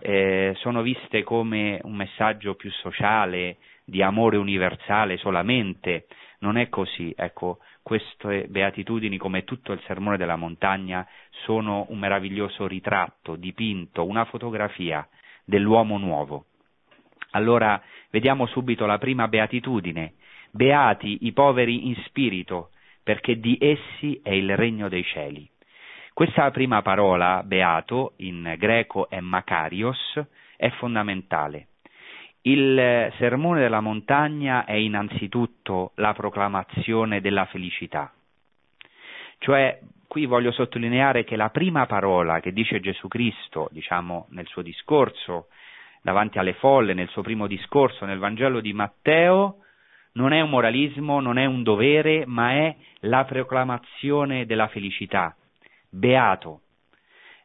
eh, 0.00 0.54
sono 0.58 0.82
viste 0.82 1.22
come 1.22 1.80
un 1.82 1.94
messaggio 1.94 2.54
più 2.54 2.70
sociale, 2.70 3.56
di 3.84 4.02
amore 4.02 4.36
universale 4.36 5.16
solamente. 5.16 6.06
Non 6.40 6.56
è 6.56 6.68
così, 6.68 7.12
ecco, 7.16 7.58
queste 7.82 8.46
beatitudini, 8.48 9.16
come 9.16 9.44
tutto 9.44 9.72
il 9.72 9.82
sermone 9.86 10.16
della 10.16 10.36
montagna, 10.36 11.06
sono 11.44 11.86
un 11.88 11.98
meraviglioso 11.98 12.66
ritratto, 12.66 13.34
dipinto, 13.34 14.06
una 14.06 14.24
fotografia 14.24 15.06
dell'uomo 15.44 15.98
nuovo. 15.98 16.44
Allora, 17.32 17.82
vediamo 18.10 18.46
subito 18.46 18.86
la 18.86 18.98
prima 18.98 19.28
beatitudine. 19.28 20.14
Beati 20.50 21.26
i 21.26 21.32
poveri 21.32 21.88
in 21.88 21.96
spirito, 22.06 22.70
perché 23.02 23.38
di 23.38 23.58
essi 23.60 24.20
è 24.22 24.30
il 24.30 24.56
regno 24.56 24.88
dei 24.88 25.04
cieli. 25.04 25.48
Questa 26.12 26.50
prima 26.50 26.82
parola, 26.82 27.42
beato, 27.44 28.14
in 28.16 28.54
greco 28.58 29.08
è 29.08 29.20
makarios, 29.20 30.20
è 30.56 30.68
fondamentale. 30.70 31.68
Il 32.42 33.12
sermone 33.18 33.60
della 33.60 33.80
montagna 33.80 34.64
è 34.64 34.72
innanzitutto 34.72 35.92
la 35.96 36.14
proclamazione 36.14 37.20
della 37.20 37.44
felicità. 37.46 38.12
Cioè, 39.38 39.78
qui 40.08 40.26
voglio 40.26 40.50
sottolineare 40.50 41.24
che 41.24 41.36
la 41.36 41.50
prima 41.50 41.86
parola 41.86 42.40
che 42.40 42.52
dice 42.52 42.80
Gesù 42.80 43.06
Cristo, 43.06 43.68
diciamo 43.70 44.26
nel 44.30 44.46
suo 44.46 44.62
discorso 44.62 45.48
davanti 46.02 46.38
alle 46.38 46.54
folle, 46.54 46.94
nel 46.94 47.08
suo 47.08 47.22
primo 47.22 47.46
discorso 47.46 48.04
nel 48.04 48.18
Vangelo 48.18 48.60
di 48.60 48.72
Matteo, 48.72 49.62
non 50.12 50.32
è 50.32 50.40
un 50.40 50.50
moralismo, 50.50 51.20
non 51.20 51.38
è 51.38 51.44
un 51.44 51.62
dovere, 51.62 52.24
ma 52.26 52.52
è 52.52 52.76
la 53.00 53.24
proclamazione 53.24 54.46
della 54.46 54.68
felicità, 54.68 55.36
beato. 55.88 56.62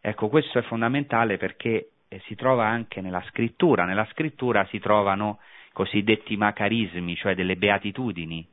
Ecco, 0.02 0.28
questo 0.28 0.60
è 0.60 0.64
fondamentale 0.64 1.38
perché 1.38 1.90
eh, 2.08 2.20
si 2.26 2.36
trova 2.36 2.66
anche 2.66 3.02
nella 3.02 3.24
scrittura. 3.30 3.86
Nella 3.86 4.08
scrittura 4.12 4.66
si 4.66 4.80
trovano 4.80 5.40
cosiddetti 5.72 6.36
macarismi, 6.36 7.16
cioè 7.16 7.36
delle 7.36 7.56
beatitudini. 7.56 8.48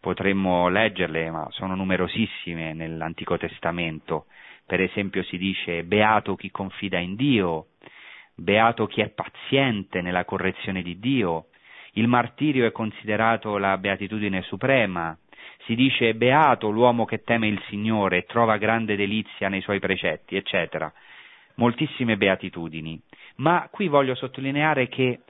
Potremmo 0.00 0.68
leggerle, 0.68 1.30
ma 1.30 1.46
sono 1.50 1.74
numerosissime 1.74 2.72
nell'Antico 2.72 3.36
Testamento. 3.36 4.26
Per 4.64 4.80
esempio 4.80 5.22
si 5.24 5.38
dice 5.38 5.84
beato 5.84 6.36
chi 6.36 6.50
confida 6.50 6.98
in 6.98 7.16
Dio, 7.16 7.68
beato 8.38 8.86
chi 8.86 9.00
è 9.00 9.08
paziente 9.10 10.00
nella 10.00 10.24
correzione 10.24 10.82
di 10.82 10.98
Dio, 10.98 11.46
il 11.92 12.06
martirio 12.06 12.66
è 12.66 12.72
considerato 12.72 13.58
la 13.58 13.76
beatitudine 13.76 14.42
suprema, 14.42 15.16
si 15.64 15.74
dice 15.74 16.14
beato 16.14 16.70
l'uomo 16.70 17.04
che 17.04 17.22
teme 17.24 17.48
il 17.48 17.60
Signore 17.68 18.18
e 18.18 18.24
trova 18.24 18.56
grande 18.56 18.96
delizia 18.96 19.48
nei 19.48 19.60
suoi 19.60 19.80
precetti, 19.80 20.36
eccetera. 20.36 20.90
Moltissime 21.56 22.16
beatitudini. 22.16 23.00
Ma 23.36 23.68
qui 23.70 23.88
voglio 23.88 24.14
sottolineare 24.14 24.88
che 24.88 25.20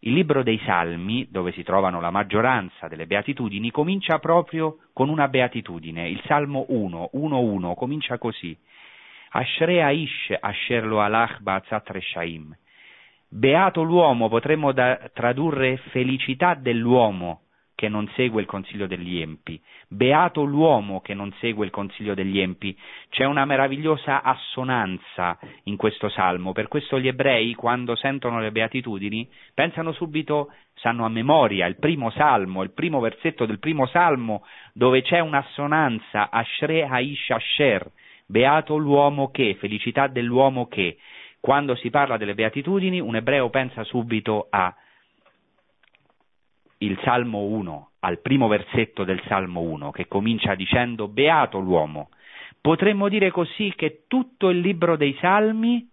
il 0.00 0.12
libro 0.12 0.42
dei 0.42 0.60
Salmi, 0.64 1.26
dove 1.30 1.50
si 1.52 1.62
trovano 1.64 2.00
la 2.00 2.10
maggioranza 2.10 2.86
delle 2.86 3.06
beatitudini, 3.06 3.70
comincia 3.70 4.18
proprio 4.18 4.78
con 4.92 5.08
una 5.08 5.26
beatitudine. 5.26 6.08
Il 6.08 6.22
Salmo 6.26 6.66
1, 6.68 7.10
1.1, 7.14 7.74
comincia 7.74 8.18
così. 8.18 8.56
Ashrea 9.30 9.90
ish 9.90 10.36
asher 10.40 10.86
lo 10.86 11.00
alach 11.00 11.40
ba'atzat 11.40 11.88
reshaim. 11.90 12.56
Beato 13.30 13.82
l'uomo, 13.82 14.28
potremmo 14.28 14.72
da, 14.72 15.10
tradurre 15.12 15.76
felicità 15.90 16.54
dell'uomo 16.54 17.42
che 17.78 17.88
non 17.88 18.10
segue 18.16 18.40
il 18.40 18.48
consiglio 18.48 18.88
degli 18.88 19.20
empi. 19.20 19.62
Beato 19.86 20.42
l'uomo 20.42 21.00
che 21.00 21.14
non 21.14 21.32
segue 21.38 21.64
il 21.64 21.70
consiglio 21.70 22.14
degli 22.14 22.40
empi. 22.40 22.76
C'è 23.08 23.24
una 23.24 23.44
meravigliosa 23.44 24.22
assonanza 24.24 25.38
in 25.64 25.76
questo 25.76 26.08
salmo, 26.08 26.50
per 26.50 26.66
questo 26.66 26.98
gli 26.98 27.06
ebrei, 27.06 27.54
quando 27.54 27.94
sentono 27.94 28.40
le 28.40 28.50
beatitudini, 28.50 29.28
pensano 29.54 29.92
subito, 29.92 30.50
sanno 30.74 31.04
a 31.04 31.08
memoria 31.08 31.66
il 31.66 31.78
primo 31.78 32.10
salmo, 32.10 32.64
il 32.64 32.72
primo 32.72 32.98
versetto 32.98 33.46
del 33.46 33.60
primo 33.60 33.86
salmo, 33.86 34.44
dove 34.72 35.02
c'è 35.02 35.20
un'assonanza, 35.20 36.30
Ashre 36.30 36.82
Haish 36.82 37.30
Asher, 37.30 37.88
beato 38.28 38.76
l'uomo 38.76 39.30
che, 39.30 39.56
felicità 39.58 40.06
dell'uomo 40.06 40.68
che. 40.68 40.98
Quando 41.40 41.74
si 41.76 41.88
parla 41.88 42.16
delle 42.16 42.34
beatitudini, 42.34 43.00
un 43.00 43.16
ebreo 43.16 43.48
pensa 43.48 43.84
subito 43.84 44.48
a 44.50 44.74
il 46.78 46.98
Salmo 47.02 47.44
1, 47.44 47.90
al 48.00 48.20
primo 48.20 48.46
versetto 48.48 49.04
del 49.04 49.22
Salmo 49.26 49.60
1, 49.62 49.90
che 49.90 50.06
comincia 50.06 50.54
dicendo 50.54 51.08
Beato 51.08 51.58
l'uomo. 51.58 52.10
Potremmo 52.60 53.08
dire 53.08 53.30
così 53.30 53.72
che 53.74 54.04
tutto 54.06 54.50
il 54.50 54.58
libro 54.58 54.96
dei 54.96 55.16
Salmi, 55.20 55.88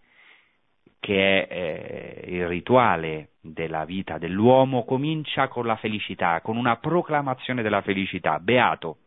che 1.00 1.48
è 1.48 2.24
eh, 2.28 2.36
il 2.36 2.48
rituale 2.48 3.30
della 3.40 3.86
vita 3.86 4.18
dell'uomo, 4.18 4.84
comincia 4.84 5.48
con 5.48 5.66
la 5.66 5.76
felicità, 5.78 6.42
con 6.42 6.58
una 6.58 6.78
proclamazione 6.78 7.62
della 7.62 7.82
felicità, 7.82 8.40
beato. 8.40 8.98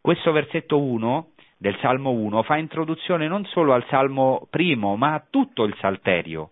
Questo 0.00 0.32
versetto 0.32 0.80
1 0.80 1.33
del 1.56 1.76
Salmo 1.80 2.10
1 2.10 2.42
fa 2.42 2.56
introduzione 2.56 3.28
non 3.28 3.44
solo 3.46 3.72
al 3.72 3.84
Salmo 3.88 4.46
primo, 4.50 4.96
ma 4.96 5.14
a 5.14 5.24
tutto 5.28 5.64
il 5.64 5.74
Salterio. 5.78 6.50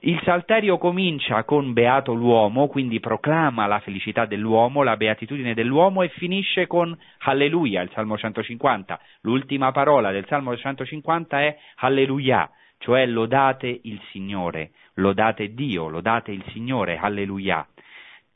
Il 0.00 0.20
Salterio 0.22 0.78
comincia 0.78 1.42
con 1.42 1.72
Beato 1.72 2.12
l'uomo, 2.12 2.68
quindi 2.68 3.00
proclama 3.00 3.66
la 3.66 3.80
felicità 3.80 4.26
dell'uomo, 4.26 4.84
la 4.84 4.96
beatitudine 4.96 5.54
dell'uomo 5.54 6.02
e 6.02 6.08
finisce 6.10 6.68
con 6.68 6.96
Alleluia, 7.22 7.82
il 7.82 7.90
Salmo 7.92 8.16
150. 8.16 9.00
L'ultima 9.22 9.72
parola 9.72 10.12
del 10.12 10.24
Salmo 10.26 10.56
150 10.56 11.40
è 11.40 11.58
Alleluia, 11.78 12.48
cioè 12.78 13.06
lodate 13.06 13.80
il 13.82 14.00
Signore, 14.12 14.70
lodate 14.94 15.52
Dio, 15.52 15.88
lodate 15.88 16.30
il 16.30 16.44
Signore, 16.52 16.96
Alleluia. 16.96 17.66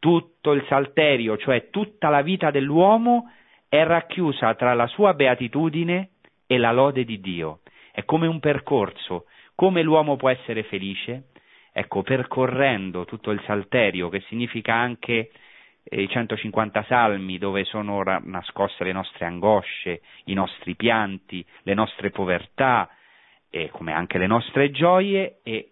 Tutto 0.01 0.53
il 0.53 0.65
Salterio, 0.67 1.37
cioè 1.37 1.71
tutta 1.71 2.09
la 2.09 2.23
vita 2.23 2.51
dell'uomo, 2.51 3.31
è 3.73 3.85
racchiusa 3.85 4.55
tra 4.55 4.75
la 4.75 4.87
sua 4.87 5.15
beatitudine 5.15 6.11
e 6.47 6.59
la 6.59 6.73
lode 6.73 7.07
di 7.07 7.21
Dio. 7.21 7.61
È 7.91 8.05
come 8.05 8.27
un 8.27 8.39
percorso, 8.39 9.25
come 9.55 9.81
l'uomo 9.81 10.17
può 10.17 10.29
essere 10.29 10.63
felice, 10.65 11.29
Ecco, 11.75 12.03
percorrendo 12.03 13.07
tutto 13.07 13.31
il 13.31 13.43
salterio, 13.47 14.11
che 14.11 14.21
significa 14.29 14.75
anche 14.75 15.31
eh, 15.85 16.03
i 16.03 16.07
150 16.07 16.85
salmi 16.85 17.39
dove 17.39 17.65
sono 17.65 18.03
nascoste 18.03 18.85
le 18.85 18.93
nostre 18.93 19.25
angosce, 19.25 20.03
i 20.25 20.35
nostri 20.35 20.75
pianti, 20.77 21.43
le 21.63 21.73
nostre 21.73 22.11
povertà, 22.11 22.91
e 23.49 23.71
come 23.71 23.95
anche 23.95 24.19
le 24.19 24.27
nostre 24.27 24.71
gioie, 24.71 25.41
e 25.43 25.71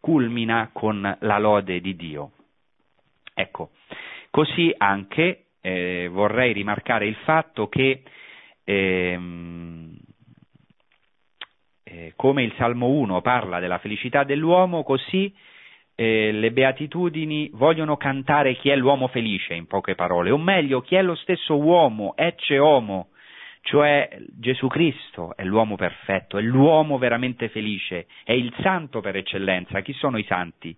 culmina 0.00 0.68
con 0.70 1.16
la 1.20 1.38
lode 1.38 1.80
di 1.80 1.96
Dio. 1.96 2.32
Ecco, 3.32 3.70
così 4.28 4.74
anche 4.76 5.44
eh, 5.60 6.08
vorrei 6.10 6.52
rimarcare 6.52 7.06
il 7.06 7.16
fatto 7.24 7.68
che 7.68 8.02
ehm, 8.64 9.96
eh, 11.84 12.12
come 12.16 12.42
il 12.42 12.52
Salmo 12.56 12.88
1 12.88 13.20
parla 13.22 13.58
della 13.60 13.78
felicità 13.78 14.24
dell'uomo, 14.24 14.82
così 14.82 15.34
eh, 15.94 16.30
le 16.32 16.52
beatitudini 16.52 17.50
vogliono 17.54 17.96
cantare 17.96 18.54
chi 18.56 18.68
è 18.68 18.76
l'uomo 18.76 19.08
felice, 19.08 19.54
in 19.54 19.66
poche 19.66 19.94
parole, 19.94 20.30
o 20.30 20.38
meglio, 20.38 20.80
chi 20.80 20.94
è 20.94 21.02
lo 21.02 21.14
stesso 21.14 21.56
uomo, 21.56 22.14
ecce 22.16 22.58
homo, 22.58 23.08
cioè 23.62 24.08
Gesù 24.28 24.68
Cristo 24.68 25.34
è 25.34 25.44
l'uomo 25.44 25.76
perfetto, 25.76 26.38
è 26.38 26.42
l'uomo 26.42 26.98
veramente 26.98 27.48
felice, 27.48 28.06
è 28.22 28.32
il 28.32 28.54
santo 28.60 29.00
per 29.00 29.16
eccellenza. 29.16 29.80
Chi 29.80 29.92
sono 29.94 30.18
i 30.18 30.24
santi? 30.24 30.76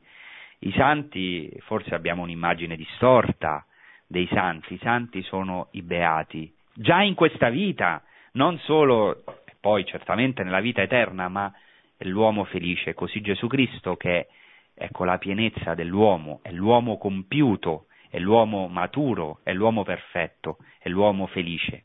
I 0.60 0.72
santi, 0.72 1.52
forse 1.60 1.94
abbiamo 1.94 2.22
un'immagine 2.22 2.76
distorta 2.76 3.64
dei 4.10 4.26
santi, 4.32 4.74
i 4.74 4.80
santi 4.82 5.22
sono 5.22 5.68
i 5.70 5.82
beati, 5.82 6.52
già 6.74 7.00
in 7.00 7.14
questa 7.14 7.48
vita, 7.48 8.02
non 8.32 8.58
solo 8.58 9.22
poi 9.60 9.84
certamente 9.84 10.42
nella 10.42 10.58
vita 10.58 10.82
eterna, 10.82 11.28
ma 11.28 11.52
è 11.96 12.04
l'uomo 12.06 12.42
felice, 12.42 12.92
così 12.92 13.20
Gesù 13.20 13.46
Cristo 13.46 13.96
che 13.96 14.18
è 14.18 14.26
ecco, 14.74 15.04
la 15.04 15.18
pienezza 15.18 15.74
dell'uomo, 15.74 16.40
è 16.42 16.50
l'uomo 16.50 16.98
compiuto, 16.98 17.86
è 18.10 18.18
l'uomo 18.18 18.66
maturo, 18.66 19.38
è 19.44 19.52
l'uomo 19.52 19.84
perfetto, 19.84 20.56
è 20.80 20.88
l'uomo 20.88 21.28
felice. 21.28 21.84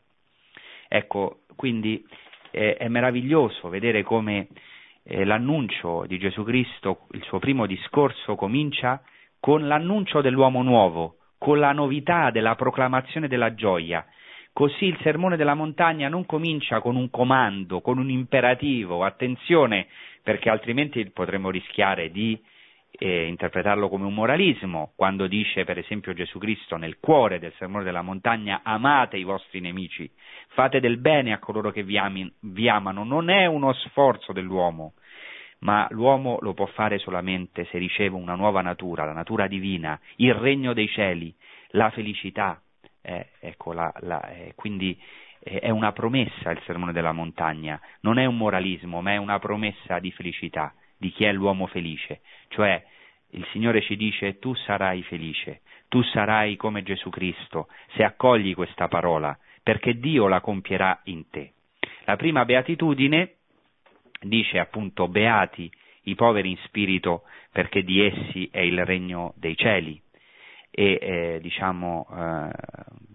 Ecco, 0.88 1.41
quindi 1.55 2.03
eh, 2.49 2.76
è 2.76 2.88
meraviglioso 2.88 3.69
vedere 3.69 4.01
come 4.01 4.47
eh, 5.03 5.26
l'annuncio 5.26 6.05
di 6.07 6.17
Gesù 6.17 6.43
Cristo, 6.43 7.05
il 7.11 7.21
suo 7.21 7.38
primo 7.38 7.67
discorso 7.67 8.34
comincia 8.34 8.99
con 9.39 9.67
l'annuncio 9.67 10.21
dell'uomo 10.21 10.63
nuovo, 10.63 11.17
con 11.38 11.60
la 11.60 11.72
novità 11.72 12.32
della 12.32 12.56
proclamazione 12.56 13.28
della 13.28 13.54
gioia. 13.54 14.06
Così 14.54 14.86
il 14.86 14.98
sermone 15.02 15.36
della 15.36 15.54
montagna 15.54 16.08
non 16.08 16.26
comincia 16.26 16.80
con 16.80 16.96
un 16.96 17.10
comando, 17.10 17.82
con 17.82 17.98
un 17.98 18.10
imperativo, 18.10 19.04
attenzione, 19.04 19.88
perché 20.24 20.50
altrimenti 20.50 21.10
potremmo 21.12 21.50
rischiare 21.50 22.10
di 22.10 22.42
eh, 22.98 23.26
interpretarlo 23.28 23.90
come 23.90 24.06
un 24.06 24.14
moralismo, 24.14 24.94
quando 24.96 25.28
dice 25.28 25.64
per 25.66 25.78
esempio 25.78 26.14
Gesù 26.14 26.40
Cristo 26.40 26.78
nel 26.78 27.00
cuore 27.00 27.40
del 27.40 27.54
sermone 27.58 27.84
della 27.84 28.02
montagna 28.02 28.62
amate 28.64 29.18
i 29.18 29.24
vostri 29.24 29.60
nemici, 29.60 30.10
fate 30.50 30.80
del 30.80 30.98
bene 30.98 31.34
a 31.34 31.40
coloro 31.40 31.72
che 31.72 31.84
vi, 31.84 31.98
ami, 31.98 32.32
vi 32.40 32.70
amano, 32.70 33.04
non 33.04 33.30
è 33.30 33.46
uno 33.46 33.74
sforzo 33.74 34.32
dell'uomo, 34.32 34.94
ma 35.60 35.88
l'uomo 35.91 36.38
lo 36.41 36.53
può 36.53 36.66
fare 36.68 36.97
solamente 36.99 37.66
se 37.66 37.78
riceve 37.78 38.16
una 38.16 38.36
nuova 38.36 38.62
natura, 38.62 39.06
la 39.06 39.14
natura 39.14 39.47
divina, 39.47 39.99
il 40.18 40.34
regno 40.34 40.74
dei 40.74 40.88
cieli, 40.89 41.34
la 41.70 41.89
felicità. 41.89 42.62
Eh, 43.01 43.30
ecco, 43.39 43.74
la, 43.74 43.93
la, 43.99 44.28
eh, 44.30 44.53
quindi 44.56 44.99
eh, 45.39 45.60
è 45.60 45.70
una 45.70 45.91
promessa 45.91 46.51
il 46.51 46.62
sermone 46.66 46.91
della 46.91 47.12
montagna, 47.12 47.80
non 48.01 48.18
è 48.18 48.26
un 48.26 48.38
moralismo, 48.38 49.01
ma 49.01 49.12
è 49.12 49.18
una 49.18 49.39
promessa 49.39 49.99
di 49.99 50.12
felicità, 50.12 50.74
di 50.97 51.12
chi 51.12 51.26
è 51.26 51.32
l'uomo 51.32 51.68
felice. 51.68 52.22
Cioè, 52.49 52.84
il 53.32 53.45
Signore 53.51 53.82
ci 53.82 53.95
dice 53.95 54.39
tu 54.39 54.53
sarai 54.53 55.03
felice, 55.03 55.62
tu 55.88 56.01
sarai 56.01 56.56
come 56.56 56.84
Gesù 56.84 57.10
Cristo, 57.10 57.68
se 57.95 58.03
accogli 58.03 58.56
questa 58.56 58.88
parola, 58.88 59.38
perché 59.62 59.99
Dio 59.99 60.28
la 60.28 60.41
compierà 60.41 61.01
in 61.06 61.30
te. 61.30 61.53
La 62.06 62.16
prima 62.16 62.45
beatitudine 62.45 63.35
dice 64.22 64.59
appunto 64.59 65.07
beati 65.07 65.70
i 66.03 66.16
poveri 66.16 66.51
in 66.51 66.57
spirito 66.66 67.24
perché 67.51 67.84
di 67.84 68.03
essi 68.05 68.49
è 68.51 68.59
il 68.59 68.86
regno 68.86 69.34
dei 69.38 69.55
cieli 69.57 69.99
e 70.70 70.97
eh, 71.01 71.39
diciamo 71.41 72.07
eh, 72.11 72.49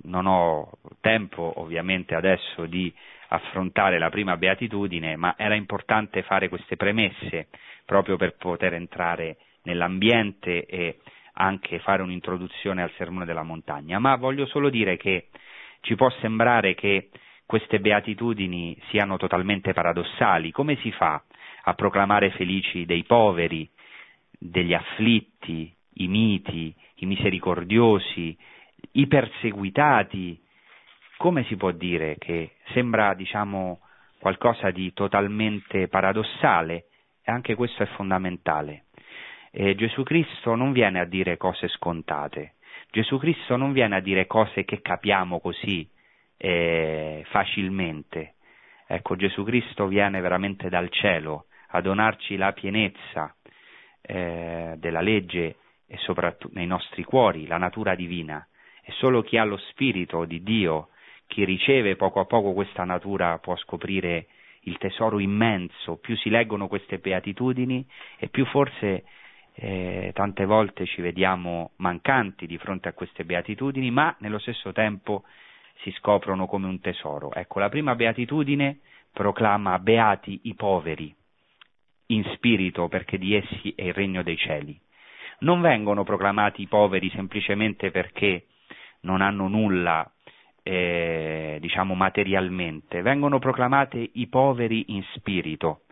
non 0.05 0.26
ho 0.26 0.70
tempo 1.01 1.53
ovviamente 1.57 2.14
adesso 2.14 2.64
di 2.66 2.92
affrontare 3.28 3.98
la 3.98 4.11
prima 4.11 4.36
beatitudine, 4.36 5.16
ma 5.16 5.34
era 5.36 5.55
importante 5.55 6.22
fare 6.22 6.48
queste 6.48 6.76
premesse 6.76 7.48
proprio 7.84 8.16
per 8.16 8.36
poter 8.36 8.74
entrare 8.74 9.36
nell'ambiente 9.62 10.64
e 10.66 10.98
anche 11.34 11.78
fare 11.80 12.03
un'introduzione 12.03 12.82
al 12.82 12.92
sermone 12.96 13.24
della 13.24 13.42
montagna, 13.42 13.98
ma 13.98 14.16
voglio 14.16 14.46
solo 14.46 14.68
dire 14.68 14.96
che 14.96 15.28
ci 15.80 15.94
può 15.94 16.11
sembrare 16.20 16.74
che 16.74 17.11
queste 17.51 17.80
beatitudini 17.80 18.80
siano 18.90 19.16
totalmente 19.16 19.72
paradossali. 19.72 20.53
Come 20.53 20.76
si 20.76 20.92
fa 20.92 21.20
a 21.64 21.74
proclamare 21.74 22.30
felici 22.30 22.86
dei 22.86 23.03
poveri, 23.03 23.68
degli 24.38 24.72
afflitti, 24.72 25.74
i 25.94 26.07
miti, 26.07 26.72
i 26.98 27.07
misericordiosi, 27.07 28.38
i 28.92 29.07
perseguitati? 29.09 30.40
Come 31.16 31.42
si 31.46 31.57
può 31.57 31.72
dire 31.72 32.18
che 32.18 32.53
sembra, 32.72 33.14
diciamo, 33.14 33.80
qualcosa 34.20 34.70
di 34.70 34.92
totalmente 34.92 35.88
paradossale? 35.88 36.84
E 37.24 37.32
anche 37.32 37.57
questo 37.57 37.82
è 37.82 37.86
fondamentale. 37.96 38.84
E 39.51 39.74
Gesù 39.74 40.05
Cristo 40.05 40.55
non 40.55 40.70
viene 40.70 41.01
a 41.01 41.05
dire 41.05 41.36
cose 41.36 41.66
scontate. 41.66 42.55
Gesù 42.92 43.18
Cristo 43.18 43.57
non 43.57 43.72
viene 43.72 43.96
a 43.96 44.01
dire 44.01 44.28
cose 44.28 44.64
che 44.64 44.80
capiamo 44.80 45.40
così, 45.40 45.88
eh, 46.43 47.22
facilmente. 47.26 48.36
Ecco, 48.86 49.14
Gesù 49.14 49.45
Cristo 49.45 49.86
viene 49.86 50.20
veramente 50.20 50.70
dal 50.70 50.88
cielo 50.88 51.45
a 51.68 51.82
donarci 51.82 52.36
la 52.36 52.53
pienezza 52.53 53.34
eh, 54.01 54.74
della 54.78 55.03
legge 55.03 55.57
e 55.86 55.99
soprattutto 55.99 56.55
nei 56.55 56.66
nostri 56.66 57.05
cuori, 57.05 57.47
la 57.47 57.59
natura 57.59 57.95
divina. 57.95 58.45
E 58.82 58.91
solo 58.93 59.20
chi 59.20 59.36
ha 59.36 59.45
lo 59.45 59.59
Spirito 59.59 60.24
di 60.24 60.43
Dio, 60.43 60.88
chi 61.26 61.45
riceve 61.45 61.95
poco 61.95 62.20
a 62.20 62.24
poco 62.24 62.55
questa 62.55 62.84
natura, 62.84 63.38
può 63.38 63.55
scoprire 63.57 64.26
il 64.62 64.78
tesoro 64.78 65.18
immenso. 65.18 65.99
Più 65.99 66.16
si 66.16 66.30
leggono 66.30 66.68
queste 66.68 66.99
beatitudini 66.99 67.86
e 68.18 68.28
più 68.28 68.47
forse 68.47 69.05
eh, 69.55 70.11
tante 70.14 70.47
volte 70.47 70.86
ci 70.86 71.03
vediamo 71.03 71.72
mancanti 71.76 72.47
di 72.47 72.57
fronte 72.57 72.88
a 72.88 72.95
queste 72.95 73.24
beatitudini, 73.24 73.91
ma 73.91 74.14
nello 74.20 74.38
stesso 74.38 74.72
tempo 74.72 75.24
si 75.79 75.91
scoprono 75.93 76.47
come 76.47 76.66
un 76.66 76.81
tesoro. 76.81 77.33
Ecco, 77.33 77.59
la 77.59 77.68
prima 77.68 77.95
beatitudine 77.95 78.81
proclama 79.12 79.79
beati 79.79 80.41
i 80.45 80.55
poveri 80.55 81.14
in 82.07 82.25
spirito 82.35 82.89
perché 82.89 83.18
di 83.18 83.35
essi 83.35 83.73
è 83.77 83.85
il 83.85 83.95
regno 83.95 84.23
dei 84.23 84.37
cieli. 84.37 84.79
Non 85.41 85.61
vengono 85.61 86.05
proclamati 86.05 86.62
i 86.62 86.66
poveri 86.66 87.11
semplicemente 87.11 87.91
perché 87.91 88.47
non 89.03 89.23
hanno 89.23 89.49
nulla, 89.49 90.11
eh, 90.62 91.59
diciamo 91.61 91.95
materialmente, 91.95 93.01
vengono 93.03 93.39
proclamati 93.39 94.11
i 94.14 94.27
poveri 94.29 94.87
in 94.89 95.03
spirito. 95.14 95.83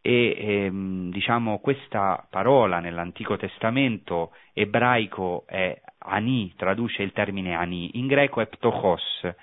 E 0.00 0.34
ehm, 0.36 1.10
diciamo 1.10 1.60
questa 1.60 2.26
parola 2.28 2.78
nell'Antico 2.78 3.36
Testamento 3.36 4.32
ebraico 4.52 5.44
è 5.46 5.80
ani, 6.04 6.52
traduce 6.56 7.02
il 7.02 7.12
termine 7.12 7.54
ani, 7.54 7.98
in 7.98 8.06
greco 8.06 8.40
è 8.40 8.46
ptochos, 8.46 9.34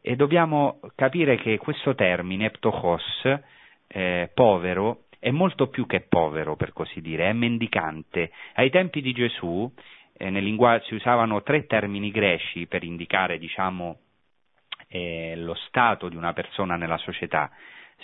e 0.00 0.16
dobbiamo 0.16 0.80
capire 0.94 1.36
che 1.36 1.56
questo 1.58 1.94
termine, 1.94 2.50
ptochos, 2.50 3.40
eh, 3.86 4.30
povero, 4.34 5.04
è 5.18 5.30
molto 5.30 5.68
più 5.68 5.86
che 5.86 6.00
povero, 6.02 6.56
per 6.56 6.72
così 6.72 7.00
dire, 7.00 7.30
è 7.30 7.32
mendicante. 7.32 8.30
Ai 8.54 8.68
tempi 8.68 9.00
di 9.00 9.12
Gesù 9.12 9.72
eh, 10.16 10.28
nel 10.28 10.44
linguaggio 10.44 10.84
si 10.84 10.94
usavano 10.94 11.42
tre 11.42 11.66
termini 11.66 12.10
greci 12.10 12.66
per 12.66 12.84
indicare, 12.84 13.38
diciamo, 13.38 14.00
eh, 14.88 15.34
lo 15.36 15.54
stato 15.54 16.08
di 16.08 16.16
una 16.16 16.34
persona 16.34 16.76
nella 16.76 16.98
società. 16.98 17.50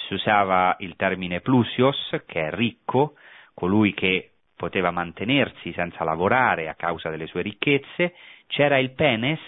Si 0.06 0.14
usava 0.14 0.74
il 0.78 0.96
termine 0.96 1.40
plusios, 1.40 2.22
che 2.24 2.46
è 2.46 2.50
ricco, 2.50 3.16
colui 3.52 3.92
che 3.92 4.29
poteva 4.60 4.90
mantenersi 4.90 5.72
senza 5.72 6.04
lavorare 6.04 6.68
a 6.68 6.74
causa 6.74 7.08
delle 7.08 7.26
sue 7.26 7.40
ricchezze, 7.40 8.12
c'era 8.46 8.76
il 8.76 8.90
penes, 8.90 9.40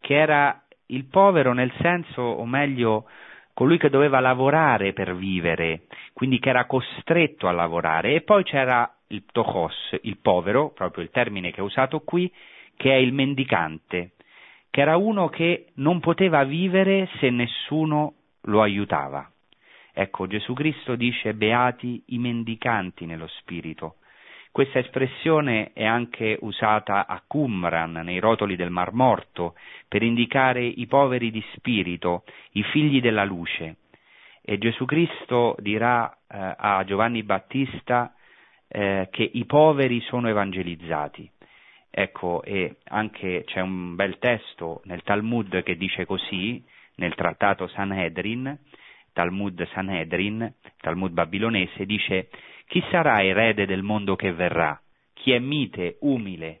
che 0.00 0.14
era 0.14 0.64
il 0.86 1.04
povero 1.04 1.52
nel 1.52 1.70
senso, 1.78 2.22
o 2.22 2.46
meglio, 2.46 3.06
colui 3.52 3.76
che 3.76 3.90
doveva 3.90 4.18
lavorare 4.18 4.94
per 4.94 5.14
vivere, 5.14 5.82
quindi 6.14 6.38
che 6.38 6.48
era 6.48 6.64
costretto 6.64 7.48
a 7.48 7.52
lavorare, 7.52 8.14
e 8.14 8.22
poi 8.22 8.42
c'era 8.42 8.90
il 9.08 9.24
ptochos, 9.24 9.98
il 10.04 10.16
povero, 10.16 10.70
proprio 10.70 11.04
il 11.04 11.10
termine 11.10 11.50
che 11.50 11.58
è 11.58 11.62
usato 11.62 12.00
qui, 12.00 12.32
che 12.76 12.92
è 12.92 12.96
il 12.96 13.12
mendicante, 13.12 14.12
che 14.70 14.80
era 14.80 14.96
uno 14.96 15.28
che 15.28 15.66
non 15.74 16.00
poteva 16.00 16.44
vivere 16.44 17.10
se 17.18 17.28
nessuno 17.28 18.14
lo 18.44 18.62
aiutava. 18.62 19.30
Ecco, 19.92 20.26
Gesù 20.26 20.54
Cristo 20.54 20.94
dice 20.94 21.34
beati 21.34 22.04
i 22.06 22.18
mendicanti 22.18 23.04
nello 23.04 23.26
spirito, 23.26 23.96
questa 24.52 24.80
espressione 24.80 25.72
è 25.72 25.84
anche 25.84 26.36
usata 26.40 27.06
a 27.06 27.22
Qumran, 27.26 27.92
nei 28.04 28.18
rotoli 28.18 28.56
del 28.56 28.70
Mar 28.70 28.92
Morto, 28.92 29.54
per 29.86 30.02
indicare 30.02 30.64
i 30.64 30.86
poveri 30.86 31.30
di 31.30 31.42
spirito, 31.54 32.24
i 32.52 32.62
figli 32.64 33.00
della 33.00 33.24
luce. 33.24 33.76
E 34.42 34.58
Gesù 34.58 34.84
Cristo 34.86 35.54
dirà 35.60 36.10
eh, 36.10 36.54
a 36.56 36.82
Giovanni 36.84 37.22
Battista 37.22 38.12
eh, 38.66 39.08
che 39.10 39.28
i 39.32 39.44
poveri 39.44 40.00
sono 40.00 40.28
evangelizzati. 40.28 41.30
Ecco, 41.88 42.42
e 42.42 42.76
anche 42.84 43.44
c'è 43.44 43.60
un 43.60 43.94
bel 43.94 44.18
testo 44.18 44.80
nel 44.84 45.02
Talmud 45.02 45.62
che 45.62 45.76
dice 45.76 46.06
così, 46.06 46.64
nel 46.96 47.14
trattato 47.14 47.66
Sanhedrin, 47.68 48.58
Talmud 49.12 49.66
Sanhedrin, 49.72 50.54
Talmud 50.78 51.12
babilonese, 51.12 51.84
dice 51.86 52.28
chi 52.70 52.84
sarà 52.88 53.24
erede 53.24 53.66
del 53.66 53.82
mondo 53.82 54.14
che 54.14 54.32
verrà? 54.32 54.80
Chi 55.12 55.32
è 55.32 55.40
mite, 55.40 55.96
umile 56.02 56.60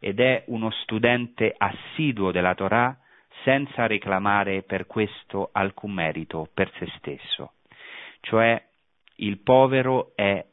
ed 0.00 0.18
è 0.18 0.42
uno 0.48 0.72
studente 0.82 1.54
assiduo 1.56 2.32
della 2.32 2.56
Torah 2.56 2.98
senza 3.44 3.86
reclamare 3.86 4.64
per 4.64 4.88
questo 4.88 5.50
alcun 5.52 5.92
merito 5.92 6.48
per 6.52 6.72
se 6.78 6.88
stesso. 6.96 7.52
Cioè 8.22 8.60
il 9.18 9.38
povero 9.38 10.16
è 10.16 10.44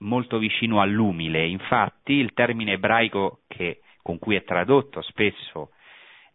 molto 0.00 0.36
vicino 0.36 0.82
all'umile, 0.82 1.46
infatti 1.46 2.12
il 2.12 2.34
termine 2.34 2.72
ebraico 2.72 3.40
che, 3.48 3.80
con 4.02 4.18
cui 4.18 4.36
è 4.36 4.44
tradotto 4.44 5.00
spesso 5.00 5.70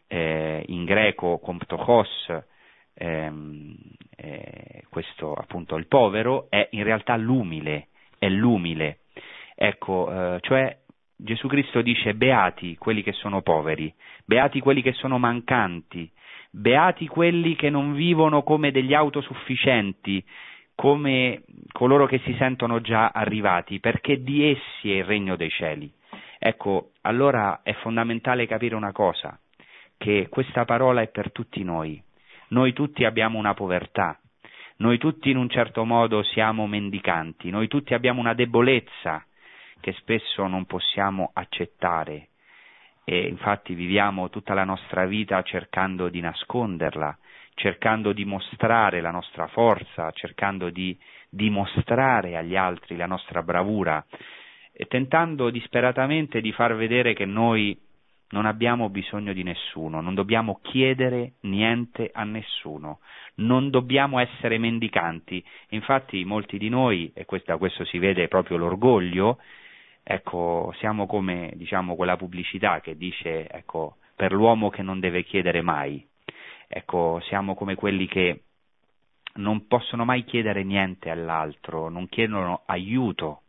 eh, 0.08 0.64
in 0.66 0.84
greco 0.84 1.38
comptochos, 1.38 2.34
ehm, 2.94 3.76
eh, 4.16 4.82
questo 4.90 5.34
appunto 5.34 5.76
il 5.76 5.86
povero, 5.86 6.48
è 6.50 6.66
in 6.72 6.82
realtà 6.82 7.14
l'umile, 7.16 7.87
è 8.18 8.28
l'umile. 8.28 9.00
Ecco, 9.54 10.10
eh, 10.10 10.38
cioè 10.40 10.76
Gesù 11.16 11.48
Cristo 11.48 11.82
dice 11.82 12.14
beati 12.14 12.76
quelli 12.76 13.02
che 13.02 13.12
sono 13.12 13.42
poveri, 13.42 13.92
beati 14.24 14.60
quelli 14.60 14.82
che 14.82 14.92
sono 14.92 15.18
mancanti, 15.18 16.10
beati 16.50 17.06
quelli 17.06 17.56
che 17.56 17.70
non 17.70 17.94
vivono 17.94 18.42
come 18.42 18.70
degli 18.70 18.94
autosufficienti, 18.94 20.24
come 20.74 21.42
coloro 21.72 22.06
che 22.06 22.20
si 22.20 22.34
sentono 22.38 22.80
già 22.80 23.08
arrivati, 23.08 23.80
perché 23.80 24.22
di 24.22 24.48
essi 24.48 24.92
è 24.92 24.98
il 24.98 25.04
regno 25.04 25.34
dei 25.34 25.50
cieli. 25.50 25.92
Ecco, 26.38 26.92
allora 27.00 27.62
è 27.62 27.72
fondamentale 27.74 28.46
capire 28.46 28.76
una 28.76 28.92
cosa, 28.92 29.36
che 29.96 30.28
questa 30.30 30.64
parola 30.64 31.02
è 31.02 31.08
per 31.08 31.32
tutti 31.32 31.64
noi. 31.64 32.00
Noi 32.50 32.72
tutti 32.72 33.04
abbiamo 33.04 33.38
una 33.38 33.54
povertà, 33.54 34.20
noi 34.78 34.98
tutti 34.98 35.30
in 35.30 35.36
un 35.36 35.48
certo 35.48 35.84
modo 35.84 36.22
siamo 36.22 36.66
mendicanti, 36.66 37.50
noi 37.50 37.68
tutti 37.68 37.94
abbiamo 37.94 38.20
una 38.20 38.34
debolezza 38.34 39.24
che 39.80 39.92
spesso 39.92 40.46
non 40.46 40.66
possiamo 40.66 41.30
accettare. 41.32 42.28
E 43.04 43.26
infatti 43.26 43.74
viviamo 43.74 44.28
tutta 44.28 44.54
la 44.54 44.64
nostra 44.64 45.06
vita 45.06 45.42
cercando 45.42 46.08
di 46.08 46.20
nasconderla, 46.20 47.16
cercando 47.54 48.12
di 48.12 48.24
mostrare 48.24 49.00
la 49.00 49.10
nostra 49.10 49.46
forza, 49.46 50.10
cercando 50.12 50.68
di 50.70 50.96
dimostrare 51.30 52.36
agli 52.36 52.54
altri 52.54 52.96
la 52.96 53.06
nostra 53.06 53.42
bravura 53.42 54.04
e 54.72 54.84
tentando 54.86 55.50
disperatamente 55.50 56.40
di 56.40 56.52
far 56.52 56.76
vedere 56.76 57.14
che 57.14 57.24
noi 57.24 57.76
non 58.30 58.46
abbiamo 58.46 58.90
bisogno 58.90 59.32
di 59.32 59.42
nessuno, 59.42 60.00
non 60.00 60.14
dobbiamo 60.14 60.58
chiedere 60.62 61.34
niente 61.42 62.10
a 62.12 62.24
nessuno, 62.24 63.00
non 63.36 63.70
dobbiamo 63.70 64.18
essere 64.18 64.58
mendicanti. 64.58 65.42
Infatti 65.70 66.24
molti 66.24 66.58
di 66.58 66.68
noi, 66.68 67.10
e 67.14 67.26
da 67.44 67.56
questo 67.56 67.84
si 67.84 67.98
vede 67.98 68.28
proprio 68.28 68.56
l'orgoglio, 68.56 69.38
ecco, 70.02 70.74
siamo 70.78 71.06
come 71.06 71.52
diciamo, 71.54 71.96
quella 71.96 72.16
pubblicità 72.16 72.80
che 72.80 72.96
dice 72.96 73.48
ecco, 73.48 73.96
per 74.14 74.32
l'uomo 74.32 74.68
che 74.68 74.82
non 74.82 75.00
deve 75.00 75.24
chiedere 75.24 75.62
mai. 75.62 76.06
Ecco, 76.66 77.20
siamo 77.24 77.54
come 77.54 77.74
quelli 77.76 78.06
che 78.06 78.42
non 79.34 79.66
possono 79.66 80.04
mai 80.04 80.24
chiedere 80.24 80.64
niente 80.64 81.08
all'altro, 81.08 81.88
non 81.88 82.08
chiedono 82.08 82.62
aiuto 82.66 83.42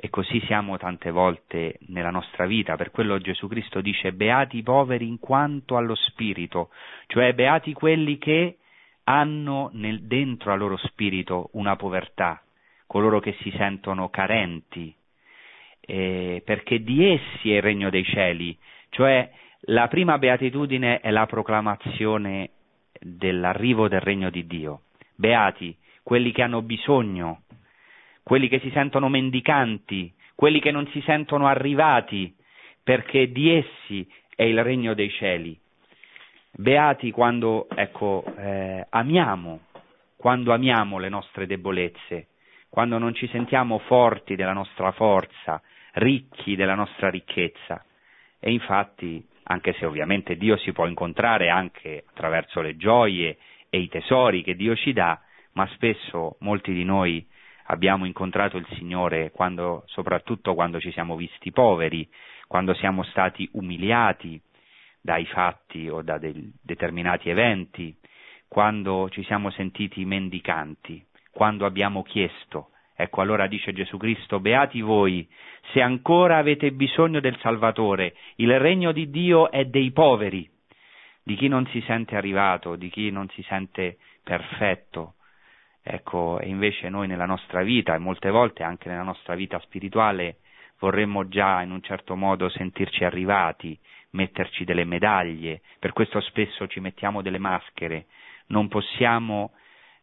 e 0.00 0.10
così 0.10 0.40
siamo 0.46 0.76
tante 0.76 1.10
volte 1.10 1.78
nella 1.88 2.10
nostra 2.10 2.46
vita, 2.46 2.76
per 2.76 2.92
quello 2.92 3.18
Gesù 3.18 3.48
Cristo 3.48 3.80
dice 3.80 4.12
beati 4.12 4.58
i 4.58 4.62
poveri 4.62 5.08
in 5.08 5.18
quanto 5.18 5.76
allo 5.76 5.96
spirito, 5.96 6.70
cioè 7.08 7.34
beati 7.34 7.72
quelli 7.72 8.16
che 8.16 8.58
hanno 9.04 9.70
nel, 9.72 10.02
dentro 10.02 10.52
al 10.52 10.58
loro 10.60 10.76
spirito 10.76 11.50
una 11.54 11.74
povertà, 11.74 12.40
coloro 12.86 13.18
che 13.18 13.34
si 13.40 13.52
sentono 13.56 14.08
carenti, 14.08 14.94
eh, 15.80 16.42
perché 16.44 16.80
di 16.84 17.04
essi 17.04 17.50
è 17.50 17.56
il 17.56 17.62
regno 17.62 17.90
dei 17.90 18.04
cieli, 18.04 18.56
cioè 18.90 19.28
la 19.62 19.88
prima 19.88 20.16
beatitudine 20.16 21.00
è 21.00 21.10
la 21.10 21.26
proclamazione 21.26 22.50
dell'arrivo 23.00 23.88
del 23.88 24.00
regno 24.00 24.30
di 24.30 24.46
Dio. 24.46 24.82
Beati 25.16 25.76
quelli 26.04 26.30
che 26.30 26.42
hanno 26.42 26.62
bisogno 26.62 27.42
quelli 28.28 28.48
che 28.48 28.58
si 28.58 28.70
sentono 28.72 29.08
mendicanti, 29.08 30.12
quelli 30.34 30.60
che 30.60 30.70
non 30.70 30.86
si 30.88 31.00
sentono 31.00 31.46
arrivati, 31.46 32.36
perché 32.84 33.32
di 33.32 33.50
essi 33.50 34.06
è 34.36 34.42
il 34.42 34.62
regno 34.62 34.92
dei 34.92 35.10
cieli. 35.12 35.58
Beati 36.50 37.10
quando, 37.10 37.68
ecco, 37.74 38.22
eh, 38.36 38.84
amiamo, 38.90 39.60
quando 40.18 40.52
amiamo 40.52 40.98
le 40.98 41.08
nostre 41.08 41.46
debolezze, 41.46 42.26
quando 42.68 42.98
non 42.98 43.14
ci 43.14 43.26
sentiamo 43.28 43.78
forti 43.78 44.36
della 44.36 44.52
nostra 44.52 44.92
forza, 44.92 45.62
ricchi 45.92 46.54
della 46.54 46.74
nostra 46.74 47.08
ricchezza. 47.08 47.82
E 48.38 48.52
infatti, 48.52 49.26
anche 49.44 49.72
se 49.78 49.86
ovviamente 49.86 50.36
Dio 50.36 50.58
si 50.58 50.72
può 50.72 50.86
incontrare 50.86 51.48
anche 51.48 52.04
attraverso 52.06 52.60
le 52.60 52.76
gioie 52.76 53.38
e 53.70 53.78
i 53.78 53.88
tesori 53.88 54.42
che 54.42 54.54
Dio 54.54 54.76
ci 54.76 54.92
dà, 54.92 55.18
ma 55.52 55.66
spesso 55.68 56.36
molti 56.40 56.74
di 56.74 56.84
noi 56.84 57.26
abbiamo 57.70 58.04
incontrato 58.04 58.56
il 58.56 58.66
Signore 58.74 59.30
quando, 59.30 59.82
soprattutto 59.86 60.54
quando 60.54 60.80
ci 60.80 60.92
siamo 60.92 61.16
visti 61.16 61.50
poveri, 61.50 62.08
quando 62.46 62.74
siamo 62.74 63.02
stati 63.04 63.48
umiliati 63.52 64.40
dai 65.00 65.26
fatti 65.26 65.88
o 65.88 66.02
da 66.02 66.18
determinati 66.18 67.30
eventi, 67.30 67.96
quando 68.48 69.08
ci 69.10 69.22
siamo 69.24 69.50
sentiti 69.50 70.04
mendicanti, 70.04 71.04
quando 71.30 71.66
abbiamo 71.66 72.02
chiesto. 72.02 72.70
Ecco 72.96 73.20
allora 73.20 73.46
dice 73.46 73.72
Gesù 73.72 73.96
Cristo, 73.96 74.40
beati 74.40 74.80
voi, 74.80 75.28
se 75.72 75.80
ancora 75.80 76.38
avete 76.38 76.72
bisogno 76.72 77.20
del 77.20 77.38
Salvatore, 77.38 78.14
il 78.36 78.58
regno 78.58 78.92
di 78.92 79.08
Dio 79.08 79.50
è 79.50 79.66
dei 79.66 79.92
poveri, 79.92 80.48
di 81.22 81.36
chi 81.36 81.46
non 81.46 81.66
si 81.66 81.80
sente 81.82 82.16
arrivato, 82.16 82.74
di 82.74 82.88
chi 82.88 83.10
non 83.10 83.28
si 83.28 83.42
sente 83.42 83.98
perfetto, 84.24 85.14
Ecco, 85.90 86.38
invece 86.42 86.90
noi 86.90 87.06
nella 87.06 87.24
nostra 87.24 87.62
vita 87.62 87.94
e 87.94 87.98
molte 87.98 88.28
volte 88.28 88.62
anche 88.62 88.90
nella 88.90 89.02
nostra 89.02 89.34
vita 89.34 89.58
spirituale 89.60 90.36
vorremmo 90.80 91.28
già 91.28 91.62
in 91.62 91.70
un 91.70 91.82
certo 91.82 92.14
modo 92.14 92.50
sentirci 92.50 93.04
arrivati, 93.04 93.78
metterci 94.10 94.64
delle 94.64 94.84
medaglie, 94.84 95.62
per 95.78 95.94
questo 95.94 96.20
spesso 96.20 96.66
ci 96.66 96.80
mettiamo 96.80 97.22
delle 97.22 97.38
maschere, 97.38 98.04
non 98.48 98.68
possiamo 98.68 99.52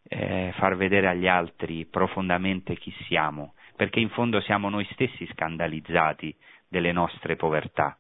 eh, 0.08 0.52
far 0.56 0.76
vedere 0.76 1.08
agli 1.08 1.28
altri 1.28 1.86
profondamente 1.86 2.76
chi 2.78 2.92
siamo, 3.06 3.54
perché 3.76 4.00
in 4.00 4.10
fondo 4.10 4.42
siamo 4.42 4.70
noi 4.70 4.88
stessi 4.92 5.28
scandalizzati 5.34 6.36
delle 6.68 6.94
nostre 6.94 7.36
povertà. 7.36 7.96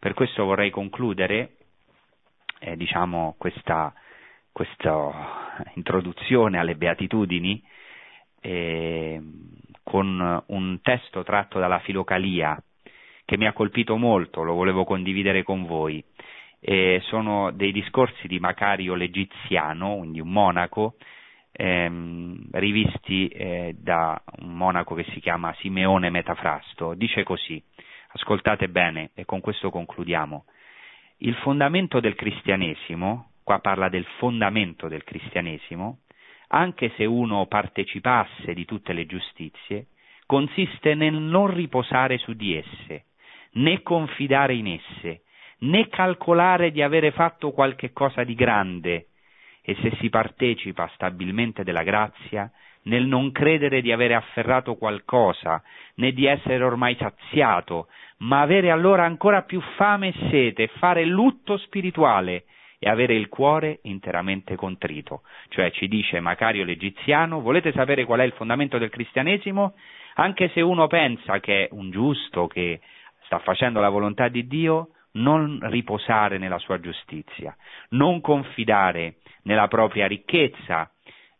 Per 0.00 0.12
questo 0.12 0.44
vorrei 0.44 0.70
concludere 0.70 1.52
eh, 2.58 2.76
diciamo, 2.76 3.36
questa, 3.38 3.94
questa 4.58 5.62
introduzione 5.74 6.58
alle 6.58 6.74
beatitudini 6.74 7.62
eh, 8.40 9.22
con 9.84 10.42
un 10.46 10.80
testo 10.82 11.22
tratto 11.22 11.60
dalla 11.60 11.78
Filocalia 11.78 12.60
che 13.24 13.36
mi 13.36 13.46
ha 13.46 13.52
colpito 13.52 13.96
molto, 13.96 14.42
lo 14.42 14.54
volevo 14.54 14.82
condividere 14.82 15.44
con 15.44 15.64
voi. 15.64 16.02
Eh, 16.58 17.00
sono 17.04 17.52
dei 17.52 17.70
discorsi 17.70 18.26
di 18.26 18.40
Macario 18.40 18.94
l'Egiziano, 18.96 19.98
quindi 19.98 20.18
un 20.18 20.32
monaco, 20.32 20.96
ehm, 21.52 22.48
rivisti 22.50 23.28
eh, 23.28 23.76
da 23.78 24.20
un 24.40 24.56
monaco 24.56 24.96
che 24.96 25.04
si 25.12 25.20
chiama 25.20 25.54
Simeone 25.60 26.10
Metafrasto. 26.10 26.94
Dice 26.94 27.22
così, 27.22 27.62
ascoltate 28.08 28.68
bene 28.68 29.10
e 29.14 29.24
con 29.24 29.40
questo 29.40 29.70
concludiamo. 29.70 30.46
Il 31.18 31.36
fondamento 31.36 32.00
del 32.00 32.16
cristianesimo, 32.16 33.28
qua 33.48 33.60
parla 33.60 33.88
del 33.88 34.04
fondamento 34.18 34.88
del 34.88 35.04
cristianesimo, 35.04 36.00
anche 36.48 36.92
se 36.96 37.06
uno 37.06 37.46
partecipasse 37.46 38.52
di 38.52 38.66
tutte 38.66 38.92
le 38.92 39.06
giustizie, 39.06 39.86
consiste 40.26 40.92
nel 40.92 41.14
non 41.14 41.46
riposare 41.54 42.18
su 42.18 42.34
di 42.34 42.54
esse, 42.54 43.06
né 43.52 43.80
confidare 43.80 44.52
in 44.52 44.66
esse, 44.66 45.22
né 45.60 45.88
calcolare 45.88 46.70
di 46.72 46.82
avere 46.82 47.10
fatto 47.10 47.52
qualche 47.52 47.90
cosa 47.94 48.22
di 48.22 48.34
grande, 48.34 49.06
e 49.62 49.74
se 49.76 49.96
si 49.96 50.10
partecipa 50.10 50.90
stabilmente 50.92 51.64
della 51.64 51.84
grazia, 51.84 52.52
nel 52.82 53.06
non 53.06 53.32
credere 53.32 53.80
di 53.80 53.92
avere 53.92 54.12
afferrato 54.12 54.74
qualcosa, 54.76 55.62
né 55.94 56.12
di 56.12 56.26
essere 56.26 56.62
ormai 56.62 56.96
saziato, 56.96 57.88
ma 58.18 58.42
avere 58.42 58.70
allora 58.70 59.06
ancora 59.06 59.40
più 59.40 59.62
fame 59.76 60.08
e 60.08 60.28
sete, 60.28 60.66
fare 60.66 61.06
lutto 61.06 61.56
spirituale, 61.56 62.44
e 62.78 62.88
avere 62.88 63.14
il 63.14 63.28
cuore 63.28 63.80
interamente 63.82 64.54
contrito. 64.54 65.22
Cioè 65.48 65.70
ci 65.72 65.88
dice 65.88 66.20
Macario 66.20 66.64
l'Egiziano, 66.64 67.40
volete 67.40 67.72
sapere 67.72 68.04
qual 68.04 68.20
è 68.20 68.24
il 68.24 68.32
fondamento 68.32 68.78
del 68.78 68.90
cristianesimo? 68.90 69.74
Anche 70.14 70.50
se 70.50 70.60
uno 70.60 70.86
pensa 70.86 71.40
che 71.40 71.64
è 71.64 71.68
un 71.72 71.90
giusto, 71.90 72.46
che 72.46 72.80
sta 73.24 73.38
facendo 73.38 73.80
la 73.80 73.88
volontà 73.88 74.28
di 74.28 74.46
Dio, 74.46 74.90
non 75.12 75.58
riposare 75.62 76.38
nella 76.38 76.58
sua 76.58 76.80
giustizia, 76.80 77.56
non 77.90 78.20
confidare 78.20 79.16
nella 79.42 79.68
propria 79.68 80.06
ricchezza, 80.06 80.90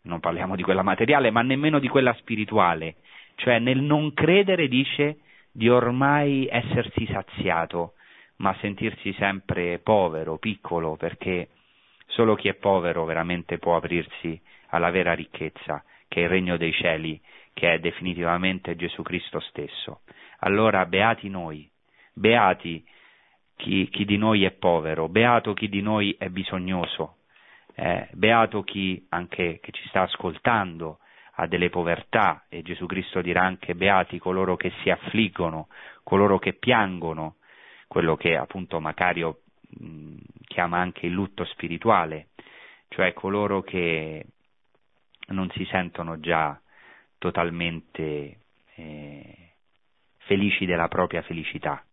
non 0.02 0.20
parliamo 0.20 0.56
di 0.56 0.62
quella 0.62 0.82
materiale, 0.82 1.30
ma 1.30 1.42
nemmeno 1.42 1.78
di 1.78 1.88
quella 1.88 2.14
spirituale, 2.14 2.96
cioè 3.36 3.58
nel 3.58 3.80
non 3.80 4.14
credere, 4.14 4.68
dice, 4.68 5.18
di 5.52 5.68
ormai 5.68 6.48
essersi 6.50 7.06
saziato, 7.06 7.94
ma 8.38 8.56
sentirsi 8.60 9.12
sempre 9.14 9.78
povero, 9.78 10.38
piccolo, 10.38 10.96
perché 10.96 11.48
solo 12.06 12.34
chi 12.34 12.48
è 12.48 12.54
povero 12.54 13.04
veramente 13.04 13.58
può 13.58 13.76
aprirsi 13.76 14.40
alla 14.68 14.90
vera 14.90 15.14
ricchezza, 15.14 15.82
che 16.08 16.20
è 16.20 16.24
il 16.24 16.28
regno 16.28 16.56
dei 16.56 16.72
cieli, 16.72 17.20
che 17.52 17.74
è 17.74 17.78
definitivamente 17.78 18.76
Gesù 18.76 19.02
Cristo 19.02 19.40
stesso. 19.40 20.02
Allora 20.40 20.86
beati 20.86 21.28
noi, 21.28 21.68
beati 22.12 22.84
chi, 23.56 23.88
chi 23.88 24.04
di 24.04 24.16
noi 24.16 24.44
è 24.44 24.52
povero, 24.52 25.08
beato 25.08 25.52
chi 25.52 25.68
di 25.68 25.82
noi 25.82 26.14
è 26.16 26.28
bisognoso, 26.28 27.16
eh, 27.74 28.08
beato 28.12 28.62
chi 28.62 29.04
anche 29.10 29.58
che 29.60 29.72
ci 29.72 29.86
sta 29.88 30.02
ascoltando 30.02 31.00
ha 31.40 31.46
delle 31.46 31.70
povertà 31.70 32.44
e 32.48 32.62
Gesù 32.62 32.86
Cristo 32.86 33.20
dirà 33.20 33.42
anche 33.42 33.74
beati 33.74 34.18
coloro 34.18 34.56
che 34.56 34.72
si 34.82 34.90
affliggono, 34.90 35.68
coloro 36.02 36.38
che 36.38 36.54
piangono, 36.54 37.36
quello 37.88 38.16
che 38.16 38.36
appunto 38.36 38.78
Macario 38.80 39.40
mh, 39.80 40.16
chiama 40.44 40.78
anche 40.78 41.06
il 41.06 41.12
lutto 41.12 41.44
spirituale, 41.46 42.28
cioè 42.88 43.12
coloro 43.14 43.62
che 43.62 44.24
non 45.28 45.50
si 45.50 45.64
sentono 45.64 46.20
già 46.20 46.58
totalmente 47.18 48.40
eh, 48.74 49.52
felici 50.18 50.66
della 50.66 50.88
propria 50.88 51.22
felicità, 51.22 51.84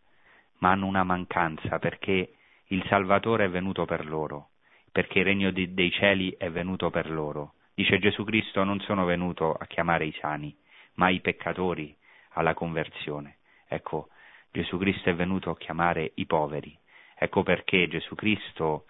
ma 0.59 0.71
hanno 0.71 0.85
una 0.85 1.03
mancanza 1.03 1.79
perché 1.79 2.35
il 2.67 2.83
Salvatore 2.87 3.45
è 3.45 3.49
venuto 3.49 3.85
per 3.85 4.05
loro, 4.05 4.49
perché 4.91 5.19
il 5.19 5.25
regno 5.25 5.51
di, 5.51 5.73
dei 5.73 5.91
cieli 5.91 6.35
è 6.37 6.49
venuto 6.49 6.89
per 6.89 7.09
loro. 7.09 7.53
Dice 7.73 7.99
Gesù 7.99 8.23
Cristo 8.23 8.63
non 8.63 8.79
sono 8.81 9.05
venuto 9.05 9.53
a 9.53 9.65
chiamare 9.65 10.05
i 10.05 10.15
sani, 10.19 10.55
ma 10.95 11.09
i 11.09 11.19
peccatori 11.19 11.95
alla 12.31 12.53
conversione. 12.53 13.37
Ecco, 13.67 14.09
Gesù 14.55 14.77
Cristo 14.77 15.09
è 15.09 15.15
venuto 15.15 15.49
a 15.49 15.57
chiamare 15.57 16.13
i 16.15 16.25
poveri. 16.25 16.73
Ecco 17.13 17.43
perché 17.43 17.89
Gesù 17.89 18.15
Cristo, 18.15 18.85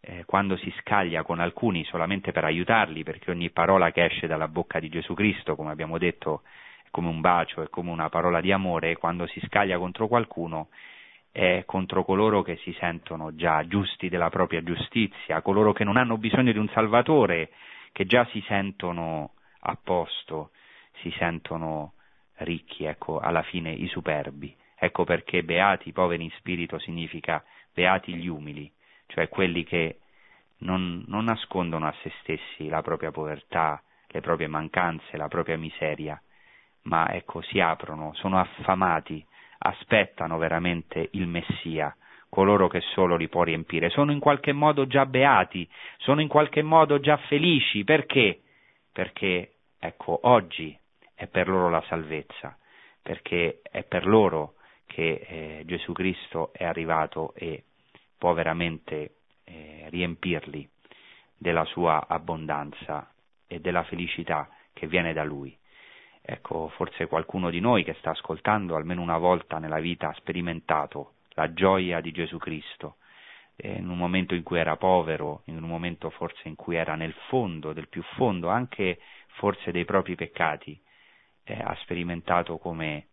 eh, 0.00 0.24
quando 0.24 0.56
si 0.56 0.72
scaglia 0.80 1.22
con 1.22 1.38
alcuni 1.38 1.84
solamente 1.84 2.32
per 2.32 2.44
aiutarli, 2.44 3.02
perché 3.02 3.30
ogni 3.30 3.50
parola 3.50 3.90
che 3.90 4.06
esce 4.06 4.26
dalla 4.26 4.48
bocca 4.48 4.80
di 4.80 4.88
Gesù 4.88 5.12
Cristo, 5.12 5.54
come 5.54 5.70
abbiamo 5.70 5.98
detto, 5.98 6.44
è 6.82 6.88
come 6.90 7.08
un 7.08 7.20
bacio, 7.20 7.60
è 7.60 7.68
come 7.68 7.90
una 7.90 8.08
parola 8.08 8.40
di 8.40 8.52
amore, 8.52 8.96
quando 8.96 9.26
si 9.26 9.38
scaglia 9.44 9.76
contro 9.76 10.08
qualcuno 10.08 10.68
è 11.30 11.64
contro 11.66 12.04
coloro 12.04 12.40
che 12.40 12.56
si 12.62 12.74
sentono 12.78 13.34
già 13.34 13.66
giusti 13.66 14.08
della 14.08 14.30
propria 14.30 14.62
giustizia, 14.62 15.42
coloro 15.42 15.72
che 15.72 15.84
non 15.84 15.98
hanno 15.98 16.16
bisogno 16.16 16.52
di 16.52 16.58
un 16.58 16.68
Salvatore, 16.68 17.50
che 17.92 18.06
già 18.06 18.26
si 18.32 18.42
sentono 18.46 19.32
a 19.60 19.78
posto, 19.82 20.52
si 21.00 21.10
sentono 21.18 21.92
ricchi, 22.36 22.84
ecco, 22.84 23.18
alla 23.18 23.42
fine 23.42 23.72
i 23.72 23.88
superbi. 23.88 24.60
Ecco 24.84 25.04
perché 25.04 25.44
beati 25.44 25.90
i 25.90 25.92
poveri 25.92 26.24
in 26.24 26.32
spirito 26.32 26.76
significa 26.80 27.44
beati 27.72 28.16
gli 28.16 28.26
umili, 28.26 28.68
cioè 29.06 29.28
quelli 29.28 29.62
che 29.62 29.98
non, 30.58 31.04
non 31.06 31.22
nascondono 31.22 31.86
a 31.86 31.94
se 32.02 32.10
stessi 32.20 32.66
la 32.66 32.82
propria 32.82 33.12
povertà, 33.12 33.80
le 34.08 34.20
proprie 34.20 34.48
mancanze, 34.48 35.16
la 35.16 35.28
propria 35.28 35.56
miseria, 35.56 36.20
ma 36.82 37.12
ecco 37.12 37.42
si 37.42 37.60
aprono, 37.60 38.12
sono 38.14 38.40
affamati 38.40 39.24
aspettano 39.58 40.36
veramente 40.36 41.10
il 41.12 41.28
Messia, 41.28 41.94
coloro 42.28 42.66
che 42.66 42.80
solo 42.80 43.14
li 43.14 43.28
può 43.28 43.44
riempire. 43.44 43.88
Sono 43.88 44.10
in 44.10 44.18
qualche 44.18 44.50
modo 44.50 44.88
già 44.88 45.06
beati, 45.06 45.68
sono 45.98 46.20
in 46.20 46.26
qualche 46.26 46.62
modo 46.62 46.98
già 46.98 47.18
felici. 47.28 47.84
Perché? 47.84 48.40
Perché, 48.90 49.52
ecco, 49.78 50.18
oggi 50.22 50.76
è 51.14 51.28
per 51.28 51.46
loro 51.46 51.70
la 51.70 51.84
salvezza, 51.86 52.58
perché 53.00 53.60
è 53.70 53.84
per 53.84 54.08
loro 54.08 54.54
che 54.92 55.24
eh, 55.26 55.62
Gesù 55.64 55.92
Cristo 55.92 56.52
è 56.52 56.64
arrivato 56.64 57.32
e 57.34 57.64
può 58.18 58.34
veramente 58.34 59.14
eh, 59.44 59.86
riempirli 59.88 60.68
della 61.34 61.64
sua 61.64 62.06
abbondanza 62.06 63.10
e 63.46 63.58
della 63.58 63.84
felicità 63.84 64.50
che 64.74 64.86
viene 64.86 65.14
da 65.14 65.24
Lui. 65.24 65.56
Ecco, 66.20 66.68
forse 66.76 67.06
qualcuno 67.06 67.48
di 67.48 67.58
noi 67.58 67.84
che 67.84 67.94
sta 67.94 68.10
ascoltando 68.10 68.76
almeno 68.76 69.00
una 69.00 69.16
volta 69.16 69.58
nella 69.58 69.80
vita 69.80 70.10
ha 70.10 70.14
sperimentato 70.14 71.14
la 71.30 71.52
gioia 71.54 72.00
di 72.00 72.12
Gesù 72.12 72.36
Cristo, 72.36 72.96
eh, 73.56 73.72
in 73.72 73.88
un 73.88 73.96
momento 73.96 74.34
in 74.34 74.42
cui 74.42 74.58
era 74.58 74.76
povero, 74.76 75.40
in 75.46 75.56
un 75.56 75.68
momento 75.68 76.10
forse 76.10 76.48
in 76.48 76.54
cui 76.54 76.76
era 76.76 76.96
nel 76.96 77.14
fondo, 77.28 77.72
del 77.72 77.88
più 77.88 78.02
fondo, 78.16 78.50
anche 78.50 79.00
forse 79.38 79.72
dei 79.72 79.86
propri 79.86 80.16
peccati, 80.16 80.78
eh, 81.44 81.58
ha 81.58 81.74
sperimentato 81.80 82.58
come 82.58 83.06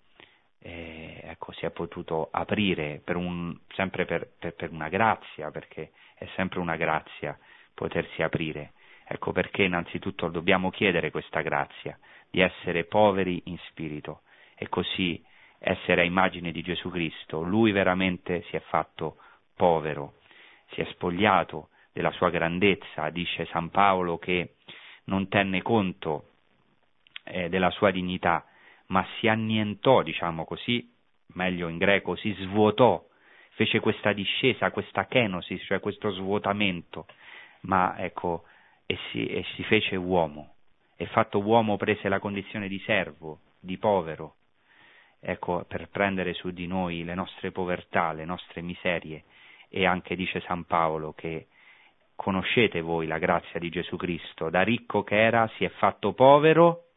eh, 0.62 1.22
ecco, 1.24 1.52
si 1.54 1.66
è 1.66 1.72
potuto 1.72 2.30
aprire 2.32 3.02
per 3.04 3.16
un, 3.16 3.58
sempre 3.74 4.06
per, 4.06 4.30
per, 4.38 4.54
per 4.56 4.72
una 4.72 4.90
grazia, 4.90 5.52
perché 5.52 5.92
è 6.16 6.28
sempre 6.36 6.60
una 6.60 6.76
grazia 6.76 7.38
potersi 7.74 8.22
aprire. 8.22 8.74
Ecco 9.08 9.32
perché 9.32 9.64
innanzitutto 9.64 10.28
dobbiamo 10.28 10.70
chiedere 10.70 11.12
questa 11.12 11.42
grazia, 11.42 11.98
di 12.30 12.42
essere 12.42 12.84
poveri 12.84 13.42
in 13.46 13.58
spirito 13.70 14.22
e 14.56 14.70
così 14.70 15.24
essere 15.58 16.02
a 16.02 16.04
immagine 16.04 16.52
di 16.52 16.62
Gesù 16.62 16.90
Cristo. 16.90 17.42
Lui 17.42 17.72
veramente 17.72 18.44
si 18.50 18.56
è 18.56 18.60
fatto 18.60 19.18
povero, 19.56 20.16
si 20.72 20.82
è 20.82 20.86
spogliato 20.92 21.70
della 21.92 22.12
sua 22.12 22.30
grandezza, 22.30 23.10
dice 23.10 23.46
San 23.48 23.70
Paolo 23.70 24.18
che 24.18 24.56
non 25.06 25.28
tenne 25.28 25.62
conto 25.62 26.30
eh, 27.24 27.50
della 27.50 27.72
sua 27.72 27.92
dignità, 27.92 28.46
ma 28.90 29.06
si 29.18 29.28
annientò, 29.28 30.02
diciamo 30.02 30.46
così, 30.46 30.92
meglio 31.34 31.68
in 31.68 31.78
greco, 31.78 32.16
si 32.16 32.32
svuotò, 32.34 33.04
fece 33.52 33.80
questa 33.80 34.14
discesa, 34.14 34.72
questa 34.72 35.06
kenosis, 35.06 35.64
cioè 35.66 35.80
questo 35.80 36.12
svuotamento, 36.12 37.06
ma 37.62 37.98
ecco, 37.98 38.44
e 38.86 38.98
si, 39.12 39.26
e 39.28 39.44
si 39.56 39.64
fece 39.64 39.96
uomo, 39.96 40.56
e 40.96 41.06
fatto 41.08 41.40
uomo 41.40 41.78
prese 41.78 42.10
la 42.10 42.20
condizione 42.20 42.68
di 42.68 42.80
servo, 42.80 43.40
di 43.60 43.78
povero, 43.78 44.36
ecco, 45.20 45.66
per 45.68 45.90
prendere 45.90 46.34
su 46.34 46.52
di 46.52 46.66
noi 46.66 47.04
le 47.04 47.14
nostre 47.14 47.52
povertà, 47.52 48.12
le 48.14 48.26
nostre 48.26 48.62
miserie, 48.62 49.24
e 49.70 49.86
anche 49.86 50.16
dice 50.16 50.42
San 50.42 50.66
Paolo 50.66 51.14
che 51.14 51.48
conoscete 52.16 52.82
voi 52.82 53.06
la 53.06 53.20
grazia 53.20 53.60
di 53.60 53.70
Gesù 53.70 53.96
Cristo, 53.98 54.50
da 54.50 54.62
ricco 54.62 55.04
che 55.04 55.22
era 55.22 55.50
si 55.56 55.64
è 55.64 55.70
fatto 55.70 56.14
povero 56.14 56.89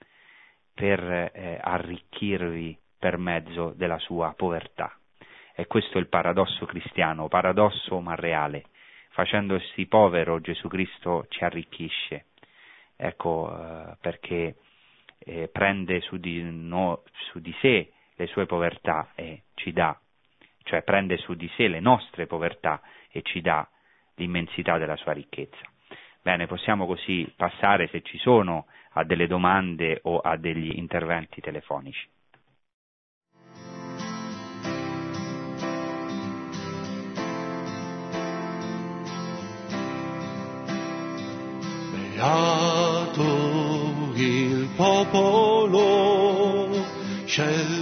per 0.74 1.30
eh, 1.32 1.58
arricchirvi 1.60 2.78
per 2.98 3.18
mezzo 3.18 3.72
della 3.76 3.98
sua 3.98 4.34
povertà. 4.36 4.96
E 5.54 5.66
questo 5.66 5.98
è 5.98 6.00
il 6.00 6.08
paradosso 6.08 6.66
cristiano, 6.66 7.28
paradosso 7.28 8.00
ma 8.00 8.14
reale. 8.14 8.64
Facendosi 9.10 9.86
povero 9.86 10.40
Gesù 10.40 10.68
Cristo 10.68 11.26
ci 11.28 11.44
arricchisce 11.44 12.26
ecco, 13.02 13.50
eh, 13.50 13.96
perché 14.00 14.56
eh, 15.18 15.48
prende 15.48 16.00
su 16.00 16.16
di, 16.18 16.40
no, 16.42 17.02
su 17.30 17.40
di 17.40 17.54
sé 17.60 17.92
le 18.14 18.26
sue 18.28 18.46
povertà 18.46 19.10
e 19.14 19.42
ci 19.54 19.72
dà, 19.72 19.98
cioè 20.62 20.82
prende 20.82 21.16
su 21.18 21.34
di 21.34 21.50
sé 21.56 21.66
le 21.66 21.80
nostre 21.80 22.26
povertà 22.26 22.80
e 23.10 23.22
ci 23.22 23.40
dà 23.40 23.68
l'immensità 24.16 24.78
della 24.78 24.96
sua 24.96 25.12
ricchezza. 25.12 25.70
Bene, 26.22 26.46
possiamo 26.46 26.86
così 26.86 27.30
passare, 27.36 27.88
se 27.88 28.02
ci 28.02 28.16
sono, 28.18 28.66
a 28.94 29.04
delle 29.04 29.26
domande 29.26 30.00
o 30.02 30.18
a 30.18 30.36
degli 30.36 30.76
interventi 30.76 31.40
telefonici. 31.40 32.08
Beato 42.14 43.22
il 44.14 44.68
popolo 44.76 46.70
scelto 47.24 47.81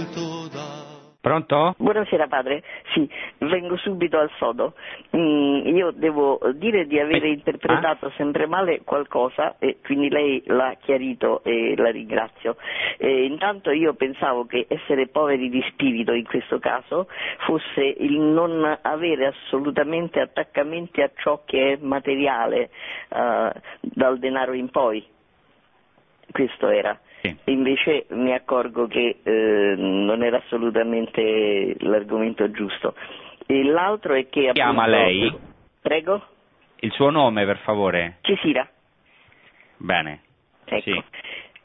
Pronto? 1.21 1.75
Buonasera 1.77 2.25
padre, 2.25 2.63
sì, 2.93 3.07
vengo 3.37 3.77
subito 3.77 4.17
al 4.17 4.31
sodo. 4.39 4.73
Mm, 5.15 5.67
io 5.67 5.91
devo 5.91 6.39
dire 6.55 6.87
di 6.87 6.99
avere 6.99 7.27
Eh, 7.27 7.33
interpretato 7.33 8.09
sempre 8.17 8.47
male 8.47 8.81
qualcosa 8.83 9.57
e 9.59 9.77
quindi 9.83 10.09
lei 10.09 10.41
l'ha 10.47 10.75
chiarito 10.81 11.43
e 11.43 11.75
la 11.77 11.91
ringrazio. 11.91 12.55
Eh, 12.97 13.25
intanto 13.25 13.69
io 13.69 13.93
pensavo 13.93 14.47
che 14.47 14.65
essere 14.67 15.09
poveri 15.09 15.49
di 15.49 15.63
spirito 15.69 16.11
in 16.11 16.25
questo 16.25 16.57
caso 16.57 17.07
fosse 17.45 17.83
il 17.83 18.19
non 18.19 18.79
avere 18.81 19.27
assolutamente 19.27 20.19
attaccamenti 20.21 21.01
a 21.01 21.11
ciò 21.17 21.43
che 21.45 21.73
è 21.73 21.77
materiale 21.79 22.71
eh, 23.09 23.51
dal 23.79 24.17
denaro 24.17 24.53
in 24.53 24.71
poi. 24.71 25.05
Questo 26.31 26.67
era. 26.67 26.99
Sì. 27.21 27.35
Invece 27.45 28.05
mi 28.09 28.33
accorgo 28.33 28.87
che 28.87 29.19
eh, 29.21 29.75
non 29.77 30.23
era 30.23 30.37
assolutamente 30.37 31.75
l'argomento 31.79 32.49
giusto. 32.51 32.95
E 33.45 33.63
l'altro 33.63 34.13
è 34.15 34.27
che... 34.27 34.51
Chiama 34.53 34.83
appunto- 34.83 34.99
lei? 34.99 35.37
Prego? 35.81 36.23
Il 36.79 36.91
suo 36.91 37.09
nome, 37.09 37.45
per 37.45 37.57
favore? 37.59 38.17
Cesira. 38.21 38.67
Bene. 39.77 40.21
Ecco. 40.65 40.81
Sì. 40.81 41.03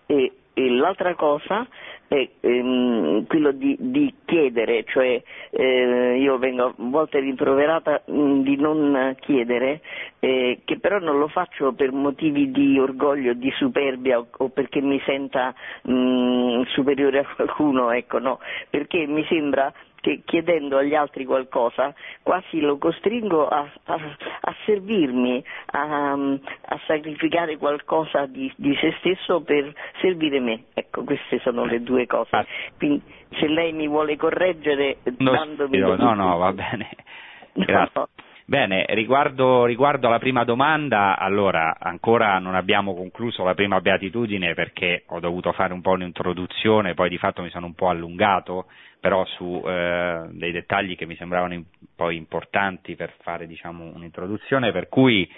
E 0.07 0.33
l'altra 0.57 1.15
cosa 1.15 1.67
è 2.09 2.29
ehm, 2.41 3.27
quello 3.27 3.51
di, 3.53 3.77
di 3.79 4.15
chiedere, 4.25 4.85
cioè 4.85 5.21
eh, 5.51 6.19
io 6.19 6.39
vengo 6.39 6.65
a 6.67 6.75
volte 6.77 7.19
rimproverata 7.19 8.03
mh, 8.07 8.41
di 8.43 8.57
non 8.57 9.15
chiedere, 9.21 9.81
eh, 10.21 10.61
che 10.65 10.79
però 10.79 10.99
non 10.99 11.19
lo 11.19 11.29
faccio 11.29 11.73
per 11.73 11.93
motivi 11.93 12.51
di 12.51 12.79
orgoglio, 12.79 13.35
di 13.35 13.51
superbia 13.57 14.19
o, 14.19 14.29
o 14.37 14.49
perché 14.49 14.81
mi 14.81 15.01
senta 15.05 15.55
mh, 15.83 16.63
superiore 16.69 17.21
a 17.21 17.35
qualcuno, 17.35 17.91
ecco 17.91 18.19
no, 18.19 18.39
perché 18.71 19.07
mi 19.07 19.25
sembra 19.29 19.73
che 20.07 20.23
chiedendo 20.25 20.77
agli 20.79 20.95
altri 20.95 21.25
qualcosa 21.25 21.93
quasi 22.23 22.61
lo 22.61 22.79
costringo 22.79 23.49
a, 23.49 23.69
a- 23.87 24.17
a 24.41 24.55
servirmi, 24.65 25.43
a, 25.73 26.13
a 26.13 26.81
sacrificare 26.87 27.57
qualcosa 27.57 28.27
di, 28.27 28.53
di 28.57 28.77
se 28.77 28.95
stesso 28.99 29.41
per 29.41 29.73
servire 30.01 30.39
me. 30.39 30.67
Ecco, 30.75 31.03
queste 31.03 31.41
sono 31.41 31.65
le 31.65 31.83
due 31.83 32.07
cose. 32.07 32.37
Ah. 32.37 32.47
Quindi 32.79 33.03
se 33.31 33.49
lei 33.49 33.73
mi 33.73 33.89
vuole 33.89 34.17
correggere 34.17 34.99
No, 35.19 35.33
dandomi... 35.33 35.79
no, 35.79 36.15
no, 36.15 36.37
va 36.39 36.53
bene. 36.53 36.89
Grazie. 37.55 37.91
No, 37.95 38.09
Bene, 38.49 38.85
riguardo, 38.91 39.65
riguardo, 39.65 40.07
alla 40.07 40.21
prima 40.21 40.45
domanda, 40.45 41.19
allora 41.19 41.79
ancora 41.81 42.39
non 42.39 42.55
abbiamo 42.55 42.95
concluso 42.95 43.43
la 43.43 43.55
prima 43.55 43.81
beatitudine 43.81 44.55
perché 44.55 45.03
ho 45.09 45.19
dovuto 45.19 45.51
fare 45.51 45.73
un 45.73 45.81
po' 45.81 45.91
un'introduzione, 45.91 46.95
poi 46.95 47.09
di 47.09 47.19
fatto 47.19 47.43
mi 47.43 47.51
sono 47.51 47.67
un 47.67 47.75
po' 47.75 47.89
allungato, 47.89 48.67
però 49.01 49.25
su 49.25 49.61
eh, 49.67 50.29
dei 50.31 50.53
dettagli 50.53 50.95
che 50.95 51.07
mi 51.07 51.17
sembravano 51.17 51.55
in, 51.55 51.65
poi 51.97 52.15
importanti 52.15 52.95
per 52.95 53.15
fare 53.21 53.49
diciamo, 53.49 53.91
un'introduzione, 53.93 54.71
per 54.71 54.89
cui 54.89 55.29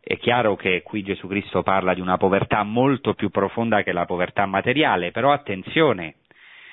è 0.00 0.16
chiaro 0.16 0.56
che 0.56 0.80
qui 0.80 1.02
Gesù 1.02 1.28
Cristo 1.28 1.62
parla 1.62 1.92
di 1.92 2.00
una 2.00 2.16
povertà 2.16 2.62
molto 2.62 3.12
più 3.12 3.28
profonda 3.28 3.82
che 3.82 3.92
la 3.92 4.06
povertà 4.06 4.46
materiale, 4.46 5.10
però 5.10 5.32
attenzione 5.32 6.14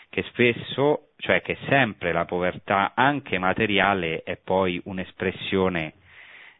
che 0.10 0.24
spesso, 0.30 1.07
cioè 1.18 1.42
che 1.42 1.58
sempre 1.68 2.12
la 2.12 2.26
povertà 2.26 2.94
anche 2.96 3.40
materiale 3.40 4.24
è 4.24 4.38
poi 4.38 4.80
un'espressione 4.86 5.94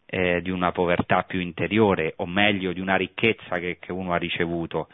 eh, 0.06 0.42
di 0.42 0.50
una 0.50 0.72
povertà 0.72 1.24
più 1.24 1.40
interiore, 1.40 2.14
o 2.18 2.26
meglio 2.26 2.74
di 2.74 2.80
una 2.80 2.96
ricchezza 2.96 3.60
che, 3.60 3.78
che 3.80 3.92
uno 3.92 4.14
ha 4.14 4.18
ricevuto. 4.18 4.88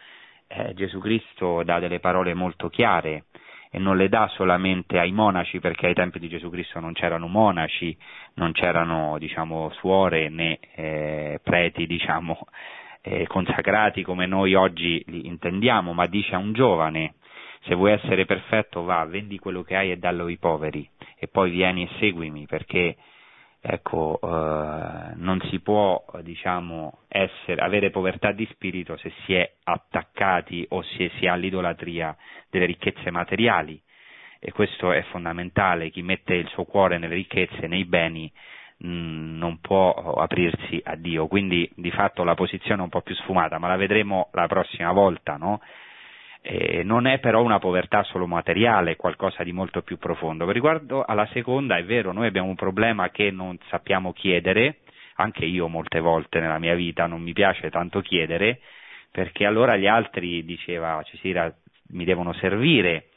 Eh, 0.47 0.74
Gesù 0.74 0.99
Cristo 0.99 1.64
dà 1.64 1.80
delle 1.80 1.99
parole 1.99 2.34
molto 2.34 2.70
chiare 2.70 3.26
e 3.72 3.80
non 3.80 3.97
le 3.97 4.09
dà 4.09 4.28
solamente 4.36 4.99
ai 4.99 5.11
monaci 5.11 5.59
perché 5.59 5.88
ai 5.88 5.93
tempi 5.95 6.20
di 6.20 6.28
Gesù 6.28 6.49
Cristo 6.49 6.80
non 6.80 6.93
c'erano 6.93 7.28
monaci, 7.28 7.97
non 8.36 8.51
c'erano 8.51 9.18
diciamo, 9.18 9.72
suore 9.72 10.30
né 10.30 10.59
eh, 10.76 11.39
preti 11.41 11.88
diciamo, 11.88 12.38
eh, 13.01 13.26
consacrati 13.28 14.03
come 14.03 14.26
noi 14.26 14.53
oggi 14.53 15.03
li 15.07 15.26
intendiamo, 15.26 15.93
ma 15.93 16.05
dice 16.05 16.36
a 16.36 16.38
un 16.38 16.53
giovane 16.53 17.16
se 17.66 17.76
vuoi 17.76 17.93
essere 17.93 18.26
perfetto 18.26 18.84
va, 18.84 19.05
vendi 19.05 19.39
quello 19.39 19.64
che 19.64 19.76
hai 19.76 19.91
e 19.91 19.97
dallo 19.97 20.26
ai 20.26 20.38
poveri. 20.38 20.88
E 21.18 21.28
poi 21.28 21.51
vieni 21.51 21.84
e 21.84 21.89
seguimi 21.99 22.45
perché 22.45 22.95
ecco, 23.66 24.20
eh, 24.22 25.14
non 25.16 25.39
si 25.49 25.61
può 25.61 26.03
diciamo, 26.22 26.99
essere, 27.07 27.61
avere 27.61 27.91
povertà 27.91 28.34
di 28.34 28.45
spirito 28.51 28.97
se 28.97 29.11
si 29.24 29.34
è 29.34 29.49
attaccati 29.64 30.66
o 30.70 30.82
se 30.82 31.09
si 31.18 31.28
ha 31.28 31.36
l'idolatria 31.36 32.16
delle 32.49 32.66
ricchezze 32.66 33.09
materiali. 33.09 33.82
E 34.39 34.51
questo 34.51 34.91
è 34.91 35.01
fondamentale, 35.03 35.89
chi 35.89 36.01
mette 36.01 36.34
il 36.34 36.49
suo 36.49 36.66
cuore 36.66 36.97
nelle 36.97 37.16
ricchezze, 37.16 37.68
nei 37.68 37.86
beni, 37.86 38.30
mm, 38.86 39.38
non 39.38 39.61
può 39.61 39.93
aprirsi 39.93 40.82
a 40.84 40.95
Dio, 40.95 41.28
quindi 41.28 41.72
di 41.76 41.91
fatto 41.91 42.26
la 42.26 42.36
posizione 42.36 42.82
è 42.82 42.84
un 42.84 42.89
po' 42.89 43.01
più 43.01 43.16
sfumata, 43.16 43.57
ma 43.57 43.70
la 43.70 43.78
vedremo 43.78 44.30
la 44.34 44.47
prossima 44.47 44.91
volta, 44.91 45.38
no? 45.38 45.61
Eh, 46.46 46.84
non 46.84 47.08
è 47.08 47.20
però 47.20 47.41
una 47.41 47.58
povertà 47.58 48.04
solo 48.04 48.28
materiale, 48.28 48.91
è 48.91 48.96
qualcosa 48.98 49.44
di 49.44 49.54
molto 49.54 49.82
più 49.82 49.98
profondo. 49.98 50.44
Per 50.46 50.54
riguardo 50.54 51.02
alla 51.06 51.26
seconda, 51.28 51.78
è 51.78 51.86
vero, 51.86 52.12
noi 52.12 52.28
abbiamo 52.28 52.50
un 52.50 52.56
problema 52.56 53.10
che 53.12 53.32
non 53.32 53.58
sappiamo 53.70 54.12
chiedere, 54.12 54.80
anche 55.16 55.46
io 55.46 55.70
molte 55.70 56.02
volte 56.02 56.41
nella 56.41 56.60
mia 56.60 56.76
vita 56.76 57.06
non 57.06 57.22
mi 57.22 57.32
piace 57.32 57.70
tanto 57.70 58.02
chiedere, 58.02 58.60
perché 59.10 59.46
allora 59.46 59.78
gli 59.78 59.88
altri, 59.88 60.44
diceva 60.44 61.02
Cesira, 61.04 61.50
mi 61.91 62.04
devono 62.04 62.34
servire, 62.34 63.08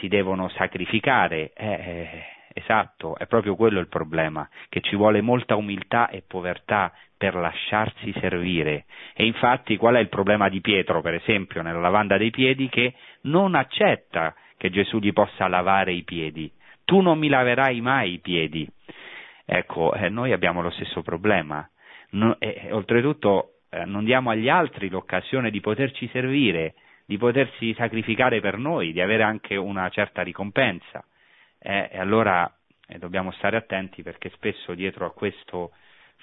si 0.00 0.08
devono 0.08 0.48
sacrificare. 0.48 1.52
Eh, 1.54 1.64
eh, 1.64 2.24
esatto, 2.54 3.16
è 3.18 3.28
proprio 3.28 3.54
quello 3.54 3.78
il 3.78 3.86
problema, 3.86 4.48
che 4.68 4.80
ci 4.80 4.96
vuole 4.96 5.20
molta 5.20 5.54
umiltà 5.54 6.08
e 6.08 6.24
povertà 6.26 6.92
per 7.18 7.34
lasciarsi 7.34 8.14
servire. 8.20 8.84
E 9.14 9.26
infatti 9.26 9.76
qual 9.76 9.96
è 9.96 9.98
il 9.98 10.08
problema 10.08 10.48
di 10.48 10.60
Pietro, 10.60 11.02
per 11.02 11.14
esempio, 11.14 11.60
nella 11.60 11.80
lavanda 11.80 12.16
dei 12.16 12.30
piedi, 12.30 12.68
che 12.68 12.94
non 13.22 13.56
accetta 13.56 14.34
che 14.56 14.70
Gesù 14.70 14.98
gli 14.98 15.12
possa 15.12 15.48
lavare 15.48 15.92
i 15.92 16.04
piedi. 16.04 16.50
Tu 16.84 17.00
non 17.00 17.18
mi 17.18 17.28
laverai 17.28 17.80
mai 17.80 18.14
i 18.14 18.18
piedi. 18.20 18.66
Ecco, 19.44 19.92
eh, 19.94 20.08
noi 20.08 20.32
abbiamo 20.32 20.62
lo 20.62 20.70
stesso 20.70 21.02
problema. 21.02 21.68
No, 22.10 22.36
eh, 22.38 22.68
oltretutto 22.70 23.58
eh, 23.70 23.84
non 23.84 24.04
diamo 24.04 24.30
agli 24.30 24.48
altri 24.48 24.88
l'occasione 24.88 25.50
di 25.50 25.60
poterci 25.60 26.08
servire, 26.12 26.74
di 27.04 27.18
potersi 27.18 27.74
sacrificare 27.74 28.40
per 28.40 28.56
noi, 28.58 28.92
di 28.92 29.00
avere 29.00 29.24
anche 29.24 29.56
una 29.56 29.88
certa 29.88 30.22
ricompensa. 30.22 31.04
Eh, 31.58 31.88
e 31.92 31.98
allora 31.98 32.50
eh, 32.86 32.98
dobbiamo 32.98 33.32
stare 33.32 33.56
attenti 33.56 34.02
perché 34.02 34.30
spesso 34.30 34.74
dietro 34.74 35.04
a 35.04 35.12
questo 35.12 35.72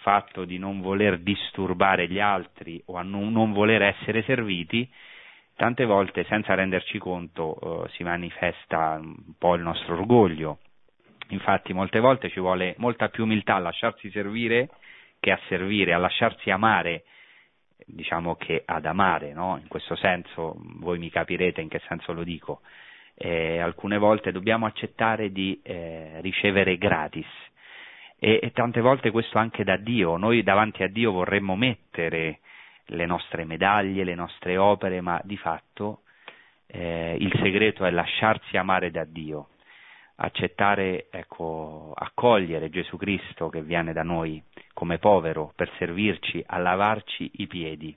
fatto 0.05 0.45
di 0.45 0.59
non 0.59 0.81
voler 0.81 1.17
disturbare 1.17 2.07
gli 2.07 2.19
altri 2.19 2.79
o 2.85 2.97
a 2.97 3.01
non, 3.01 3.31
non 3.31 3.53
voler 3.53 3.81
essere 3.81 4.21
serviti, 4.21 4.87
tante 5.55 5.83
volte 5.83 6.25
senza 6.25 6.53
renderci 6.53 6.99
conto 6.99 7.85
eh, 7.85 7.89
si 7.93 8.03
manifesta 8.03 8.99
un 9.01 9.33
po' 9.35 9.55
il 9.55 9.63
nostro 9.63 9.95
orgoglio. 9.95 10.59
Infatti 11.29 11.73
molte 11.73 11.99
volte 11.99 12.29
ci 12.29 12.39
vuole 12.39 12.75
molta 12.77 13.09
più 13.09 13.23
umiltà 13.23 13.55
a 13.55 13.59
lasciarsi 13.59 14.11
servire 14.11 14.69
che 15.19 15.31
a 15.31 15.39
servire, 15.47 15.93
a 15.93 15.97
lasciarsi 15.97 16.51
amare, 16.51 17.05
diciamo 17.87 18.35
che 18.35 18.61
ad 18.63 18.85
amare, 18.85 19.33
no? 19.33 19.57
In 19.59 19.67
questo 19.67 19.95
senso 19.95 20.53
voi 20.81 20.99
mi 20.99 21.09
capirete 21.09 21.61
in 21.61 21.67
che 21.67 21.81
senso 21.87 22.13
lo 22.13 22.23
dico. 22.23 22.61
Eh, 23.15 23.57
alcune 23.57 23.97
volte 23.97 24.31
dobbiamo 24.31 24.67
accettare 24.67 25.31
di 25.31 25.59
eh, 25.63 26.21
ricevere 26.21 26.77
gratis, 26.77 27.25
e, 28.18 28.39
e 28.41 28.51
tante 28.51 28.82
volte 28.82 29.11
questo 29.11 29.38
anche 29.38 29.63
da 29.63 29.78
Dio, 29.78 30.18
noi 30.18 30.43
davanti 30.43 30.84
a 30.84 30.88
Dio 30.88 31.11
vorremmo 31.11 31.55
mettere 31.55 32.39
le 32.88 33.05
nostre 33.05 33.45
medaglie, 33.45 34.03
le 34.03 34.16
nostre 34.16 34.57
opere, 34.57 35.01
ma 35.01 35.20
di 35.24 35.38
fatto 35.38 36.01
eh, 36.68 37.16
il 37.20 37.32
segreto 37.41 37.86
è 37.86 37.91
lasciarsi 37.91 38.57
amare 38.57 38.91
da 38.91 39.05
Dio, 39.05 39.49
accettare, 40.16 41.07
ecco, 41.09 41.93
accogliere 41.95 42.70
Gesù 42.70 42.97
Cristo 42.97 43.49
che 43.49 43.61
viene 43.61 43.93
da 43.93 44.03
noi 44.03 44.41
come 44.74 44.97
povero 44.97 45.51
per 45.55 45.72
servirci 45.78 46.43
a 46.45 46.57
lavarci 46.57 47.32
i 47.36 47.47
piedi. 47.47 47.95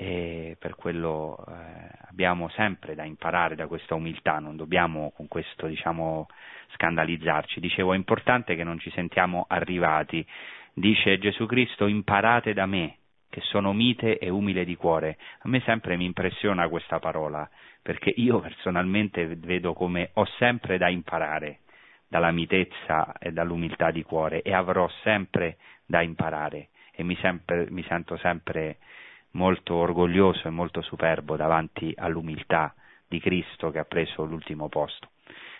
E 0.00 0.56
per 0.60 0.76
quello 0.76 1.44
eh, 1.48 1.90
abbiamo 2.08 2.48
sempre 2.50 2.94
da 2.94 3.02
imparare 3.02 3.56
da 3.56 3.66
questa 3.66 3.96
umiltà, 3.96 4.38
non 4.38 4.54
dobbiamo 4.54 5.10
con 5.10 5.26
questo 5.26 5.66
diciamo, 5.66 6.28
scandalizzarci. 6.74 7.58
Dicevo, 7.58 7.94
è 7.94 7.96
importante 7.96 8.54
che 8.54 8.62
non 8.62 8.78
ci 8.78 8.92
sentiamo 8.92 9.46
arrivati. 9.48 10.24
Dice 10.72 11.18
Gesù 11.18 11.46
Cristo, 11.46 11.88
imparate 11.88 12.52
da 12.52 12.64
me, 12.66 12.98
che 13.28 13.40
sono 13.40 13.72
mite 13.72 14.18
e 14.18 14.28
umile 14.28 14.64
di 14.64 14.76
cuore. 14.76 15.18
A 15.40 15.48
me 15.48 15.60
sempre 15.62 15.96
mi 15.96 16.04
impressiona 16.04 16.68
questa 16.68 17.00
parola, 17.00 17.50
perché 17.82 18.12
io 18.14 18.38
personalmente 18.38 19.26
vedo 19.34 19.72
come 19.72 20.10
ho 20.12 20.26
sempre 20.38 20.78
da 20.78 20.88
imparare 20.88 21.62
dalla 22.06 22.30
mitezza 22.30 23.14
e 23.18 23.32
dall'umiltà 23.32 23.90
di 23.90 24.04
cuore 24.04 24.42
e 24.42 24.54
avrò 24.54 24.88
sempre 25.02 25.56
da 25.84 26.02
imparare 26.02 26.68
e 26.92 27.02
mi, 27.02 27.16
sempre, 27.16 27.66
mi 27.70 27.84
sento 27.88 28.16
sempre 28.16 28.78
molto 29.38 29.76
orgoglioso 29.76 30.48
e 30.48 30.50
molto 30.50 30.82
superbo 30.82 31.36
davanti 31.36 31.94
all'umiltà 31.96 32.74
di 33.06 33.20
Cristo 33.20 33.70
che 33.70 33.78
ha 33.78 33.84
preso 33.84 34.24
l'ultimo 34.24 34.68
posto. 34.68 35.10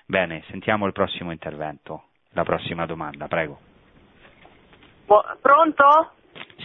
Bene, 0.04 0.42
sentiamo 0.50 0.84
il 0.86 0.92
prossimo 0.92 1.30
intervento, 1.30 2.08
la 2.32 2.42
prossima 2.42 2.86
domanda, 2.86 3.28
prego. 3.28 3.60
pronto? 5.40 6.12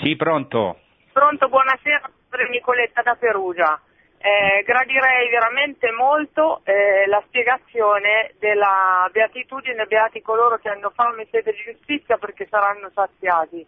Sì, 0.02 0.16
pronto. 0.16 0.80
Pronto, 1.14 1.48
buonasera, 1.48 2.10
Nicoletta 2.50 3.04
da 3.04 3.16
Perugia. 3.16 3.80
Eh, 4.18 4.64
gradirei 4.64 5.30
veramente 5.30 5.92
molto 5.92 6.62
eh, 6.64 7.06
la 7.08 7.22
spiegazione 7.28 8.34
della 8.40 9.08
beatitudine 9.12 9.86
beati 9.86 10.22
coloro 10.22 10.58
che 10.58 10.70
hanno 10.70 10.92
fame 10.96 11.24
e 11.24 11.28
sede 11.30 11.52
di 11.52 11.74
giustizia 11.74 12.18
perché 12.18 12.48
saranno 12.50 12.90
saziati. 12.94 13.66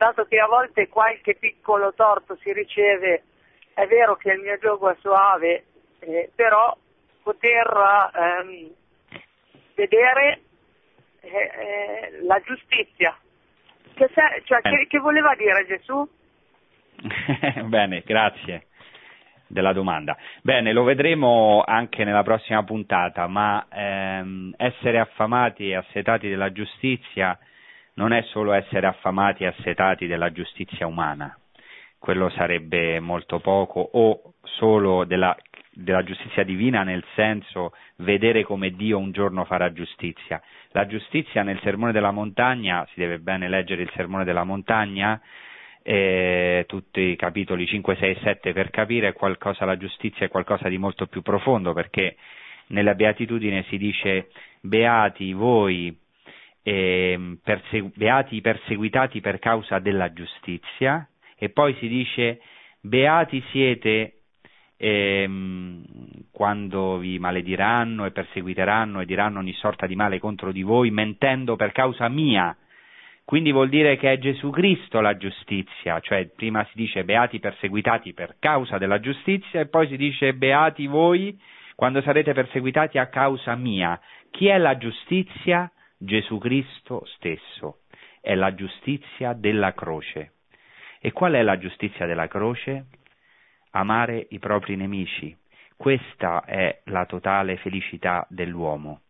Dato 0.00 0.24
che 0.24 0.38
a 0.38 0.46
volte 0.46 0.88
qualche 0.88 1.34
piccolo 1.34 1.92
torto 1.92 2.34
si 2.36 2.50
riceve, 2.54 3.22
è 3.74 3.86
vero 3.86 4.16
che 4.16 4.30
il 4.30 4.40
mio 4.40 4.56
gioco 4.56 4.88
è 4.88 4.96
suave, 4.98 5.64
eh, 5.98 6.30
però 6.34 6.74
poter 7.22 8.10
ehm, 8.14 8.70
vedere 9.74 10.40
eh, 11.20 11.28
eh, 11.28 12.22
la 12.22 12.40
giustizia. 12.40 13.14
Che, 13.92 14.08
se, 14.14 14.42
cioè, 14.44 14.62
che, 14.62 14.86
che 14.88 14.98
voleva 15.00 15.34
dire 15.34 15.66
Gesù? 15.66 16.08
Bene, 17.68 18.02
grazie 18.02 18.68
della 19.48 19.74
domanda. 19.74 20.16
Bene, 20.40 20.72
lo 20.72 20.84
vedremo 20.84 21.62
anche 21.62 22.04
nella 22.04 22.22
prossima 22.22 22.64
puntata, 22.64 23.26
ma 23.26 23.66
ehm, 23.70 24.54
essere 24.56 24.98
affamati 24.98 25.68
e 25.68 25.76
assetati 25.76 26.26
della 26.26 26.52
giustizia 26.52 27.38
non 28.00 28.12
è 28.14 28.22
solo 28.30 28.52
essere 28.52 28.86
affamati 28.86 29.44
e 29.44 29.48
assetati 29.48 30.06
della 30.06 30.32
giustizia 30.32 30.86
umana, 30.86 31.36
quello 31.98 32.30
sarebbe 32.30 32.98
molto 32.98 33.40
poco, 33.40 33.86
o 33.92 34.32
solo 34.42 35.04
della 35.04 35.36
della 35.72 36.02
giustizia 36.02 36.42
divina 36.42 36.82
nel 36.82 37.04
senso 37.14 37.72
vedere 37.98 38.42
come 38.42 38.70
Dio 38.70 38.98
un 38.98 39.12
giorno 39.12 39.44
farà 39.44 39.72
giustizia. 39.72 40.42
La 40.72 40.86
giustizia 40.86 41.42
nel 41.42 41.60
sermone 41.62 41.92
della 41.92 42.10
montagna, 42.10 42.86
si 42.92 43.00
deve 43.00 43.18
bene 43.18 43.48
leggere 43.48 43.82
il 43.82 43.92
sermone 43.94 44.24
della 44.24 44.44
montagna, 44.44 45.20
eh, 45.82 46.64
tutti 46.66 47.00
i 47.00 47.16
capitoli 47.16 47.66
5, 47.66 47.96
6 47.96 48.10
e 48.10 48.18
7 48.20 48.52
per 48.52 48.70
capire 48.70 49.12
qualcosa, 49.12 49.64
la 49.64 49.76
giustizia 49.76 50.26
è 50.26 50.28
qualcosa 50.28 50.68
di 50.68 50.76
molto 50.76 51.06
più 51.06 51.22
profondo 51.22 51.72
perché 51.72 52.16
nella 52.68 52.94
beatitudine 52.94 53.64
si 53.68 53.78
dice 53.78 54.28
beati 54.60 55.32
voi 55.32 55.96
eh, 56.62 57.38
perse- 57.42 57.90
beati 57.94 58.40
perseguitati 58.40 59.20
per 59.20 59.38
causa 59.38 59.78
della 59.78 60.12
giustizia 60.12 61.06
e 61.36 61.48
poi 61.50 61.74
si 61.80 61.88
dice 61.88 62.40
beati 62.80 63.42
siete 63.50 64.20
ehm, 64.76 65.84
quando 66.30 66.98
vi 66.98 67.18
malediranno 67.18 68.06
e 68.06 68.10
perseguiteranno 68.10 69.00
e 69.00 69.06
diranno 69.06 69.38
ogni 69.38 69.52
sorta 69.54 69.86
di 69.86 69.94
male 69.94 70.18
contro 70.18 70.52
di 70.52 70.62
voi 70.62 70.90
mentendo 70.90 71.56
per 71.56 71.72
causa 71.72 72.08
mia. 72.08 72.56
Quindi 73.24 73.52
vuol 73.52 73.68
dire 73.68 73.96
che 73.96 74.12
è 74.12 74.18
Gesù 74.18 74.50
Cristo 74.50 75.00
la 75.00 75.16
giustizia, 75.16 76.00
cioè 76.00 76.26
prima 76.34 76.64
si 76.64 76.72
dice 76.74 77.04
beati 77.04 77.38
perseguitati 77.38 78.12
per 78.12 78.36
causa 78.40 78.76
della 78.76 78.98
giustizia 78.98 79.60
e 79.60 79.66
poi 79.68 79.86
si 79.86 79.96
dice 79.96 80.34
beati 80.34 80.86
voi 80.86 81.38
quando 81.76 82.02
sarete 82.02 82.32
perseguitati 82.32 82.98
a 82.98 83.06
causa 83.06 83.54
mia. 83.54 84.00
Chi 84.30 84.48
è 84.48 84.58
la 84.58 84.76
giustizia? 84.76 85.70
Gesù 86.02 86.38
Cristo 86.38 87.04
stesso. 87.16 87.80
È 88.22 88.34
la 88.34 88.54
giustizia 88.54 89.34
della 89.34 89.74
croce. 89.74 90.32
E 90.98 91.12
qual 91.12 91.34
è 91.34 91.42
la 91.42 91.58
giustizia 91.58 92.06
della 92.06 92.26
croce? 92.26 92.86
Amare 93.72 94.26
i 94.30 94.38
propri 94.38 94.76
nemici. 94.76 95.36
Questa 95.76 96.44
è 96.44 96.80
la 96.84 97.04
totale 97.04 97.58
felicità 97.58 98.26
dell'uomo. 98.30 99.02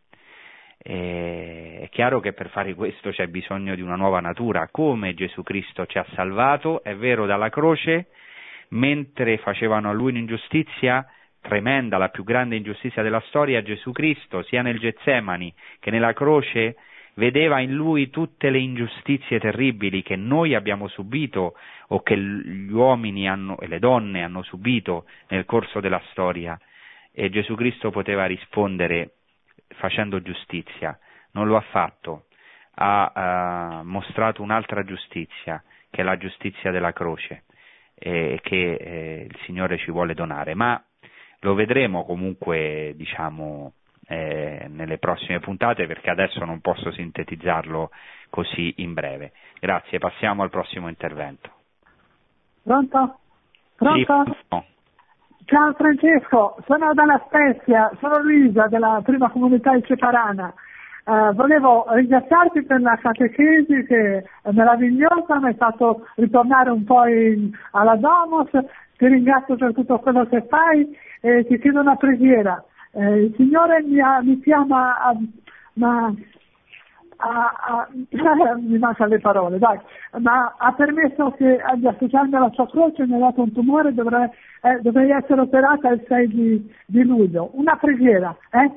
è 0.83 1.87
chiaro 1.91 2.19
che 2.19 2.33
per 2.33 2.49
fare 2.49 2.75
questo 2.75 3.11
c'è 3.11 3.29
bisogno 3.29 3.77
di 3.77 3.83
una 3.83 3.97
nuova 3.97 4.19
natura, 4.21 4.69
come 4.69 5.15
Gesù 5.15 5.43
Cristo 5.45 5.87
ci 5.87 5.99
ha 5.99 6.07
salvato, 6.15 6.83
è 6.83 6.97
vero, 6.97 7.27
dalla 7.27 7.51
croce, 7.51 8.09
mentre 8.71 9.39
facevano 9.39 9.91
a 9.91 9.93
lui 9.93 10.11
un'ingiustizia, 10.11 11.07
tremenda, 11.41 11.99
la 11.99 12.09
più 12.09 12.25
grande 12.25 12.57
ingiustizia 12.57 13.03
della 13.03 13.23
storia, 13.27 13.63
Gesù 13.63 13.93
Cristo, 13.93 14.43
sia 14.43 14.63
nel 14.63 14.79
Getsemani 14.79 15.53
che 15.79 15.91
nella 15.91 16.13
croce, 16.13 16.77
vedeva 17.15 17.61
in 17.61 17.75
lui 17.75 18.09
tutte 18.11 18.51
le 18.51 18.59
ingiustizie 18.59 19.39
terribili 19.41 20.03
che 20.03 20.17
noi 20.17 20.55
abbiamo 20.55 20.89
subito 20.89 21.55
o 21.89 22.03
che 22.03 22.17
gli 22.17 22.73
uomini 22.73 23.29
hanno, 23.29 23.59
e 23.59 23.67
le 23.67 23.79
donne 23.79 24.23
hanno 24.23 24.43
subito 24.43 25.07
nel 25.29 25.45
corso 25.45 25.81
della 25.81 26.01
storia. 26.11 26.59
E 27.13 27.29
Gesù 27.29 27.55
Cristo 27.55 27.91
poteva 27.91 28.27
rispondere 28.27 29.15
facendo 29.75 30.23
giustizia, 30.23 30.99
non 31.33 31.47
lo 31.47 31.57
ha 31.57 31.65
fatto, 31.71 32.27
ha 32.75 33.81
uh, 33.83 33.87
mostrato 33.87 34.43
un'altra 34.43 34.85
giustizia, 34.85 35.63
che 35.91 36.01
è 36.01 36.05
la 36.05 36.17
giustizia 36.17 36.71
della 36.71 36.93
croce, 36.93 37.45
eh, 37.95 38.39
che 38.43 38.75
eh, 38.75 39.27
il 39.29 39.39
Signore 39.45 39.77
ci 39.79 39.91
vuole 39.91 40.15
donare, 40.15 40.55
ma 40.55 40.83
lo 41.41 41.55
vedremo 41.55 42.05
comunque, 42.05 42.93
diciamo, 42.97 43.73
eh, 44.07 44.67
nelle 44.69 44.99
prossime 44.99 45.41
puntate 45.41 45.87
perché 45.87 46.11
adesso 46.11 46.45
non 46.45 46.61
posso 46.61 46.91
sintetizzarlo 46.91 47.91
così 48.29 48.75
in 48.79 48.93
breve. 48.93 49.33
Grazie, 49.61 49.99
passiamo 49.99 50.43
al 50.43 50.51
prossimo 50.51 50.89
intervento. 50.89 51.51
Pronto? 52.63 53.19
Pronto? 53.77 54.25
Sì. 54.49 54.69
Ciao 55.47 55.73
Francesco, 55.73 56.57
sono 56.67 56.93
dalla 56.95 57.21
Spezia, 57.27 57.91
sono 57.99 58.21
Luisa 58.21 58.69
della 58.69 59.01
prima 59.03 59.31
comunità 59.31 59.81
Ceparana. 59.81 60.53
Uh, 61.03 61.33
volevo 61.35 61.87
ringraziarti 61.89 62.63
per 62.63 62.81
la 62.81 62.97
catechesi 63.01 63.85
che 63.85 64.19
è 64.43 64.51
meravigliosa, 64.53 65.41
mi 65.41 65.47
hai 65.47 65.55
fatto 65.55 66.07
ritornare 66.17 66.71
un 66.71 66.85
po' 66.85 67.05
in, 67.07 67.51
alla 67.73 67.97
Domos, 67.97 68.49
ti 69.01 69.07
ringrazio 69.07 69.57
per 69.57 69.73
tutto 69.73 69.99
quello 69.99 70.27
che 70.27 70.43
fai 70.47 70.87
e 71.23 71.47
ti 71.47 71.59
chiedo 71.59 71.81
una 71.81 71.97
preghiera. 71.97 72.63
Eh, 72.93 73.23
il 73.23 73.35
Signore 73.35 73.83
mi, 73.83 73.99
ha, 73.99 74.21
mi 74.21 74.39
chiama 74.41 75.01
a, 75.01 75.17
ma, 75.75 76.15
a, 77.17 77.53
a, 77.65 77.89
mi 78.61 78.77
mancano 78.77 79.09
le 79.09 79.19
parole, 79.21 79.59
dai, 79.59 79.79
ma 80.19 80.55
ha 80.59 80.73
permesso 80.75 81.31
che 81.31 81.61
di 81.77 81.87
associarmi 81.87 82.35
alla 82.35 82.51
sua 82.51 82.69
croce 82.69 83.07
mi 83.07 83.15
ha 83.15 83.19
dato 83.19 83.41
un 83.41 83.53
tumore, 83.53 83.95
dovrei, 83.95 84.29
eh, 84.61 84.81
dovrei 84.83 85.11
essere 85.11 85.41
operata 85.41 85.89
il 85.89 86.05
6 86.07 86.29
di, 86.29 86.75
di 86.85 87.03
luglio. 87.03 87.49
Una 87.55 87.77
preghiera, 87.77 88.37
eh? 88.51 88.71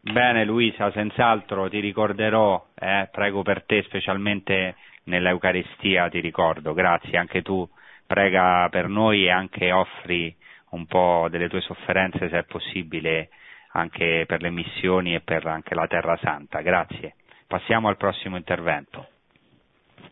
Bene 0.00 0.44
Luisa, 0.44 0.92
senz'altro 0.92 1.68
ti 1.68 1.80
ricorderò, 1.80 2.66
eh, 2.74 3.08
prego 3.10 3.42
per 3.42 3.64
te 3.64 3.82
specialmente 3.82 4.76
nell'Eucaristia, 5.04 6.08
ti 6.08 6.20
ricordo, 6.20 6.72
grazie, 6.72 7.18
anche 7.18 7.42
tu 7.42 7.68
prega 8.06 8.68
per 8.70 8.88
noi 8.88 9.24
e 9.24 9.30
anche 9.30 9.72
offri 9.72 10.34
un 10.70 10.86
po' 10.86 11.28
delle 11.30 11.48
tue 11.48 11.60
sofferenze 11.60 12.28
se 12.28 12.38
è 12.38 12.44
possibile 12.44 13.28
anche 13.72 14.24
per 14.26 14.42
le 14.42 14.50
missioni 14.50 15.14
e 15.14 15.20
per 15.20 15.46
anche 15.46 15.74
la 15.74 15.86
Terra 15.86 16.16
Santa. 16.22 16.60
Grazie. 16.60 17.14
Passiamo 17.46 17.88
al 17.88 17.96
prossimo 17.96 18.36
intervento. 18.36 19.06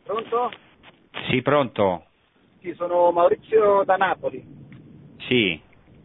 Pronto? 0.05 0.51
Sì, 1.29 1.43
pronto? 1.43 2.05
Sì, 2.61 2.73
sono 2.75 3.11
Maurizio 3.11 3.83
da 3.85 3.97
Napoli. 3.97 4.45
Sì, 5.27 5.61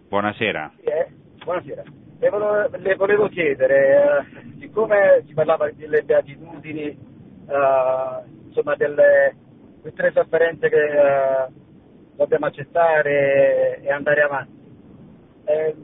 buonasera. 0.08 0.72
Sì, 0.78 0.86
eh? 0.86 1.08
Buonasera. 1.44 1.84
Le 2.20 2.30
volevo, 2.30 2.78
le 2.78 2.96
volevo 2.96 3.28
chiedere, 3.28 4.24
eh, 4.32 4.60
siccome 4.60 5.24
si 5.28 5.34
parlava 5.34 5.70
delle 5.72 6.04
beatitudini, 6.04 6.86
eh, 6.86 8.24
insomma 8.46 8.76
delle 8.76 9.36
tutte 9.84 10.02
le 10.02 10.12
sofferenze 10.12 10.70
che 10.70 10.78
eh, 10.78 11.48
dobbiamo 12.16 12.46
accettare 12.46 13.82
e 13.82 13.92
andare 13.92 14.22
avanti. 14.22 14.64
Eh, 15.46 15.76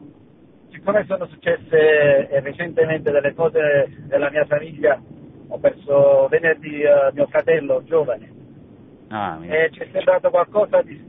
siccome 0.71 1.05
sono 1.05 1.27
successe 1.27 2.29
eh, 2.29 2.39
recentemente 2.39 3.11
delle 3.11 3.33
cose 3.33 4.05
nella 4.07 4.29
mia 4.29 4.45
famiglia, 4.45 4.99
ho 5.47 5.57
perso 5.59 6.27
venerdì 6.29 6.81
eh, 6.81 7.11
mio 7.13 7.27
fratello 7.27 7.83
giovane 7.83 8.31
ah, 9.09 9.37
e 9.41 9.69
ci 9.71 9.79
è 9.79 9.89
sembrato 9.91 10.29
qualcosa 10.29 10.81
di, 10.81 11.03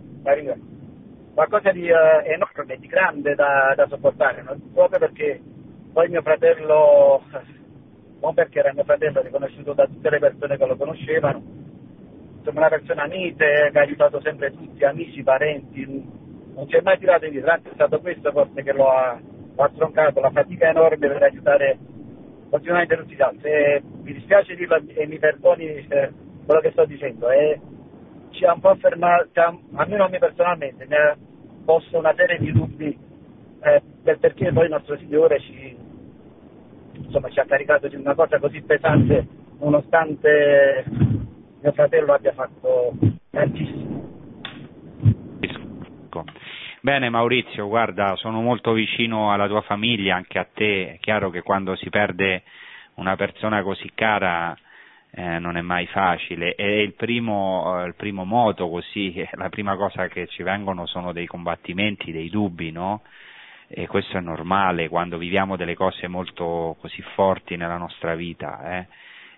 qualcosa 1.32 1.70
di 1.70 1.88
uh, 1.88 2.24
enorme, 2.24 2.76
di 2.76 2.86
grande 2.86 3.34
da, 3.34 3.72
da 3.76 3.86
sopportare, 3.86 4.42
no? 4.42 4.56
proprio 4.74 4.98
perché 4.98 5.40
poi 5.92 6.08
mio 6.08 6.22
fratello, 6.22 7.22
non 8.20 8.34
perché 8.34 8.58
era 8.58 8.72
mio 8.72 8.84
fratello, 8.84 9.22
riconosciuto 9.22 9.72
da 9.72 9.86
tutte 9.86 10.10
le 10.10 10.18
persone 10.18 10.56
che 10.56 10.66
lo 10.66 10.76
conoscevano, 10.76 11.42
insomma 12.42 12.66
una 12.66 12.68
persona 12.68 13.06
mite, 13.06 13.70
che 13.72 13.78
ha 13.78 13.82
aiutato 13.82 14.20
sempre 14.20 14.50
tutti, 14.50 14.84
amici, 14.84 15.22
parenti, 15.22 15.86
non 16.54 16.66
si 16.68 16.76
è 16.76 16.80
mai 16.82 16.98
tirato 16.98 17.24
indietro, 17.24 17.52
anzi 17.52 17.68
è 17.68 17.74
stato 17.74 18.00
questo 18.00 18.32
forse 18.32 18.62
che 18.62 18.72
lo 18.72 18.90
ha, 18.90 19.18
lo 19.54 19.62
ha 19.62 19.70
stroncato, 19.72 20.20
la 20.20 20.30
fatica 20.30 20.68
enorme 20.68 20.98
per 20.98 21.22
aiutare 21.22 21.78
continuamente 22.50 22.96
tutti 22.96 23.14
gli 23.14 23.22
altri. 23.22 23.48
E 23.48 23.82
mi 24.02 24.12
dispiace 24.12 24.56
dirlo 24.56 24.82
e 24.88 25.06
mi 25.06 25.18
perdoni 25.18 25.86
eh, 25.88 26.10
quello 26.44 26.60
che 26.60 26.72
sto 26.72 26.84
dicendo, 26.84 27.30
e 27.30 27.60
ci 28.30 28.44
ha 28.44 28.52
un 28.52 28.60
po' 28.60 28.74
fermato, 28.74 29.60
almeno 29.74 30.04
a 30.04 30.08
me 30.08 30.18
personalmente, 30.18 30.84
mi 30.86 30.94
ha 30.94 31.16
posto 31.64 31.96
una 31.96 32.12
serie 32.16 32.38
di 32.38 32.50
dubbi 32.50 32.98
eh, 33.60 33.82
del 34.02 34.18
perché 34.18 34.52
poi 34.52 34.64
il 34.64 34.70
nostro 34.70 34.96
Signore 34.98 35.38
ci, 35.38 35.76
insomma, 36.94 37.28
ci 37.30 37.38
ha 37.38 37.44
caricato 37.44 37.86
di 37.86 37.94
una 37.94 38.14
cosa 38.14 38.40
così 38.40 38.60
pesante 38.62 39.26
nonostante 39.60 40.84
mio 41.62 41.72
fratello 41.72 42.12
abbia 42.12 42.32
fatto 42.32 42.92
tantissimo. 43.30 44.10
Bene 46.80 47.08
Maurizio, 47.10 47.68
guarda, 47.68 48.16
sono 48.16 48.42
molto 48.42 48.72
vicino 48.72 49.32
alla 49.32 49.46
tua 49.46 49.60
famiglia, 49.60 50.16
anche 50.16 50.40
a 50.40 50.48
te, 50.52 50.94
è 50.94 50.98
chiaro 50.98 51.30
che 51.30 51.40
quando 51.42 51.76
si 51.76 51.88
perde 51.90 52.42
una 52.94 53.14
persona 53.14 53.62
così 53.62 53.92
cara 53.94 54.56
eh, 55.12 55.38
non 55.38 55.56
è 55.56 55.60
mai 55.60 55.86
facile 55.86 56.56
e 56.56 56.82
il 56.82 56.94
primo, 56.94 57.80
eh, 57.80 57.86
il 57.86 57.94
primo 57.94 58.24
moto 58.24 58.68
così, 58.68 59.24
la 59.34 59.48
prima 59.48 59.76
cosa 59.76 60.08
che 60.08 60.26
ci 60.26 60.42
vengono 60.42 60.86
sono 60.86 61.12
dei 61.12 61.26
combattimenti, 61.26 62.10
dei 62.10 62.28
dubbi, 62.28 62.72
no? 62.72 63.02
E 63.68 63.86
questo 63.86 64.18
è 64.18 64.20
normale 64.20 64.88
quando 64.88 65.18
viviamo 65.18 65.56
delle 65.56 65.76
cose 65.76 66.08
molto 66.08 66.76
così 66.80 67.00
forti 67.14 67.56
nella 67.56 67.76
nostra 67.76 68.16
vita, 68.16 68.78
eh? 68.78 68.86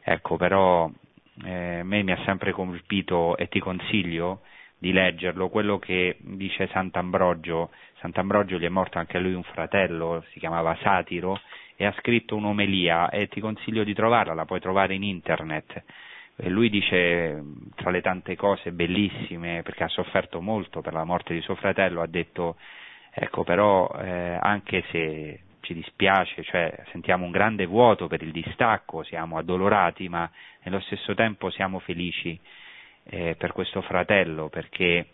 Ecco, 0.03 0.37
però 0.37 0.91
eh, 1.43 1.83
me 1.83 2.03
mi 2.03 2.13
ha 2.13 2.23
sempre 2.25 2.53
colpito 2.53 3.37
e 3.37 3.49
ti 3.49 3.59
consiglio 3.59 4.43
di 4.79 4.93
leggerlo, 4.93 5.49
quello 5.49 5.79
che 5.79 6.17
dice 6.21 6.69
Sant'Ambrogio, 6.69 7.71
Sant'Ambrogio 8.01 8.59
gli 8.59 8.65
è 8.65 8.69
morto 8.69 8.99
anche 8.99 9.17
a 9.17 9.21
lui 9.21 9.33
un 9.33 9.43
fratello, 9.43 10.23
si 10.31 10.39
chiamava 10.39 10.77
Satiro, 10.83 11.41
e 11.77 11.87
ha 11.87 11.95
scritto 11.99 12.37
un'omelia 12.37 13.09
e 13.09 13.29
ti 13.29 13.41
consiglio 13.41 13.83
di 13.83 13.95
trovarla, 13.95 14.35
la 14.35 14.45
puoi 14.45 14.61
trovare 14.61 14.95
in 14.95 15.03
internet. 15.03 15.83
E 16.37 16.49
lui 16.49 16.69
dice, 16.69 17.43
tra 17.77 17.91
le 17.91 18.01
tante 18.01 18.37
cose 18.37 18.73
bellissime, 18.73 19.63
perché 19.63 19.85
ha 19.85 19.89
sofferto 19.89 20.41
molto 20.41 20.81
per 20.81 20.93
la 20.93 21.05
morte 21.05 21.33
di 21.33 21.41
suo 21.41 21.55
fratello, 21.55 22.03
ha 22.03 22.07
detto, 22.07 22.57
ecco 23.11 23.45
però 23.45 23.89
eh, 24.01 24.37
anche 24.41 24.85
se 24.91 25.41
ci 25.61 25.75
dispiace, 25.75 26.43
cioè 26.43 26.85
sentiamo 26.91 27.25
un 27.25 27.31
grande 27.31 27.67
vuoto 27.67 28.07
per 28.07 28.23
il 28.23 28.33
distacco, 28.33 29.03
siamo 29.03 29.39
addolorati, 29.39 30.09
ma 30.09 30.31
nello 30.65 30.81
stesso 30.81 31.15
tempo 31.15 31.51
siamo 31.51 31.79
felici 31.79 32.39
eh, 33.05 33.37
per 33.37 33.53
questo 33.53 33.81
fratello, 33.83 34.49
perché 34.49 35.07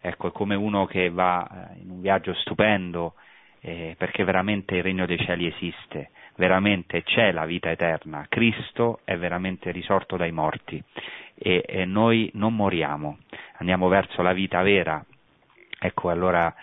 ecco, 0.00 0.28
è 0.28 0.32
come 0.32 0.54
uno 0.54 0.86
che 0.86 1.10
va 1.10 1.70
eh, 1.72 1.80
in 1.80 1.90
un 1.90 2.00
viaggio 2.00 2.34
stupendo, 2.34 3.14
eh, 3.60 3.94
perché 3.96 4.24
veramente 4.24 4.76
il 4.76 4.82
regno 4.82 5.06
dei 5.06 5.18
cieli 5.18 5.46
esiste, 5.46 6.10
veramente 6.36 7.02
c'è 7.02 7.32
la 7.32 7.46
vita 7.46 7.70
eterna, 7.70 8.26
Cristo 8.28 9.00
è 9.04 9.16
veramente 9.16 9.70
risorto 9.70 10.16
dai 10.16 10.32
morti 10.32 10.82
e, 11.34 11.64
e 11.66 11.84
noi 11.84 12.30
non 12.34 12.54
moriamo, 12.54 13.18
andiamo 13.58 13.88
verso 13.88 14.22
la 14.22 14.32
vita 14.32 14.62
vera. 14.62 15.04
Ecco, 15.78 16.08
allora 16.08 16.54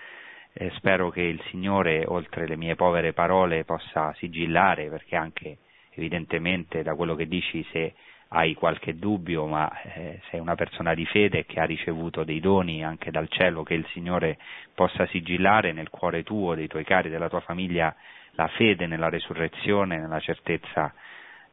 eh, 0.54 0.72
spero 0.76 1.10
che 1.10 1.22
il 1.22 1.42
Signore, 1.50 2.06
oltre 2.08 2.48
le 2.48 2.56
mie 2.56 2.76
povere 2.76 3.14
parole, 3.14 3.66
possa 3.66 4.14
sigillare, 4.18 4.90
perché 4.90 5.16
anche 5.16 5.58
evidentemente 5.94 6.84
da 6.84 6.96
quello 6.96 7.16
che 7.16 7.28
dici, 7.28 7.66
se 7.72 7.94
hai 8.34 8.54
qualche 8.54 8.96
dubbio, 8.96 9.46
ma 9.46 9.70
eh, 9.82 10.22
sei 10.30 10.40
una 10.40 10.56
persona 10.56 10.94
di 10.94 11.06
fede 11.06 11.46
che 11.46 11.60
ha 11.60 11.66
ricevuto 11.66 12.24
dei 12.24 12.40
doni 12.40 12.84
anche 12.84 13.12
dal 13.12 13.28
cielo, 13.28 13.64
che 13.64 13.74
il 13.74 13.86
Signore 13.88 14.38
possa 14.74 15.06
sigillare 15.08 15.74
nel 15.74 15.90
cuore 15.90 16.24
tuo, 16.24 16.56
dei 16.56 16.68
tuoi 16.68 16.86
cari, 16.86 17.10
della 17.10 17.28
tua 17.28 17.42
famiglia, 17.42 17.94
la 18.32 18.48
fede 18.48 18.88
nella 18.88 19.10
resurrezione, 19.10 19.98
nella 19.98 20.20
certezza 20.22 20.94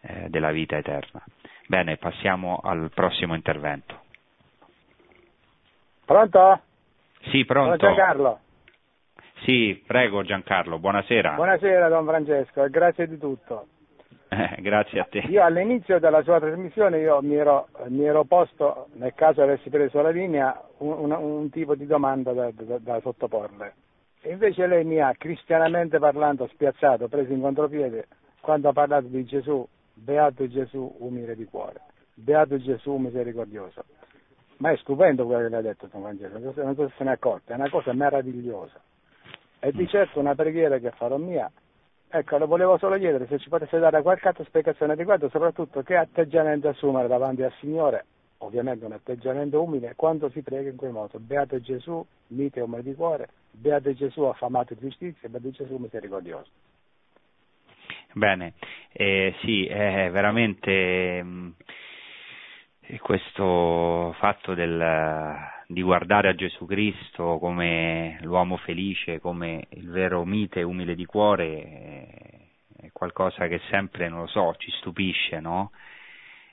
eh, 0.01 0.29
della 0.29 0.53
vita 0.53 0.77
eterna. 0.77 1.21
Bene, 1.67 1.97
passiamo 1.97 2.61
al 2.63 2.91
prossimo 2.95 3.35
intervento. 3.35 4.03
Pronto? 6.05 6.61
Sì, 7.31 7.45
pronto. 7.45 7.77
Sono 7.77 7.95
Giancarlo. 7.95 8.41
Sì, 9.43 9.83
prego 9.85 10.23
Giancarlo, 10.23 10.79
buonasera. 10.79 11.35
Buonasera 11.35 11.89
Don 11.89 12.07
Francesco 12.07 12.65
e 12.65 12.71
grazie 12.71 13.09
di 13.09 13.19
tutto. 13.19 13.67
Eh, 14.31 14.61
grazie 14.61 15.01
a 15.01 15.05
te. 15.05 15.21
Io 15.21 15.43
all'inizio 15.43 15.99
della 15.99 16.23
sua 16.23 16.39
trasmissione 16.39 16.99
io 16.99 17.23
mi, 17.23 17.35
ero, 17.35 17.69
mi 17.87 18.05
ero 18.05 18.25
posto, 18.25 18.89
nel 18.95 19.15
caso 19.15 19.43
avessi 19.43 19.71
preso 19.71 20.03
la 20.03 20.11
linea, 20.11 20.61
un, 20.79 21.11
un, 21.11 21.13
un 21.13 21.51
tipo 21.51 21.75
di 21.75 21.87
domanda 21.87 22.33
da, 22.33 22.51
da, 22.53 22.77
da, 22.79 23.01
sottoporle. 23.01 23.75
E 24.21 24.33
invece 24.33 24.67
lei 24.67 24.85
mi 24.85 25.01
ha 25.01 25.15
cristianamente 25.17 25.99
parlando 25.99 26.47
spiazzato, 26.49 27.09
preso 27.09 27.33
in 27.33 27.41
contropiede, 27.41 28.09
quando 28.41 28.69
ha 28.69 28.73
parlato 28.73 29.07
di 29.07 29.25
Gesù, 29.25 29.67
beato 29.95 30.47
Gesù 30.47 30.97
umile 30.99 31.35
di 31.35 31.47
cuore, 31.47 31.81
beato 32.13 32.59
Gesù 32.59 32.97
misericordioso. 32.97 33.85
Ma 34.59 34.73
è 34.73 34.77
stupendo 34.77 35.25
quello 35.25 35.45
che 35.45 35.49
le 35.49 35.57
ha 35.57 35.63
detto 35.63 35.89
Don 35.91 36.03
Francesco, 36.03 36.63
non 36.63 36.75
so 36.75 36.93
se 36.99 37.05
ne 37.05 37.11
è 37.11 37.15
accorta, 37.15 37.53
è 37.53 37.57
una 37.57 37.71
cosa 37.71 37.95
meravigliosa. 37.95 38.79
E 39.61 39.73
di 39.73 39.89
certo 39.89 40.21
una 40.21 40.35
preghiera 40.35 40.79
che 40.79 40.91
farò 40.91 41.17
mia 41.17 41.51
Ecco, 42.11 42.39
lo 42.39 42.47
volevo 42.47 42.79
solo 42.79 42.97
chiedere 42.97 43.27
se 43.27 43.39
ci 43.39 43.51
potesse 43.51 43.79
dare 43.79 44.01
qualche 44.01 44.29
altra 44.29 44.45
spiegazione 44.45 44.95
riguardo, 44.95 45.29
soprattutto 45.29 45.83
che 45.83 45.95
atteggiamento 45.95 46.69
assumere 46.69 47.07
davanti 47.07 47.43
al 47.43 47.53
Signore, 47.61 48.07
ovviamente 48.39 48.87
un 48.87 48.93
atteggiamento 48.93 49.63
umile, 49.63 49.93
quando 49.95 50.31
si 50.31 50.41
prega 50.43 50.71
in 50.71 50.77
quel 50.77 50.93
modo. 50.93 51.19
Beato 51.19 51.61
Gesù, 51.61 52.05
mite 52.29 52.61
umile 52.61 52.83
di 52.83 52.95
cuore, 52.95 53.29
beato 53.51 53.93
Gesù 53.93 54.23
affamato 54.23 54.73
di 54.73 54.81
giustizia, 54.81 55.29
beato 55.29 55.51
Gesù 55.51 55.77
misericordioso. 55.77 56.51
Bene, 58.15 58.55
eh, 58.93 59.35
sì, 59.43 59.67
è 59.67 60.09
veramente 60.11 61.23
mh, 61.23 61.55
mm, 62.91 62.97
questo 63.03 64.15
fatto 64.19 64.55
del 64.55 65.57
di 65.71 65.83
guardare 65.83 66.29
a 66.29 66.35
Gesù 66.35 66.65
Cristo 66.65 67.37
come 67.39 68.19
l'uomo 68.23 68.57
felice, 68.57 69.21
come 69.21 69.67
il 69.73 69.91
vero 69.91 70.25
mite 70.25 70.63
umile 70.63 70.95
di 70.95 71.05
cuore, 71.05 72.49
è 72.75 72.91
qualcosa 72.91 73.47
che 73.49 73.61
sempre, 73.69 74.09
non 74.09 74.21
lo 74.21 74.27
so, 74.29 74.55
ci 74.57 74.71
stupisce, 74.79 75.41
no? 75.41 75.73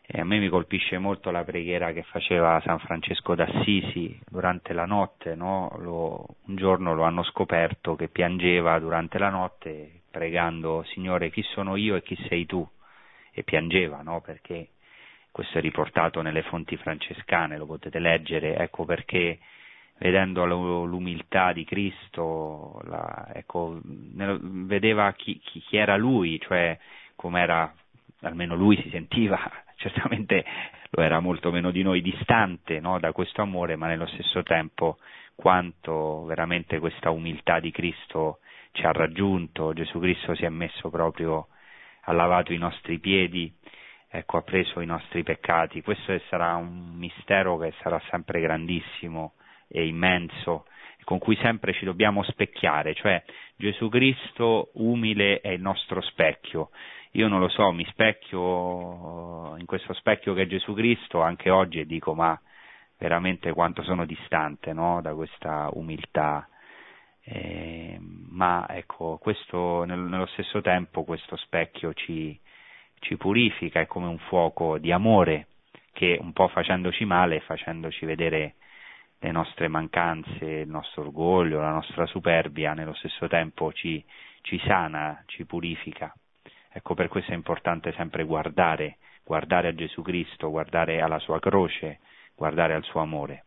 E 0.06 0.20
a 0.20 0.26
me 0.26 0.38
mi 0.38 0.50
colpisce 0.50 0.98
molto 0.98 1.32
la 1.32 1.46
preghiera 1.46 1.94
che 1.94 2.04
faceva 2.04 2.62
San 2.66 2.78
Francesco 2.80 3.36
d'Assisi 3.36 4.20
durante 4.30 4.74
la 4.74 4.86
notte, 4.86 5.34
no? 5.34 5.74
lo, 5.80 6.36
un 6.48 6.56
giorno 6.58 6.94
lo 6.94 7.04
hanno 7.04 7.24
scoperto 7.24 7.96
che 7.96 8.10
piangeva 8.10 8.78
durante 8.80 9.18
la 9.18 9.30
notte 9.30 10.02
pregando 10.12 10.84
Signore 10.84 11.32
chi 11.32 11.42
sono 11.42 11.76
io 11.76 11.96
e 11.96 12.04
chi 12.04 12.16
sei 12.28 12.46
tu 12.46 12.68
e 13.32 13.44
piangeva 13.44 14.02
no? 14.02 14.22
perché 14.22 14.75
questo 15.36 15.58
è 15.58 15.62
riportato 15.62 16.22
nelle 16.22 16.44
fonti 16.44 16.78
francescane, 16.78 17.58
lo 17.58 17.66
potete 17.66 18.00
leggere, 18.00 18.56
ecco 18.56 18.86
perché 18.86 19.40
vedendo 19.98 20.46
l'umiltà 20.46 21.52
di 21.52 21.66
Cristo, 21.66 22.80
la, 22.86 23.32
ecco, 23.34 23.78
vedeva 23.84 25.12
chi, 25.12 25.38
chi, 25.44 25.62
era 25.76 25.98
lui, 25.98 26.40
cioè 26.40 26.80
come 27.18 27.42
era, 27.42 27.70
almeno 28.22 28.56
lui 28.56 28.82
si 28.82 28.90
sentiva, 28.92 29.38
certamente 29.76 30.46
lo 30.92 31.04
era 31.04 31.20
molto 31.20 31.52
meno 31.52 31.70
di 31.70 31.84
noi, 31.84 32.00
distante 32.00 32.80
no, 32.80 32.98
da 32.98 33.12
questo 33.12 33.42
amore, 33.42 33.76
ma 33.76 33.88
nello 33.88 34.08
stesso 34.08 34.42
tempo 34.42 35.00
quanto 35.36 36.24
veramente 36.24 36.80
questa 36.80 37.10
umiltà 37.10 37.60
di 37.60 37.72
Cristo 37.72 38.40
ci 38.72 38.86
ha 38.86 38.94
raggiunto, 38.94 39.74
Gesù 39.74 40.00
Cristo 40.00 40.34
si 40.34 40.46
è 40.46 40.50
messo 40.50 40.90
proprio, 40.90 41.48
ha 42.04 42.14
lavato 42.14 42.54
i 42.54 42.58
nostri 42.58 43.00
piedi, 43.00 43.54
ecco, 44.18 44.38
ha 44.38 44.42
preso 44.42 44.80
i 44.82 44.86
nostri 44.86 45.24
peccati. 45.24 45.82
Questo 45.82 46.20
sarà 46.30 46.56
un 46.56 46.94
mistero 46.96 47.58
che 47.58 47.74
sarà 47.82 48.02
sempre 48.10 48.40
grandissimo 48.40 49.34
e 49.68 49.86
immenso, 49.86 50.66
con 51.04 51.20
cui 51.20 51.36
sempre 51.38 51.74
ci 51.74 51.86
dobbiamo 51.86 52.24
specchiare, 52.24 52.94
cioè 52.94 53.24
Gesù 53.56 53.90
Cristo 53.90 54.72
umile 54.74 55.40
è 55.42 55.50
il 55.50 55.62
nostro 55.62 56.02
specchio. 56.02 56.70
Io 57.12 57.28
non 57.28 57.40
lo 57.40 57.48
so, 57.48 57.72
mi 57.72 57.86
specchio 57.86 59.56
in 59.58 59.66
questo 59.66 59.94
specchio 59.94 60.34
che 60.34 60.44
è 60.44 60.48
Gesù 60.48 60.74
Cristo 60.74 61.22
anche 61.22 61.50
oggi 61.50 61.80
e 61.80 61.86
dico 61.86 62.14
ma 62.14 62.38
veramente 62.98 63.54
quanto 63.54 63.84
sono 63.84 64.06
distante 64.06 64.74
no? 64.74 65.02
da 65.02 65.14
questa 65.14 65.70
umiltà. 65.74 66.48
Eh, 67.28 67.98
ma 68.30 68.68
ecco, 68.70 69.18
questo, 69.20 69.84
nello 69.86 70.28
stesso 70.28 70.62
tempo 70.62 71.04
questo 71.04 71.36
specchio 71.38 71.94
ci, 71.94 72.38
ci 73.00 73.18
purifica, 73.18 73.80
è 73.80 73.88
come 73.88 74.08
un 74.08 74.18
fuoco 74.18 74.78
di 74.78 74.92
amore 74.92 75.48
che 75.94 76.18
un 76.20 76.34
po' 76.34 76.48
facendoci 76.50 77.06
male, 77.06 77.40
facendoci 77.40 78.06
vedere 78.06 78.56
le 79.20 79.32
nostre 79.32 79.68
mancanze, 79.68 80.46
il 80.46 80.68
nostro 80.70 81.04
orgoglio, 81.04 81.62
la 81.62 81.72
nostra 81.72 82.06
superbia, 82.06 82.74
nello 82.74 82.94
stesso 82.94 83.28
tempo 83.28 83.72
ci, 83.72 84.04
ci 84.42 84.60
sana, 84.66 85.24
ci 85.26 85.46
purifica. 85.46 86.14
Ecco, 86.72 86.94
per 86.94 87.08
questo 87.08 87.32
è 87.32 87.36
importante 87.36 87.94
sempre 87.94 88.26
guardare, 88.26 88.98
guardare 89.24 89.70
a 89.70 89.74
Gesù 89.76 90.02
Cristo, 90.02 90.50
guardare 90.50 91.02
alla 91.02 91.20
sua 91.20 91.40
croce, 91.40 92.00
guardare 92.36 92.74
al 92.74 92.84
suo 92.84 93.00
amore, 93.00 93.46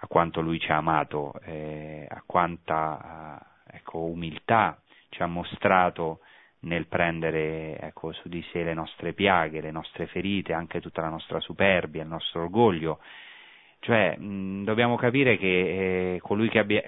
a 0.00 0.06
quanto 0.06 0.42
Lui 0.42 0.60
ci 0.60 0.70
ha 0.70 0.76
amato, 0.76 1.32
eh, 1.44 2.06
a 2.08 2.22
quanta 2.26 3.40
ecco, 3.66 4.00
umiltà 4.00 4.78
ci 5.08 5.22
ha 5.22 5.26
mostrato 5.26 6.20
nel 6.64 6.86
prendere 6.86 7.78
ecco, 7.78 8.12
su 8.12 8.28
di 8.28 8.44
sé 8.50 8.62
le 8.64 8.74
nostre 8.74 9.12
piaghe, 9.12 9.60
le 9.60 9.70
nostre 9.70 10.06
ferite, 10.06 10.52
anche 10.52 10.80
tutta 10.80 11.02
la 11.02 11.08
nostra 11.08 11.40
superbia, 11.40 12.02
il 12.02 12.08
nostro 12.08 12.42
orgoglio. 12.42 12.98
Cioè, 13.80 14.16
mh, 14.16 14.64
dobbiamo 14.64 14.96
capire 14.96 15.36
che 15.36 16.16
eh, 16.16 16.48
che 16.48 16.58
abbia, 16.58 16.82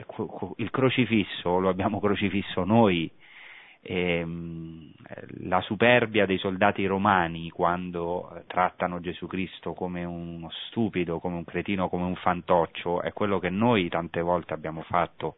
il 0.57 0.70
crocifisso 0.70 1.59
lo 1.59 1.69
abbiamo 1.69 2.01
crocifisso 2.01 2.65
noi, 2.65 3.11
e, 3.82 4.24
mh, 4.24 4.93
la 5.48 5.61
superbia 5.61 6.27
dei 6.27 6.39
soldati 6.39 6.85
romani 6.86 7.51
quando 7.51 8.43
trattano 8.47 9.01
Gesù 9.01 9.27
Cristo 9.27 9.74
come 9.74 10.05
uno 10.05 10.51
stupido, 10.69 11.20
come 11.20 11.36
un 11.36 11.44
cretino, 11.44 11.89
come 11.89 12.05
un 12.05 12.16
fantoccio, 12.16 13.03
è 13.03 13.12
quello 13.12 13.39
che 13.39 13.51
noi 13.51 13.89
tante 13.89 14.20
volte 14.23 14.55
abbiamo 14.55 14.82
fatto 14.82 15.36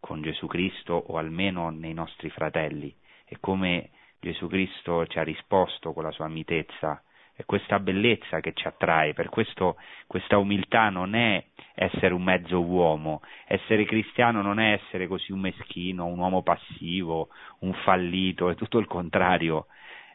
con 0.00 0.22
Gesù 0.22 0.46
Cristo 0.46 0.94
o 0.94 1.18
almeno 1.18 1.70
nei 1.70 1.92
nostri 1.92 2.30
fratelli 2.30 2.94
e 3.28 3.36
come 3.40 3.90
Gesù 4.20 4.48
Cristo 4.48 5.06
ci 5.06 5.18
ha 5.18 5.22
risposto 5.22 5.92
con 5.92 6.02
la 6.02 6.10
sua 6.10 6.28
mitezza, 6.28 7.02
è 7.38 7.44
questa 7.44 7.78
bellezza 7.78 8.40
che 8.40 8.52
ci 8.52 8.66
attrae, 8.66 9.14
per 9.14 9.28
questo 9.28 9.76
questa 10.08 10.38
umiltà 10.38 10.88
non 10.88 11.14
è 11.14 11.44
essere 11.74 12.12
un 12.12 12.24
mezzo 12.24 12.60
uomo, 12.60 13.22
essere 13.46 13.84
cristiano 13.84 14.42
non 14.42 14.58
è 14.58 14.72
essere 14.72 15.06
così 15.06 15.30
un 15.30 15.38
meschino, 15.38 16.06
un 16.06 16.18
uomo 16.18 16.42
passivo, 16.42 17.28
un 17.60 17.74
fallito, 17.84 18.50
è 18.50 18.56
tutto 18.56 18.78
il 18.78 18.86
contrario, 18.86 19.66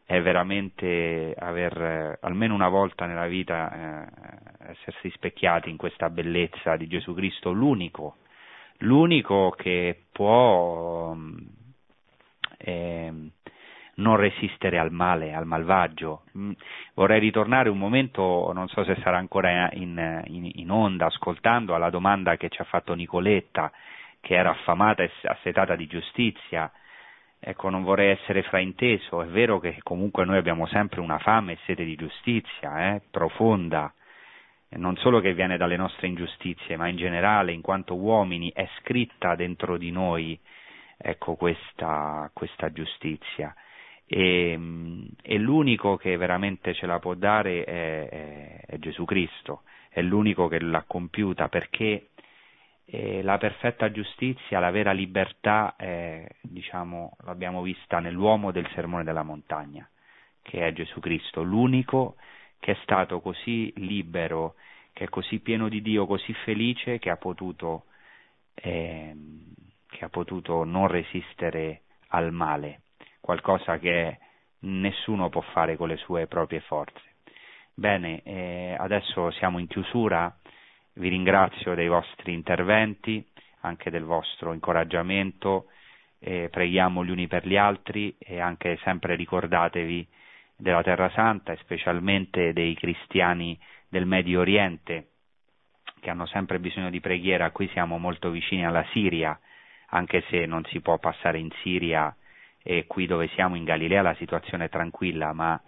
è 0.04 0.22
veramente 0.22 1.34
aver 1.38 2.18
almeno 2.22 2.56
una 2.56 2.68
volta 2.68 3.06
nella 3.06 3.28
vita 3.28 3.72
eh, 3.72 4.72
essersi 4.72 5.10
specchiati 5.12 5.70
in 5.70 5.78
questa 5.78 6.10
bellezza 6.10 6.76
di 6.76 6.88
Gesù 6.88 7.14
Cristo, 7.14 7.52
l'unico, 7.54 8.18
l'unico 8.80 9.52
che 9.52 10.08
può 10.12 11.16
eh, 12.64 13.12
non 13.96 14.16
resistere 14.16 14.80
al 14.80 14.92
male, 14.92 15.34
al 15.34 15.46
malvagio. 15.46 16.24
Mm, 16.38 16.52
vorrei 16.94 17.20
ritornare 17.20 17.70
un 17.70 17.78
momento, 17.78 18.52
non 18.54 18.68
so 18.70 18.84
se 18.84 18.96
sarà 19.02 19.18
ancora 19.18 19.70
in, 19.74 20.24
in, 20.28 20.50
in 20.54 20.72
onda, 20.72 21.08
ascoltando 21.08 21.76
alla 21.76 21.90
domanda 21.90 22.38
che 22.38 22.50
ci 22.50 22.62
ha 22.62 22.66
fatto 22.66 22.94
Nicoletta, 22.94 23.72
che 24.22 24.36
era 24.36 24.52
affamata 24.52 25.04
e 25.04 25.12
assetata 25.24 25.76
di 25.76 25.88
giustizia. 25.88 26.72
Ecco, 27.46 27.70
non 27.70 27.84
vorrei 27.84 28.12
essere 28.12 28.42
frainteso, 28.44 29.22
è 29.22 29.28
vero 29.28 29.60
che 29.60 29.78
comunque 29.84 30.24
noi 30.24 30.38
abbiamo 30.38 30.66
sempre 30.68 31.02
una 31.02 31.20
fame 31.20 31.54
e 31.54 31.58
sete 31.66 31.84
di 31.84 31.96
giustizia, 31.96 32.94
eh, 32.94 33.02
profonda, 33.12 33.94
non 34.76 34.96
solo 34.96 35.20
che 35.20 35.34
viene 35.34 35.58
dalle 35.58 35.76
nostre 35.76 36.08
ingiustizie, 36.08 36.78
ma 36.78 36.88
in 36.88 36.96
generale, 36.96 37.52
in 37.52 37.62
quanto 37.62 37.96
uomini, 37.96 38.50
è 38.54 38.68
scritta 38.80 39.36
dentro 39.36 39.78
di 39.78 39.92
noi 39.92 40.40
ecco, 41.04 41.36
questa, 41.36 42.30
questa 42.34 42.72
giustizia. 42.72 43.54
e, 44.06 44.58
e 45.22 45.38
l'unico 45.38 45.98
che 45.98 46.18
veramente 46.18 46.74
ce 46.74 46.86
la 46.86 47.00
può 47.00 47.14
dare 47.14 47.64
è, 47.64 48.10
è, 48.10 48.66
è 48.66 48.78
Gesù 48.80 49.06
Cristo, 49.06 49.64
è 49.90 50.02
l'unico 50.02 50.48
che 50.48 50.60
l'ha 50.60 50.84
compiuta 50.88 51.50
perché 51.50 52.10
eh, 52.86 53.22
la 53.24 53.38
perfetta 53.38 53.92
giustizia, 53.92 54.60
la 54.60 54.72
vera 54.72 54.92
libertà, 54.92 55.76
eh, 55.78 56.28
diciamo, 56.42 57.18
l'abbiamo 57.24 57.62
vista 57.62 58.00
nell'uomo 58.00 58.52
del 58.52 58.70
sermone 58.74 59.04
della 59.04 59.24
montagna, 59.24 59.88
che 60.42 60.68
è 60.68 60.74
Gesù 60.74 61.00
Cristo, 61.00 61.44
l'unico 61.44 62.16
che 62.60 62.74
è 62.74 62.78
stato 62.84 63.20
così 63.22 63.72
libero, 63.78 64.56
che 64.94 65.06
è 65.06 65.10
così 65.10 65.40
pieno 65.40 65.70
di 65.70 65.82
Dio, 65.82 66.06
così 66.06 66.34
felice 66.46 67.00
che 67.00 67.10
ha 67.10 67.18
potuto, 67.18 67.86
eh, 68.54 69.16
ha 70.04 70.10
potuto 70.10 70.64
non 70.64 70.88
resistere 70.88 71.82
al 72.10 72.32
male, 72.32 72.82
qualcosa 73.20 73.78
che 73.80 74.20
nessuno 74.60 75.30
può 75.30 75.42
fare 75.42 75.76
con 75.76 75.88
le 75.88 75.98
sue 75.98 76.28
proprie 76.28 76.62
forze. 76.62 77.02
Bene, 77.74 78.22
eh, 78.24 78.76
adesso 78.78 79.32
siamo 79.32 79.58
in 79.58 79.68
chiusura, 79.68 80.36
vi 80.94 81.10
ringrazio 81.10 81.74
dei 81.74 81.88
vostri 81.88 82.34
interventi, 82.34 83.26
anche 83.62 83.90
del 83.90 84.04
vostro 84.04 84.54
incoraggiamento, 84.54 85.66
eh, 86.20 86.50
preghiamo 86.52 87.04
gli 87.04 87.10
uni 87.10 87.28
per 87.28 87.48
gli 87.48 87.58
altri 87.58 88.16
e 88.20 88.40
anche 88.40 88.78
sempre 88.84 89.16
ricordatevi 89.16 90.08
della 90.56 90.84
Terra 90.84 91.10
Santa 91.10 91.52
e 91.52 91.58
specialmente 91.58 92.54
dei 92.54 92.76
cristiani 92.76 93.60
del 93.90 94.06
Medio 94.06 94.40
Oriente 94.40 95.08
che 96.04 96.10
hanno 96.10 96.26
sempre 96.28 96.60
bisogno 96.60 96.90
di 96.90 97.00
preghiera, 97.00 97.52
qui 97.52 97.68
siamo 97.70 97.98
molto 97.98 98.30
vicini 98.30 98.66
alla 98.66 98.86
Siria, 98.92 99.40
anche 99.94 100.24
se 100.30 100.46
non 100.46 100.64
si 100.66 100.82
può 100.82 100.98
passare 100.98 101.38
in 101.38 101.50
Siria 101.62 102.14
e 102.62 102.86
qui 102.88 103.06
dove 103.06 103.28
siamo 103.36 103.56
in 103.56 103.64
Galilea 103.64 104.02
la 104.02 104.16
situazione 104.16 104.66
è 104.66 104.70
tranquilla, 104.70 105.34
ma 105.34 105.60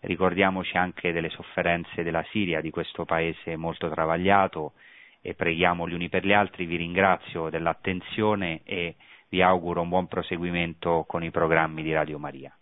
ricordiamoci 0.00 0.76
anche 0.76 1.12
delle 1.12 1.28
sofferenze 1.28 2.02
della 2.02 2.24
Siria, 2.30 2.60
di 2.60 2.70
questo 2.70 3.04
paese 3.04 3.56
molto 3.56 3.90
travagliato 3.90 4.72
e 5.20 5.34
preghiamo 5.34 5.86
gli 5.88 5.94
uni 5.94 6.08
per 6.08 6.24
gli 6.24 6.32
altri, 6.32 6.66
vi 6.66 6.76
ringrazio 6.76 7.50
dell'attenzione 7.50 8.62
e 8.64 8.96
vi 9.28 9.42
auguro 9.42 9.82
un 9.82 9.88
buon 9.88 10.06
proseguimento 10.06 11.04
con 11.06 11.22
i 11.22 11.30
programmi 11.30 11.82
di 11.82 11.92
Radio 11.92 12.18
Maria. 12.18 12.56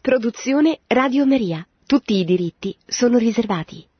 Produzione 0.00 0.80
Radio 0.86 1.26
Maria. 1.26 1.66
Tutti 1.84 2.14
i 2.14 2.24
diritti 2.24 2.76
sono 2.86 3.18
riservati. 3.18 3.95